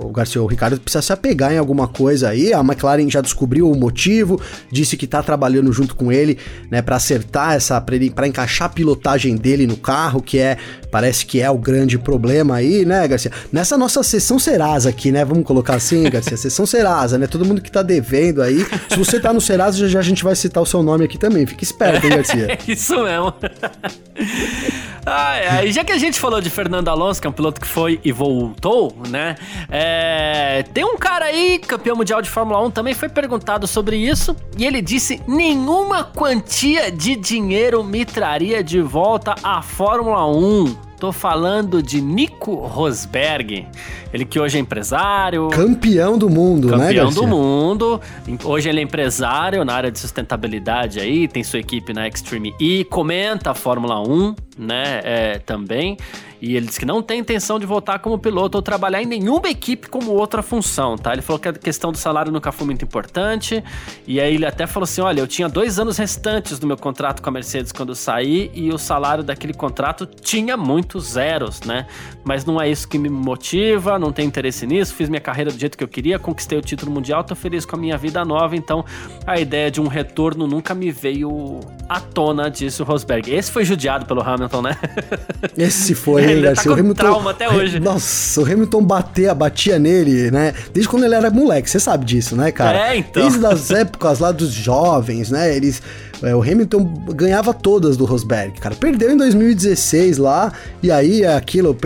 o 0.00 0.10
Garcia, 0.10 0.42
o 0.42 0.46
Ricardo 0.46 0.80
precisa 0.80 1.02
se 1.02 1.12
apegar 1.12 1.52
em 1.52 1.58
alguma 1.58 1.88
coisa 1.88 2.28
aí. 2.28 2.52
A 2.52 2.60
McLaren 2.60 3.08
já 3.10 3.20
descobriu 3.20 3.70
o 3.70 3.76
motivo, 3.76 4.40
disse 4.70 4.96
que 4.96 5.06
tá 5.06 5.22
trabalhando 5.22 5.72
junto 5.72 5.94
com 5.94 6.10
ele, 6.10 6.38
né, 6.70 6.82
para 6.82 6.96
acertar 6.96 7.54
essa, 7.54 7.80
para 7.80 8.26
encaixar 8.26 8.66
a 8.66 8.70
pilotagem 8.70 9.36
dele 9.36 9.66
no 9.66 9.76
carro, 9.76 10.22
que 10.22 10.38
é, 10.38 10.56
parece 10.90 11.26
que 11.26 11.40
é 11.40 11.50
o 11.50 11.58
grande 11.58 11.98
problema 11.98 12.56
aí, 12.56 12.84
né, 12.84 13.06
Garcia? 13.06 13.32
Nessa 13.52 13.76
nossa 13.76 14.02
sessão 14.02 14.38
será 14.38 14.77
Serasa 14.78 14.88
aqui, 14.88 15.10
né? 15.10 15.24
Vamos 15.24 15.44
colocar 15.44 15.74
assim, 15.74 16.08
Garcia. 16.08 16.36
Sessão 16.36 16.64
Serasa, 16.64 17.18
né? 17.18 17.26
Todo 17.26 17.44
mundo 17.44 17.60
que 17.60 17.70
tá 17.70 17.82
devendo 17.82 18.40
aí. 18.40 18.64
Se 18.88 18.96
você 18.96 19.18
tá 19.20 19.32
no 19.32 19.40
Serasa, 19.40 19.78
já, 19.78 19.88
já 19.88 19.98
a 19.98 20.02
gente 20.02 20.22
vai 20.22 20.34
citar 20.36 20.62
o 20.62 20.66
seu 20.66 20.82
nome 20.82 21.04
aqui 21.04 21.18
também. 21.18 21.44
Fique 21.46 21.64
esperto, 21.64 22.06
hein, 22.06 22.10
Garcia? 22.10 22.48
É 22.48 22.72
isso 22.72 23.02
mesmo. 23.02 23.32
ah, 25.04 25.66
já 25.66 25.84
que 25.84 25.92
a 25.92 25.98
gente 25.98 26.18
falou 26.18 26.40
de 26.40 26.48
Fernando 26.50 26.88
Alonso, 26.88 27.20
que 27.20 27.26
é 27.26 27.30
um 27.30 27.32
piloto 27.32 27.60
que 27.60 27.66
foi 27.66 28.00
e 28.04 28.12
voltou, 28.12 28.96
né? 29.08 29.36
É, 29.68 30.64
tem 30.72 30.84
um 30.84 30.96
cara 30.96 31.26
aí, 31.26 31.58
campeão 31.58 31.96
mundial 31.96 32.22
de 32.22 32.30
Fórmula 32.30 32.64
1, 32.66 32.70
também 32.70 32.94
foi 32.94 33.08
perguntado 33.08 33.66
sobre 33.66 33.96
isso. 33.96 34.36
E 34.56 34.64
ele 34.64 34.80
disse: 34.80 35.20
nenhuma 35.26 36.04
quantia 36.04 36.90
de 36.90 37.16
dinheiro 37.16 37.82
me 37.82 38.04
traria 38.04 38.62
de 38.62 38.80
volta 38.80 39.34
à 39.42 39.62
Fórmula 39.62 40.26
1. 40.26 40.87
Tô 40.98 41.12
falando 41.12 41.80
de 41.80 42.00
Nico 42.00 42.54
Rosberg. 42.54 43.66
Ele 44.12 44.24
que 44.24 44.40
hoje 44.40 44.58
é 44.58 44.60
empresário. 44.60 45.48
Campeão 45.50 46.18
do 46.18 46.28
mundo, 46.28 46.68
campeão 46.68 46.86
né, 46.86 46.94
Campeão 46.94 47.12
do 47.12 47.26
mundo. 47.26 48.00
Hoje 48.44 48.68
ele 48.68 48.80
é 48.80 48.82
empresário 48.82 49.64
na 49.64 49.74
área 49.74 49.92
de 49.92 49.98
sustentabilidade 49.98 50.98
aí, 50.98 51.28
tem 51.28 51.44
sua 51.44 51.60
equipe 51.60 51.92
na 51.92 52.08
Extreme 52.08 52.52
E, 52.58 52.84
comenta 52.84 53.52
a 53.52 53.54
Fórmula 53.54 54.00
1, 54.00 54.34
né, 54.58 55.00
é, 55.04 55.38
também. 55.38 55.96
E 56.40 56.56
ele 56.56 56.66
disse 56.66 56.78
que 56.78 56.86
não 56.86 57.02
tem 57.02 57.20
intenção 57.20 57.58
de 57.58 57.66
voltar 57.66 57.98
como 57.98 58.18
piloto 58.18 58.58
ou 58.58 58.62
trabalhar 58.62 59.02
em 59.02 59.06
nenhuma 59.06 59.48
equipe 59.48 59.88
como 59.88 60.12
outra 60.12 60.42
função, 60.42 60.96
tá? 60.96 61.12
Ele 61.12 61.22
falou 61.22 61.40
que 61.40 61.48
a 61.48 61.52
questão 61.52 61.90
do 61.90 61.98
salário 61.98 62.30
nunca 62.30 62.52
foi 62.52 62.66
muito 62.66 62.84
importante. 62.84 63.62
E 64.06 64.20
aí 64.20 64.34
ele 64.34 64.46
até 64.46 64.66
falou 64.66 64.84
assim: 64.84 65.00
olha, 65.00 65.20
eu 65.20 65.26
tinha 65.26 65.48
dois 65.48 65.78
anos 65.78 65.96
restantes 65.98 66.58
do 66.58 66.66
meu 66.66 66.76
contrato 66.76 67.20
com 67.22 67.28
a 67.28 67.32
Mercedes 67.32 67.72
quando 67.72 67.90
eu 67.90 67.94
saí, 67.94 68.50
e 68.54 68.70
o 68.70 68.78
salário 68.78 69.24
daquele 69.24 69.52
contrato 69.52 70.06
tinha 70.06 70.56
muitos 70.56 71.12
zeros, 71.12 71.60
né? 71.62 71.86
Mas 72.24 72.44
não 72.44 72.60
é 72.60 72.68
isso 72.68 72.86
que 72.86 72.98
me 72.98 73.08
motiva, 73.08 73.98
não 73.98 74.12
tenho 74.12 74.28
interesse 74.28 74.66
nisso, 74.66 74.94
fiz 74.94 75.08
minha 75.08 75.20
carreira 75.20 75.50
do 75.50 75.58
jeito 75.58 75.76
que 75.76 75.82
eu 75.82 75.88
queria, 75.88 76.18
conquistei 76.18 76.58
o 76.58 76.62
título 76.62 76.92
mundial, 76.92 77.24
tô 77.24 77.34
feliz 77.34 77.64
com 77.64 77.74
a 77.74 77.78
minha 77.78 77.96
vida 77.96 78.24
nova, 78.24 78.54
então 78.54 78.84
a 79.26 79.40
ideia 79.40 79.70
de 79.70 79.80
um 79.80 79.88
retorno 79.88 80.46
nunca 80.46 80.74
me 80.74 80.90
veio 80.90 81.58
à 81.88 82.00
tona, 82.00 82.48
disse 82.48 82.80
o 82.80 82.84
Rosberg. 82.84 83.32
Esse 83.32 83.50
foi 83.50 83.64
judiado 83.64 84.06
pelo 84.06 84.22
Hamilton, 84.22 84.47
né? 84.62 84.76
Esse 85.56 85.94
foi, 85.94 86.24
ele 86.24 86.42
Garcia. 86.42 86.62
Tá 86.62 86.68
com 86.70 86.76
o 86.76 86.80
Hamilton, 86.80 87.02
trauma 87.02 87.30
até 87.30 87.48
hoje. 87.48 87.78
Nossa, 87.80 88.40
o 88.40 88.44
Hamilton 88.44 88.82
batia, 88.82 89.34
batia 89.34 89.78
nele, 89.78 90.30
né? 90.30 90.54
Desde 90.72 90.88
quando 90.88 91.04
ele 91.04 91.14
era 91.14 91.30
moleque, 91.30 91.68
você 91.68 91.78
sabe 91.78 92.04
disso, 92.04 92.34
né, 92.36 92.50
cara? 92.50 92.90
É, 92.90 92.96
então. 92.96 93.22
Desde 93.22 93.44
as 93.46 93.70
épocas 93.72 94.18
lá 94.18 94.32
dos 94.32 94.50
jovens, 94.52 95.30
né? 95.30 95.54
Eles 95.54 95.82
é, 96.22 96.34
o 96.34 96.42
Hamilton 96.42 96.84
ganhava 97.14 97.54
todas 97.54 97.96
do 97.96 98.04
Rosberg, 98.04 98.58
cara. 98.60 98.74
Perdeu 98.74 99.10
em 99.10 99.16
2016 99.16 100.18
lá, 100.18 100.52
e 100.82 100.90
aí 100.90 101.24
aquilo, 101.24 101.76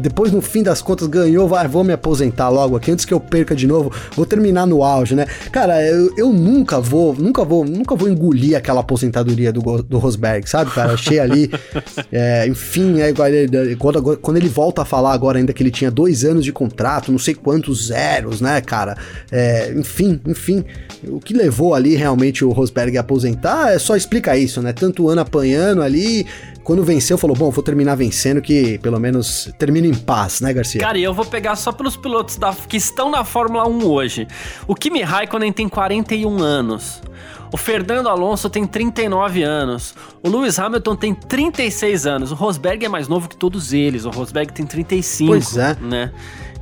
depois 0.00 0.32
no 0.32 0.40
fim 0.40 0.62
das 0.62 0.80
contas 0.80 1.06
ganhou, 1.06 1.46
vai, 1.48 1.68
vou 1.68 1.84
me 1.84 1.92
aposentar 1.92 2.48
logo 2.48 2.76
aqui, 2.76 2.90
antes 2.90 3.04
que 3.04 3.12
eu 3.12 3.20
perca 3.20 3.54
de 3.54 3.66
novo, 3.66 3.92
vou 4.14 4.24
terminar 4.24 4.66
no 4.66 4.82
auge, 4.82 5.14
né? 5.14 5.26
Cara, 5.52 5.82
eu, 5.86 6.12
eu 6.16 6.32
nunca 6.32 6.80
vou, 6.80 7.14
nunca 7.14 7.44
vou, 7.44 7.64
nunca 7.64 7.94
vou 7.94 8.08
engolir 8.08 8.56
aquela 8.56 8.80
aposentadoria 8.80 9.52
do, 9.52 9.60
do 9.82 9.98
Rosberg, 9.98 10.48
sabe, 10.48 10.70
cara? 10.70 10.94
Achei 10.94 11.18
ali, 11.18 11.50
é, 12.10 12.46
enfim, 12.46 13.00
é, 13.00 13.12
quando, 13.78 14.16
quando 14.18 14.36
ele 14.36 14.48
volta 14.48 14.82
a 14.82 14.84
falar 14.84 15.12
agora 15.12 15.38
ainda 15.38 15.52
que 15.52 15.62
ele 15.62 15.70
tinha 15.70 15.90
dois 15.90 16.24
anos 16.24 16.44
de 16.44 16.52
contrato, 16.52 17.12
não 17.12 17.18
sei 17.18 17.34
quantos 17.34 17.88
zeros, 17.88 18.40
né, 18.40 18.60
cara? 18.60 18.96
É, 19.30 19.72
enfim, 19.76 20.20
enfim, 20.26 20.64
o 21.06 21.20
que 21.20 21.34
levou 21.34 21.74
ali 21.74 21.94
realmente 21.94 22.44
o 22.44 22.50
Rosberg 22.50 22.96
a 22.96 23.00
aposentar 23.00 23.73
só, 23.78 23.94
só 23.94 23.96
explica 23.96 24.36
isso, 24.36 24.60
né? 24.60 24.72
Tanto 24.72 25.08
ano 25.08 25.20
apanhando 25.20 25.82
ali, 25.82 26.26
quando 26.62 26.82
venceu, 26.82 27.16
falou: 27.16 27.36
bom, 27.36 27.50
vou 27.50 27.62
terminar 27.62 27.94
vencendo, 27.94 28.40
que 28.40 28.78
pelo 28.78 28.98
menos 28.98 29.52
termina 29.58 29.86
em 29.86 29.94
paz, 29.94 30.40
né, 30.40 30.52
Garcia? 30.52 30.80
Cara, 30.80 30.98
e 30.98 31.02
eu 31.02 31.14
vou 31.14 31.24
pegar 31.24 31.56
só 31.56 31.70
pelos 31.70 31.96
pilotos 31.96 32.36
da, 32.36 32.52
que 32.52 32.76
estão 32.76 33.10
na 33.10 33.24
Fórmula 33.24 33.68
1 33.68 33.86
hoje. 33.86 34.26
O 34.66 34.74
Kimi 34.74 35.02
Raikkonen 35.02 35.52
tem 35.52 35.68
41 35.68 36.42
anos. 36.42 37.02
O 37.52 37.56
Fernando 37.56 38.08
Alonso 38.08 38.50
tem 38.50 38.66
39 38.66 39.44
anos. 39.44 39.94
O 40.24 40.28
Lewis 40.28 40.58
Hamilton 40.58 40.96
tem 40.96 41.14
36 41.14 42.04
anos. 42.04 42.32
O 42.32 42.34
Rosberg 42.34 42.84
é 42.84 42.88
mais 42.88 43.06
novo 43.06 43.28
que 43.28 43.36
todos 43.36 43.72
eles. 43.72 44.04
O 44.04 44.10
Rosberg 44.10 44.52
tem 44.52 44.66
35. 44.66 45.30
Pois 45.30 45.56
é. 45.56 45.76
Né? 45.80 46.10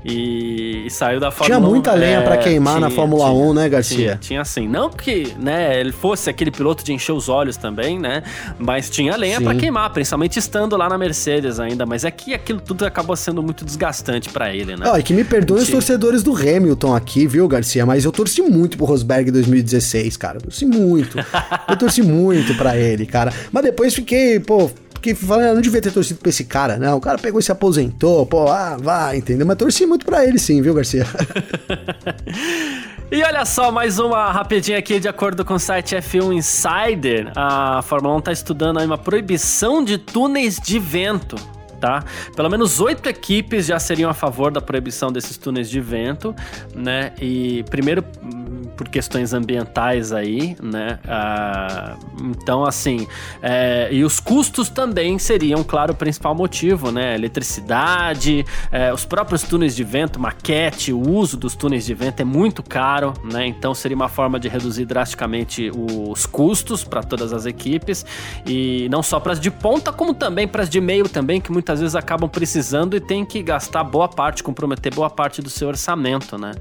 E, 0.04 0.84
e 0.86 0.90
saiu 0.90 1.20
da 1.20 1.30
Fórmula 1.30 1.60
Tinha 1.60 1.70
muita 1.70 1.92
1, 1.92 1.94
lenha 1.96 2.18
é, 2.18 2.22
pra 2.22 2.36
queimar 2.36 2.80
na 2.80 2.88
tinha, 2.88 2.96
Fórmula 2.96 3.30
tinha, 3.30 3.42
1, 3.42 3.54
né, 3.54 3.68
Garcia? 3.68 3.96
Tinha, 3.96 4.16
tinha 4.16 4.44
sim. 4.44 4.68
Não 4.68 4.90
que 4.90 5.34
né, 5.38 5.78
ele 5.78 5.92
fosse 5.92 6.28
aquele 6.28 6.50
piloto 6.50 6.84
de 6.84 6.92
encher 6.92 7.12
os 7.12 7.28
olhos 7.28 7.56
também, 7.56 7.98
né? 7.98 8.22
Mas 8.58 8.90
tinha 8.90 9.16
lenha 9.16 9.40
pra 9.40 9.54
queimar, 9.54 9.90
principalmente 9.90 10.38
estando 10.38 10.76
lá 10.76 10.88
na 10.88 10.98
Mercedes 10.98 11.60
ainda. 11.60 11.86
Mas 11.86 12.04
é 12.04 12.10
que 12.10 12.34
aquilo 12.34 12.60
tudo 12.60 12.84
acabou 12.84 13.14
sendo 13.16 13.42
muito 13.42 13.64
desgastante 13.64 14.28
pra 14.28 14.54
ele, 14.54 14.76
né? 14.76 14.86
Ó, 14.88 14.96
e 14.96 15.02
que 15.02 15.12
me 15.12 15.24
perdoem 15.24 15.62
os 15.62 15.68
torcedores 15.68 16.22
do 16.22 16.32
Hamilton 16.34 16.94
aqui, 16.94 17.26
viu, 17.26 17.46
Garcia? 17.46 17.86
Mas 17.86 18.04
eu 18.04 18.12
torci 18.12 18.42
muito 18.42 18.76
pro 18.76 18.86
Rosberg 18.86 19.28
em 19.28 19.32
2016, 19.32 20.16
cara. 20.16 20.38
Eu 20.38 20.42
torci 20.42 20.66
muito. 20.66 21.16
eu 21.68 21.76
torci 21.76 22.02
muito 22.02 22.54
pra 22.56 22.76
ele, 22.76 23.06
cara. 23.06 23.32
Mas 23.52 23.62
depois 23.62 23.94
fiquei, 23.94 24.40
pô. 24.40 24.70
Fiquei 25.02 25.16
falando, 25.16 25.46
eu 25.46 25.54
não 25.56 25.60
devia 25.60 25.82
ter 25.82 25.90
torcido 25.90 26.20
pra 26.20 26.28
esse 26.28 26.44
cara, 26.44 26.76
não. 26.76 26.96
O 26.96 27.00
cara 27.00 27.18
pegou 27.18 27.40
e 27.40 27.42
se 27.42 27.50
aposentou, 27.50 28.24
pô, 28.24 28.46
ah, 28.46 28.76
vai, 28.80 29.16
entendeu? 29.16 29.44
Mas 29.44 29.56
torci 29.56 29.84
muito 29.84 30.06
pra 30.06 30.24
ele 30.24 30.38
sim, 30.38 30.62
viu, 30.62 30.72
Garcia? 30.72 31.04
E 33.10 33.22
olha 33.22 33.44
só, 33.44 33.70
mais 33.70 33.98
uma 33.98 34.32
rapidinha 34.32 34.78
aqui, 34.78 34.98
de 34.98 35.06
acordo 35.06 35.44
com 35.44 35.52
o 35.52 35.58
site 35.58 35.94
F1 35.94 36.32
Insider, 36.32 37.30
a 37.36 37.82
Fórmula 37.82 38.14
1 38.14 38.18
está 38.20 38.32
estudando 38.32 38.80
uma 38.80 38.96
proibição 38.96 39.84
de 39.84 39.98
túneis 39.98 40.56
de 40.56 40.78
vento. 40.78 41.36
Tá? 41.78 42.02
Pelo 42.34 42.48
menos 42.48 42.80
oito 42.80 43.06
equipes 43.10 43.66
já 43.66 43.78
seriam 43.78 44.08
a 44.08 44.14
favor 44.14 44.50
da 44.50 44.62
proibição 44.62 45.12
desses 45.12 45.36
túneis 45.36 45.68
de 45.68 45.78
vento, 45.78 46.34
né? 46.74 47.12
E 47.20 47.62
primeiro 47.64 48.02
por 48.76 48.88
questões 48.88 49.32
ambientais 49.32 50.12
aí, 50.12 50.56
né? 50.62 50.98
Ah, 51.06 51.96
então, 52.22 52.64
assim, 52.64 53.06
é, 53.42 53.88
e 53.90 54.04
os 54.04 54.20
custos 54.20 54.68
também 54.68 55.18
seriam, 55.18 55.62
claro, 55.62 55.92
o 55.92 55.96
principal 55.96 56.34
motivo, 56.34 56.90
né? 56.90 57.14
Eletricidade, 57.14 58.44
é, 58.70 58.92
os 58.92 59.04
próprios 59.04 59.42
túneis 59.42 59.74
de 59.74 59.84
vento, 59.84 60.18
maquete, 60.18 60.92
o 60.92 61.00
uso 61.00 61.36
dos 61.36 61.54
túneis 61.54 61.84
de 61.84 61.94
vento 61.94 62.20
é 62.20 62.24
muito 62.24 62.62
caro, 62.62 63.12
né? 63.24 63.46
Então 63.46 63.74
seria 63.74 63.96
uma 63.96 64.08
forma 64.08 64.38
de 64.38 64.48
reduzir 64.48 64.84
drasticamente 64.84 65.70
os 65.74 66.26
custos 66.26 66.84
para 66.84 67.02
todas 67.02 67.32
as 67.32 67.46
equipes 67.46 68.04
e 68.46 68.88
não 68.90 69.02
só 69.02 69.20
para 69.20 69.32
as 69.32 69.40
de 69.40 69.50
ponta, 69.50 69.92
como 69.92 70.14
também 70.14 70.48
para 70.48 70.62
as 70.62 70.68
de 70.68 70.80
meio 70.80 71.08
também, 71.08 71.40
que 71.40 71.52
muitas 71.52 71.80
vezes 71.80 71.94
acabam 71.94 72.28
precisando 72.28 72.96
e 72.96 73.00
tem 73.00 73.24
que 73.24 73.42
gastar 73.42 73.84
boa 73.84 74.08
parte, 74.08 74.42
comprometer 74.42 74.94
boa 74.94 75.10
parte 75.10 75.42
do 75.42 75.50
seu 75.50 75.68
orçamento, 75.68 76.38
né? 76.38 76.52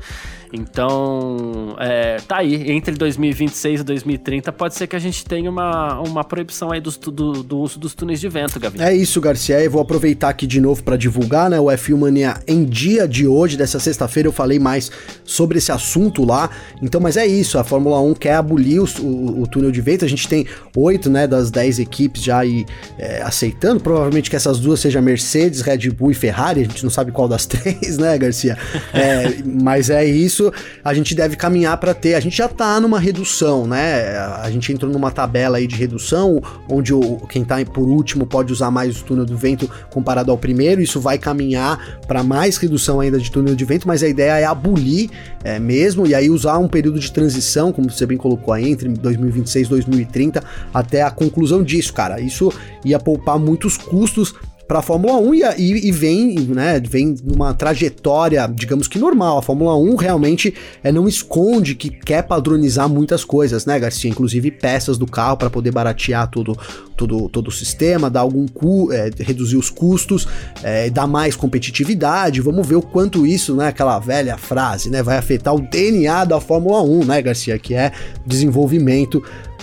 Então, 0.53 1.75
é, 1.79 2.17
tá 2.27 2.37
aí, 2.37 2.71
entre 2.71 2.93
2026 2.95 3.81
e 3.81 3.83
2030 3.83 4.51
pode 4.51 4.75
ser 4.75 4.87
que 4.87 4.95
a 4.95 4.99
gente 4.99 5.23
tenha 5.25 5.49
uma, 5.49 5.99
uma 6.01 6.23
proibição 6.23 6.71
aí 6.71 6.81
tu- 6.81 7.11
do, 7.11 7.43
do 7.43 7.59
uso 7.59 7.79
dos 7.79 7.93
túneis 7.93 8.19
de 8.19 8.27
vento, 8.27 8.59
Gavi. 8.59 8.81
É 8.81 8.93
isso, 8.93 9.21
Garcia. 9.21 9.59
Eu 9.61 9.71
vou 9.71 9.81
aproveitar 9.81 10.29
aqui 10.29 10.45
de 10.47 10.59
novo 10.59 10.83
para 10.83 10.97
divulgar, 10.97 11.49
né? 11.49 11.59
O 11.59 11.65
F1 11.65 11.97
Mania 11.97 12.35
em 12.47 12.65
dia 12.65 13.07
de 13.07 13.27
hoje, 13.27 13.55
dessa 13.57 13.79
sexta-feira, 13.79 14.27
eu 14.27 14.33
falei 14.33 14.59
mais 14.59 14.91
sobre 15.23 15.57
esse 15.57 15.71
assunto 15.71 16.25
lá. 16.25 16.49
Então, 16.81 16.99
mas 16.99 17.17
é 17.17 17.25
isso, 17.25 17.57
a 17.59 17.63
Fórmula 17.63 17.99
1 18.01 18.13
quer 18.15 18.35
abolir 18.35 18.81
os- 18.81 18.97
o, 18.99 19.41
o 19.41 19.47
túnel 19.47 19.71
de 19.71 19.81
vento. 19.81 20.03
A 20.05 20.07
gente 20.07 20.27
tem 20.27 20.45
oito, 20.75 21.09
né, 21.09 21.27
das 21.27 21.51
dez 21.51 21.79
equipes 21.79 22.23
já 22.23 22.39
aí 22.39 22.65
é, 22.97 23.21
aceitando. 23.21 23.79
Provavelmente 23.81 24.29
que 24.29 24.35
essas 24.35 24.59
duas 24.59 24.79
sejam 24.79 25.01
Mercedes, 25.01 25.61
Red 25.61 25.89
Bull 25.91 26.11
e 26.11 26.13
Ferrari. 26.15 26.61
A 26.61 26.63
gente 26.63 26.83
não 26.83 26.89
sabe 26.89 27.11
qual 27.11 27.27
das 27.27 27.45
três, 27.47 27.97
né, 27.97 28.17
Garcia? 28.17 28.57
É, 28.93 29.41
mas 29.45 29.89
é 29.89 30.03
isso. 30.05 30.40
A 30.83 30.93
gente 30.93 31.13
deve 31.13 31.35
caminhar 31.35 31.77
para 31.77 31.93
ter. 31.93 32.15
A 32.15 32.19
gente 32.19 32.37
já 32.37 32.47
tá 32.47 32.79
numa 32.79 32.99
redução, 32.99 33.67
né? 33.67 34.17
A 34.41 34.49
gente 34.49 34.71
entrou 34.71 34.91
numa 34.91 35.11
tabela 35.11 35.57
aí 35.57 35.67
de 35.67 35.75
redução, 35.75 36.41
onde 36.69 36.93
o, 36.93 37.17
quem 37.27 37.43
tá 37.43 37.57
por 37.65 37.87
último 37.87 38.25
pode 38.25 38.51
usar 38.53 38.71
mais 38.71 39.01
o 39.01 39.03
túnel 39.03 39.25
do 39.25 39.37
vento 39.37 39.69
comparado 39.91 40.31
ao 40.31 40.37
primeiro. 40.37 40.81
Isso 40.81 40.99
vai 40.99 41.17
caminhar 41.17 41.99
para 42.07 42.23
mais 42.23 42.57
redução 42.57 42.99
ainda 42.99 43.19
de 43.19 43.29
túnel 43.29 43.55
de 43.55 43.65
vento, 43.65 43.87
mas 43.87 44.01
a 44.03 44.07
ideia 44.07 44.39
é 44.39 44.45
abolir 44.45 45.09
é, 45.43 45.59
mesmo 45.59 46.07
e 46.07 46.15
aí 46.15 46.29
usar 46.29 46.57
um 46.57 46.67
período 46.67 46.99
de 46.99 47.11
transição, 47.11 47.71
como 47.71 47.89
você 47.89 48.05
bem 48.05 48.17
colocou 48.17 48.53
aí, 48.53 48.69
entre 48.69 48.89
2026 48.89 49.67
e 49.67 49.69
2030, 49.69 50.43
até 50.73 51.01
a 51.01 51.11
conclusão 51.11 51.63
disso, 51.63 51.93
cara. 51.93 52.19
Isso 52.19 52.51
ia 52.85 52.99
poupar 52.99 53.37
muitos 53.37 53.77
custos 53.77 54.33
para 54.71 54.79
a 54.79 54.81
Fórmula 54.81 55.17
1 55.17 55.33
e, 55.35 55.41
e- 55.57 55.87
e 55.89 55.91
vem, 55.91 56.33
né, 56.47 56.79
vem 56.79 57.13
numa 57.25 57.53
trajetória, 57.53 58.47
digamos 58.47 58.87
que 58.87 58.97
normal. 58.97 59.37
A 59.39 59.41
Fórmula 59.41 59.75
1 59.75 59.97
realmente 59.97 60.53
é, 60.81 60.93
não 60.93 61.09
esconde 61.09 61.75
que 61.75 61.89
quer 61.89 62.21
padronizar 62.23 62.87
muitas 62.87 63.25
coisas, 63.25 63.65
né, 63.65 63.77
Garcia? 63.77 64.09
Inclusive 64.09 64.49
peças 64.49 64.97
do 64.97 65.05
carro 65.05 65.35
para 65.35 65.49
poder 65.49 65.71
baratear 65.71 66.29
todo, 66.29 66.57
todo, 66.95 67.27
todo 67.27 67.49
o 67.49 67.51
sistema, 67.51 68.09
dar 68.09 68.21
algum 68.21 68.47
cu, 68.47 68.93
é, 68.93 69.09
reduzir 69.19 69.57
os 69.57 69.69
custos, 69.69 70.25
é, 70.63 70.89
dar 70.89 71.05
mais 71.05 71.35
competitividade. 71.35 72.39
Vamos 72.39 72.65
ver 72.65 72.75
o 72.77 72.81
quanto 72.81 73.27
isso, 73.27 73.53
né, 73.53 73.67
aquela 73.67 73.99
velha 73.99 74.37
frase, 74.37 74.89
né, 74.89 75.03
vai 75.03 75.17
afetar 75.17 75.53
o 75.53 75.59
DNA 75.59 76.23
da 76.23 76.39
Fórmula 76.39 76.81
1, 76.81 77.03
né, 77.03 77.21
Garcia? 77.21 77.59
Que 77.59 77.73
é 77.73 77.91
desenvolvimento 78.25 79.21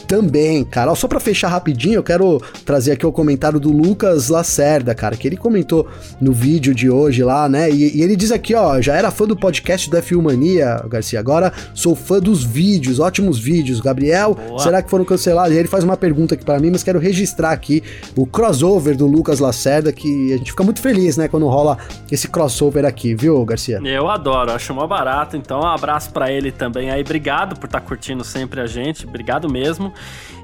também, 0.08 0.64
cara. 0.64 0.94
Só 0.94 1.06
pra 1.06 1.20
fechar 1.20 1.48
rapidinho, 1.48 1.96
eu 1.96 2.02
quero 2.02 2.42
trazer 2.64 2.92
aqui 2.92 3.06
o 3.06 3.12
comentário 3.12 3.60
do 3.60 3.70
Lucas 3.70 4.30
Lacerda, 4.30 4.94
cara, 4.94 5.16
que 5.16 5.28
ele 5.28 5.36
comentou 5.36 5.86
no 6.18 6.32
vídeo 6.32 6.74
de 6.74 6.88
hoje 6.88 7.22
lá, 7.22 7.48
né? 7.48 7.70
E, 7.70 7.98
e 7.98 8.02
ele 8.02 8.16
diz 8.16 8.32
aqui, 8.32 8.54
ó, 8.54 8.80
já 8.80 8.96
era 8.96 9.10
fã 9.10 9.26
do 9.26 9.36
podcast 9.36 9.90
do 9.90 9.96
F1 9.98 10.22
Mania, 10.22 10.82
Garcia, 10.88 11.20
agora 11.20 11.52
sou 11.74 11.94
fã 11.94 12.18
dos 12.18 12.42
vídeos, 12.42 12.98
ótimos 12.98 13.38
vídeos. 13.38 13.80
Gabriel, 13.80 14.34
Boa. 14.34 14.58
será 14.60 14.82
que 14.82 14.88
foram 14.88 15.04
cancelados? 15.04 15.54
E 15.54 15.58
ele 15.58 15.68
faz 15.68 15.84
uma 15.84 15.96
pergunta 15.96 16.34
aqui 16.34 16.44
pra 16.44 16.58
mim, 16.58 16.70
mas 16.70 16.82
quero 16.82 16.98
registrar 16.98 17.52
aqui 17.52 17.82
o 18.16 18.26
crossover 18.26 18.96
do 18.96 19.06
Lucas 19.06 19.40
Lacerda, 19.40 19.92
que 19.92 20.32
a 20.32 20.38
gente 20.38 20.52
fica 20.52 20.64
muito 20.64 20.80
feliz, 20.80 21.18
né, 21.18 21.28
quando 21.28 21.46
rola 21.46 21.76
esse 22.10 22.28
crossover 22.28 22.86
aqui, 22.86 23.14
viu, 23.14 23.44
Garcia? 23.44 23.78
Eu 23.84 24.08
adoro, 24.08 24.52
acho 24.52 24.72
mó 24.72 24.86
barato, 24.86 25.36
então 25.36 25.60
um 25.60 25.66
abraço 25.66 26.10
pra 26.10 26.32
ele 26.32 26.50
também 26.50 26.90
aí. 26.90 27.02
Obrigado 27.02 27.58
por 27.58 27.66
estar 27.66 27.80
curtindo 27.80 28.24
sempre 28.24 28.60
a 28.60 28.66
gente, 28.66 29.06
obrigado 29.06 29.50
mesmo. 29.50 29.92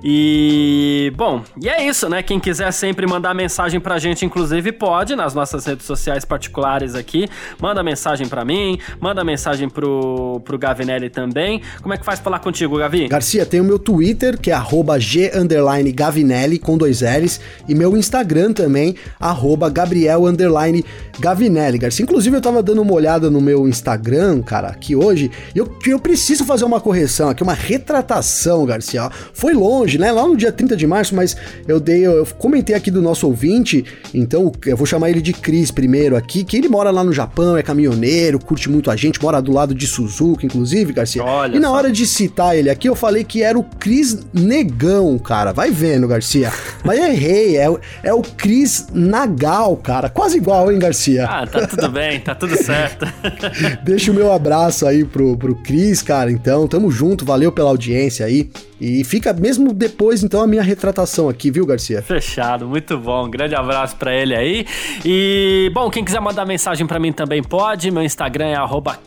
E 0.06 1.10
bom, 1.16 1.42
e 1.58 1.66
é 1.66 1.86
isso, 1.86 2.10
né? 2.10 2.22
Quem 2.22 2.38
quiser 2.38 2.70
sempre 2.72 3.06
mandar 3.06 3.32
mensagem 3.32 3.80
pra 3.80 3.98
gente, 3.98 4.22
inclusive 4.22 4.70
pode 4.70 5.16
nas 5.16 5.32
nossas 5.32 5.64
redes 5.64 5.86
sociais 5.86 6.26
particulares 6.26 6.94
aqui. 6.94 7.26
Manda 7.58 7.82
mensagem 7.82 8.28
pra 8.28 8.44
mim, 8.44 8.78
manda 9.00 9.24
mensagem 9.24 9.66
pro, 9.66 10.42
pro 10.44 10.58
Gavinelli 10.58 11.08
também. 11.08 11.62
Como 11.80 11.94
é 11.94 11.96
que 11.96 12.04
faz 12.04 12.20
falar 12.20 12.38
contigo, 12.40 12.76
Gavi? 12.76 13.08
Garcia, 13.08 13.46
tem 13.46 13.62
o 13.62 13.64
meu 13.64 13.78
Twitter, 13.78 14.38
que 14.38 14.50
é 14.50 14.54
arroba 14.54 15.00
G 15.00 15.32
underline 15.34 15.90
Gavinelli, 15.90 16.58
com 16.58 16.76
dois 16.76 17.00
L's, 17.00 17.40
e 17.66 17.74
meu 17.74 17.96
Instagram 17.96 18.52
também, 18.52 18.96
arroba 19.18 19.70
Gabriel 19.70 20.26
underline 20.26 20.84
Gavinelli, 21.18 21.78
Garcia. 21.78 22.02
Inclusive, 22.02 22.36
eu 22.36 22.42
tava 22.42 22.62
dando 22.62 22.82
uma 22.82 22.92
olhada 22.92 23.30
no 23.30 23.40
meu 23.40 23.66
Instagram, 23.66 24.42
cara, 24.42 24.68
aqui 24.68 24.94
hoje, 24.94 25.30
e 25.54 25.58
eu, 25.58 25.78
eu 25.86 25.98
preciso 25.98 26.44
fazer 26.44 26.66
uma 26.66 26.78
correção 26.78 27.30
aqui, 27.30 27.42
uma 27.42 27.54
retratação, 27.54 28.66
Garcia. 28.66 29.04
ó. 29.04 29.10
Foi 29.44 29.52
longe, 29.52 29.98
né? 29.98 30.10
Lá 30.10 30.26
no 30.26 30.34
dia 30.38 30.50
30 30.50 30.74
de 30.74 30.86
março, 30.86 31.14
mas 31.14 31.36
eu 31.68 31.78
dei, 31.78 32.06
eu 32.06 32.26
comentei 32.38 32.74
aqui 32.74 32.90
do 32.90 33.02
nosso 33.02 33.26
ouvinte, 33.26 33.84
então 34.14 34.50
eu 34.64 34.74
vou 34.74 34.86
chamar 34.86 35.10
ele 35.10 35.20
de 35.20 35.34
Cris 35.34 35.70
primeiro 35.70 36.16
aqui, 36.16 36.42
que 36.44 36.56
ele 36.56 36.66
mora 36.66 36.90
lá 36.90 37.04
no 37.04 37.12
Japão, 37.12 37.54
é 37.54 37.62
caminhoneiro, 37.62 38.38
curte 38.38 38.70
muito 38.70 38.90
a 38.90 38.96
gente, 38.96 39.22
mora 39.22 39.42
do 39.42 39.52
lado 39.52 39.74
de 39.74 39.86
Suzuka, 39.86 40.46
inclusive, 40.46 40.94
Garcia. 40.94 41.22
Olha 41.22 41.58
e 41.58 41.60
na 41.60 41.68
só. 41.68 41.74
hora 41.74 41.92
de 41.92 42.06
citar 42.06 42.56
ele 42.56 42.70
aqui, 42.70 42.88
eu 42.88 42.94
falei 42.94 43.22
que 43.22 43.42
era 43.42 43.58
o 43.58 43.62
Cris 43.62 44.24
Negão, 44.32 45.18
cara. 45.18 45.52
Vai 45.52 45.70
vendo, 45.70 46.08
Garcia. 46.08 46.50
Mas 46.82 46.98
errei, 46.98 47.58
é, 47.58 47.68
o- 47.68 47.78
é 48.02 48.14
o 48.14 48.22
Cris 48.22 48.86
Nagal, 48.94 49.76
cara. 49.76 50.08
Quase 50.08 50.38
igual, 50.38 50.72
hein, 50.72 50.78
Garcia? 50.78 51.26
Ah, 51.26 51.46
tá 51.46 51.66
tudo 51.66 51.90
bem, 51.90 52.18
tá 52.18 52.34
tudo 52.34 52.56
certo. 52.56 53.04
Deixa 53.84 54.10
o 54.10 54.14
meu 54.14 54.32
abraço 54.32 54.86
aí 54.86 55.04
pro, 55.04 55.36
pro 55.36 55.54
Cris, 55.56 56.00
cara. 56.00 56.32
Então, 56.32 56.66
tamo 56.66 56.90
junto, 56.90 57.26
valeu 57.26 57.52
pela 57.52 57.68
audiência 57.68 58.24
aí. 58.24 58.48
E 58.86 59.02
fica 59.02 59.32
mesmo 59.32 59.72
depois, 59.72 60.22
então, 60.22 60.42
a 60.42 60.46
minha 60.46 60.62
retratação 60.62 61.26
aqui, 61.26 61.50
viu, 61.50 61.64
Garcia? 61.64 62.02
Fechado, 62.02 62.68
muito 62.68 62.98
bom. 62.98 63.24
Um 63.24 63.30
grande 63.30 63.54
abraço 63.54 63.96
pra 63.96 64.14
ele 64.14 64.36
aí. 64.36 64.66
E, 65.02 65.70
bom, 65.72 65.88
quem 65.88 66.04
quiser 66.04 66.20
mandar 66.20 66.44
mensagem 66.44 66.86
pra 66.86 66.98
mim 66.98 67.10
também 67.10 67.42
pode. 67.42 67.90
Meu 67.90 68.02
Instagram 68.02 68.48
é 68.48 68.56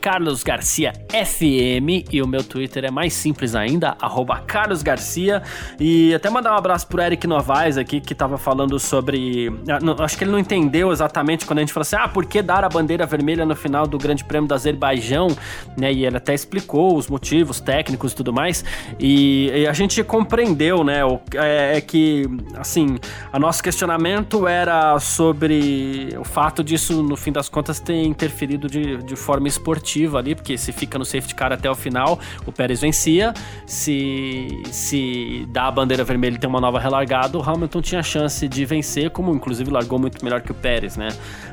carlosgarciafm 0.01 0.95
e 2.11 2.23
o 2.23 2.27
meu 2.27 2.43
Twitter 2.43 2.85
é 2.85 2.89
mais 2.89 3.13
simples 3.13 3.53
ainda, 3.53 3.95
carlosgarcia. 4.47 5.43
E 5.79 6.11
até 6.11 6.27
mandar 6.27 6.53
um 6.53 6.57
abraço 6.57 6.87
pro 6.87 6.99
Eric 6.99 7.27
Novaes 7.27 7.77
aqui, 7.77 8.01
que 8.01 8.15
tava 8.15 8.39
falando 8.39 8.79
sobre... 8.79 9.53
ah, 9.69 10.03
Acho 10.03 10.17
que 10.17 10.23
ele 10.23 10.31
não 10.31 10.39
entendeu 10.39 10.91
exatamente 10.91 11.45
quando 11.45 11.59
a 11.59 11.61
gente 11.61 11.71
falou 11.71 11.83
assim, 11.83 11.97
ah, 11.97 12.07
por 12.07 12.25
que 12.25 12.41
dar 12.41 12.63
a 12.63 12.69
bandeira 12.69 13.05
vermelha 13.05 13.45
no 13.45 13.55
final 13.55 13.85
do 13.85 13.99
Grande 13.99 14.23
Prêmio 14.23 14.47
do 14.47 14.55
Azerbaijão? 14.55 15.27
Né? 15.77 15.93
E 15.93 16.03
ele 16.03 16.17
até 16.17 16.33
explicou 16.33 16.97
os 16.97 17.07
motivos 17.07 17.59
técnicos 17.59 18.13
e 18.13 18.15
tudo 18.15 18.33
mais. 18.33 18.65
E, 18.99 19.51
e 19.53 19.66
a 19.67 19.73
gente 19.73 20.03
compreendeu, 20.03 20.83
né? 20.83 21.03
O, 21.05 21.19
é, 21.35 21.77
é, 21.77 21.81
que, 21.81 22.25
assim, 22.55 22.97
a 23.31 23.39
nosso 23.39 23.61
questionamento 23.61 24.47
era 24.47 24.99
sobre 24.99 26.09
o 26.17 26.23
fato 26.23 26.63
disso, 26.63 27.03
no 27.03 27.15
fim 27.15 27.31
das 27.31 27.49
contas, 27.49 27.79
ter 27.79 28.03
interferido 28.03 28.67
de, 28.67 28.97
de 28.97 29.15
forma 29.15 29.47
esportiva 29.47 30.17
ali, 30.17 30.35
porque 30.35 30.57
se 30.57 30.71
fica 30.71 30.97
no 30.97 31.05
safety 31.05 31.35
car 31.35 31.51
até 31.51 31.69
o 31.69 31.75
final, 31.75 32.19
o 32.45 32.51
Pérez 32.51 32.81
vencia. 32.81 33.33
Se, 33.65 34.47
se 34.65 35.45
dá 35.49 35.67
a 35.67 35.71
bandeira 35.71 36.03
vermelha 36.03 36.35
e 36.35 36.39
tem 36.39 36.49
uma 36.49 36.61
nova 36.61 36.79
relargada, 36.79 37.37
o 37.37 37.41
Hamilton 37.41 37.81
tinha 37.81 38.03
chance 38.03 38.47
de 38.47 38.65
vencer, 38.65 39.09
como 39.11 39.33
inclusive 39.33 39.69
largou 39.69 39.99
muito 39.99 40.23
melhor 40.23 40.41
que 40.41 40.51
o 40.51 40.55
Pérez, 40.55 40.97
né? 40.97 41.09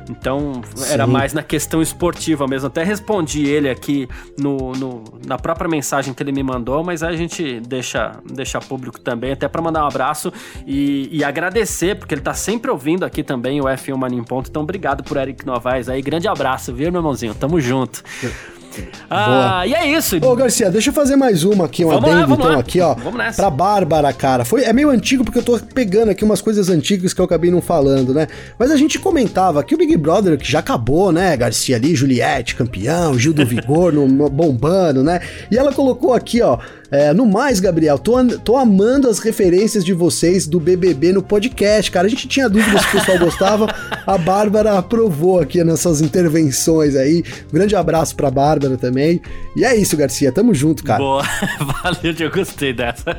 Então, 0.09 0.61
Sim. 0.75 0.93
era 0.93 1.07
mais 1.07 1.33
na 1.33 1.43
questão 1.43 1.81
esportiva 1.81 2.47
mesmo. 2.47 2.67
Até 2.67 2.83
respondi 2.83 3.45
ele 3.45 3.69
aqui 3.69 4.07
no, 4.37 4.71
no, 4.73 5.03
na 5.25 5.37
própria 5.37 5.69
mensagem 5.69 6.13
que 6.13 6.21
ele 6.21 6.31
me 6.31 6.43
mandou, 6.43 6.83
mas 6.83 7.03
a 7.03 7.15
gente 7.15 7.59
deixa, 7.61 7.94
deixa 8.31 8.59
público 8.59 8.99
também, 8.99 9.31
até 9.31 9.47
para 9.47 9.61
mandar 9.61 9.83
um 9.83 9.87
abraço 9.87 10.31
e, 10.65 11.09
e, 11.11 11.23
agradecer, 11.23 11.95
porque 11.95 12.13
ele 12.13 12.21
tá 12.21 12.33
sempre 12.33 12.69
ouvindo 12.71 13.03
aqui 13.03 13.23
também 13.23 13.61
o 13.61 13.65
F1 13.65 13.95
Mania 13.95 14.19
em 14.19 14.23
Ponto. 14.23 14.49
Então, 14.49 14.63
obrigado 14.63 15.03
por 15.03 15.17
Eric 15.17 15.45
Novaes 15.45 15.89
aí. 15.89 16.01
Grande 16.01 16.27
abraço, 16.27 16.73
viu, 16.73 16.91
meu 16.91 16.99
irmãozinho? 16.99 17.33
Tamo 17.33 17.59
junto. 17.59 18.03
Ah, 19.09 19.61
Boa. 19.63 19.67
e 19.67 19.73
é 19.73 19.97
isso. 19.97 20.17
Ô, 20.21 20.35
Garcia, 20.35 20.69
deixa 20.69 20.89
eu 20.89 20.93
fazer 20.93 21.15
mais 21.15 21.43
uma 21.43 21.65
aqui, 21.65 21.85
um 21.85 21.89
vamos 21.89 22.09
adendo, 22.09 22.29
lá, 22.29 22.35
então, 22.35 22.51
lá. 22.51 22.59
aqui, 22.59 22.81
ó. 22.81 22.93
Vamos 22.93 23.17
nessa. 23.17 23.41
Pra 23.41 23.49
Bárbara, 23.49 24.11
cara. 24.13 24.43
Foi, 24.43 24.63
é 24.63 24.73
meio 24.73 24.89
antigo 24.89 25.23
porque 25.23 25.39
eu 25.39 25.43
tô 25.43 25.59
pegando 25.59 26.09
aqui 26.09 26.23
umas 26.23 26.41
coisas 26.41 26.69
antigas 26.69 27.13
que 27.13 27.21
eu 27.21 27.25
acabei 27.25 27.51
não 27.51 27.61
falando, 27.61 28.13
né? 28.13 28.27
Mas 28.57 28.71
a 28.71 28.77
gente 28.77 28.99
comentava 28.99 29.63
que 29.63 29.75
o 29.75 29.77
Big 29.77 29.95
Brother, 29.97 30.37
que 30.37 30.49
já 30.49 30.59
acabou, 30.59 31.11
né? 31.11 31.35
Garcia 31.37 31.75
ali, 31.75 31.95
Juliette, 31.95 32.55
campeão, 32.55 33.17
Gil 33.17 33.33
do 33.33 33.45
Vigor 33.45 33.93
no, 33.93 34.29
bombando, 34.29 35.03
né? 35.03 35.21
E 35.49 35.57
ela 35.57 35.71
colocou 35.71 36.13
aqui, 36.13 36.41
ó. 36.41 36.57
É, 36.95 37.13
no 37.13 37.25
mais, 37.25 37.59
Gabriel, 37.59 37.99
tô, 37.99 38.13
tô 38.37 38.55
amando 38.55 39.09
as 39.09 39.19
referências 39.19 39.83
de 39.83 39.91
vocês 39.91 40.47
do 40.47 40.61
BBB 40.61 41.11
no 41.11 41.21
podcast, 41.21 41.91
cara. 41.91 42.07
A 42.07 42.09
gente 42.09 42.25
tinha 42.25 42.47
dúvidas 42.47 42.83
se 42.83 42.87
o 42.87 42.91
pessoal 42.91 43.19
gostava. 43.19 43.67
A 44.07 44.17
Bárbara 44.17 44.77
aprovou 44.77 45.41
aqui 45.41 45.61
nessas 45.61 45.99
intervenções 45.99 46.95
aí. 46.95 47.21
Um 47.49 47.53
grande 47.53 47.75
abraço 47.75 48.15
pra 48.15 48.31
Bárbara 48.31 48.77
também. 48.77 49.21
E 49.57 49.65
é 49.65 49.75
isso, 49.75 49.97
Garcia. 49.97 50.31
Tamo 50.31 50.53
junto, 50.53 50.85
cara. 50.85 50.99
Boa. 50.99 51.23
Valeu, 51.83 52.15
eu 52.17 52.31
gostei 52.31 52.71
dessa. 52.71 53.17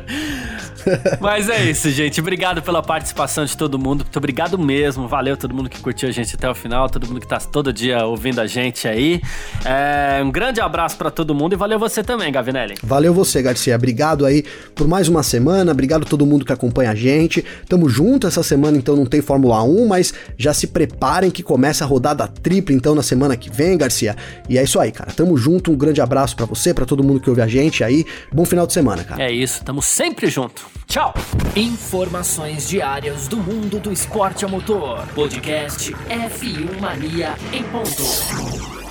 Mas 1.21 1.49
é 1.49 1.65
isso, 1.65 1.91
gente. 1.91 2.21
Obrigado 2.21 2.63
pela 2.63 2.83
participação 2.83 3.45
de 3.45 3.57
todo 3.57 3.79
mundo. 3.79 4.05
Muito 4.05 4.17
obrigado 4.17 4.59
mesmo. 4.59 5.09
Valeu 5.09 5.37
todo 5.37 5.53
mundo 5.53 5.69
que 5.69 5.81
curtiu 5.81 6.09
a 6.09 6.13
gente 6.13 6.35
até 6.37 6.49
o 6.49 6.55
final, 6.55 6.89
todo 6.89 7.07
mundo 7.07 7.21
que 7.21 7.27
tá 7.27 7.39
todo 7.39 7.73
dia 7.73 8.07
ouvindo 8.07 8.41
a 8.41 8.47
gente 8.47 8.87
aí. 8.87 9.21
É, 9.65 10.23
um 10.23 10.31
grande 10.31 10.61
abraço 10.61 10.97
para 10.97 11.11
todo 11.11 11.35
mundo 11.35 11.55
e 11.55 11.57
valeu 11.57 11.79
você 11.79 12.03
também, 12.03 12.31
Gavinelli. 12.31 12.77
Valeu 12.83 13.13
você, 13.13 13.43
Garcia. 13.43 13.66
Obrigado 13.75 14.25
aí 14.25 14.45
por 14.75 14.87
mais 14.87 15.09
uma 15.09 15.23
semana. 15.23 15.73
Obrigado 15.73 16.03
a 16.03 16.07
todo 16.07 16.27
mundo 16.27 16.45
que 16.45 16.53
acompanha 16.53 16.91
a 16.91 16.95
gente. 16.95 17.45
Tamo 17.69 17.89
junto 17.89 18.27
essa 18.27 18.43
semana, 18.43 18.77
então 18.77 18.95
não 18.95 19.07
tem 19.07 19.21
Fórmula 19.21 19.63
1, 19.63 19.87
mas 19.87 20.15
já 20.37 20.53
se 20.53 20.67
preparem 20.67 21.31
que 21.31 21.43
começa 21.43 21.85
a 21.85 21.87
rodada 21.87 22.27
tripla 22.29 22.75
então 22.75 22.95
na 22.95 23.03
semana 23.03 23.37
que 23.37 23.51
vem, 23.51 23.77
Garcia. 23.77 24.17
E 24.49 24.59
é 24.59 24.63
isso 24.63 24.79
aí, 24.79 24.93
cara. 24.93 25.13
Tamo 25.13 25.37
junto. 25.37 25.71
Um 25.71 25.77
grande 25.77 26.01
abraço 26.01 26.37
para 26.37 26.47
você, 26.47 26.73
para 26.73 26.87
todo 26.87 27.03
mundo 27.03 27.21
que 27.21 27.29
ouve 27.29 27.43
a 27.43 27.47
gente 27.47 27.83
aí. 27.83 28.05
Bom 28.33 28.45
final 28.45 28.67
de 28.67 28.73
semana, 28.73 29.03
cara. 29.05 29.23
É 29.23 29.33
isso. 29.33 29.65
Tamo 29.65 29.83
sempre 29.83 30.29
junto. 30.29 30.67
Tchau! 30.87 31.13
Informações 31.57 32.69
diárias 32.69 33.27
do 33.29 33.37
mundo 33.37 33.81
do 33.81 33.93
esporte 33.93 34.45
a 34.45 34.49
motor. 34.49 35.07
Podcast 35.15 35.93
F1 35.93 36.81
Mania 36.81 37.35
em 37.53 37.63
ponto. 37.65 38.86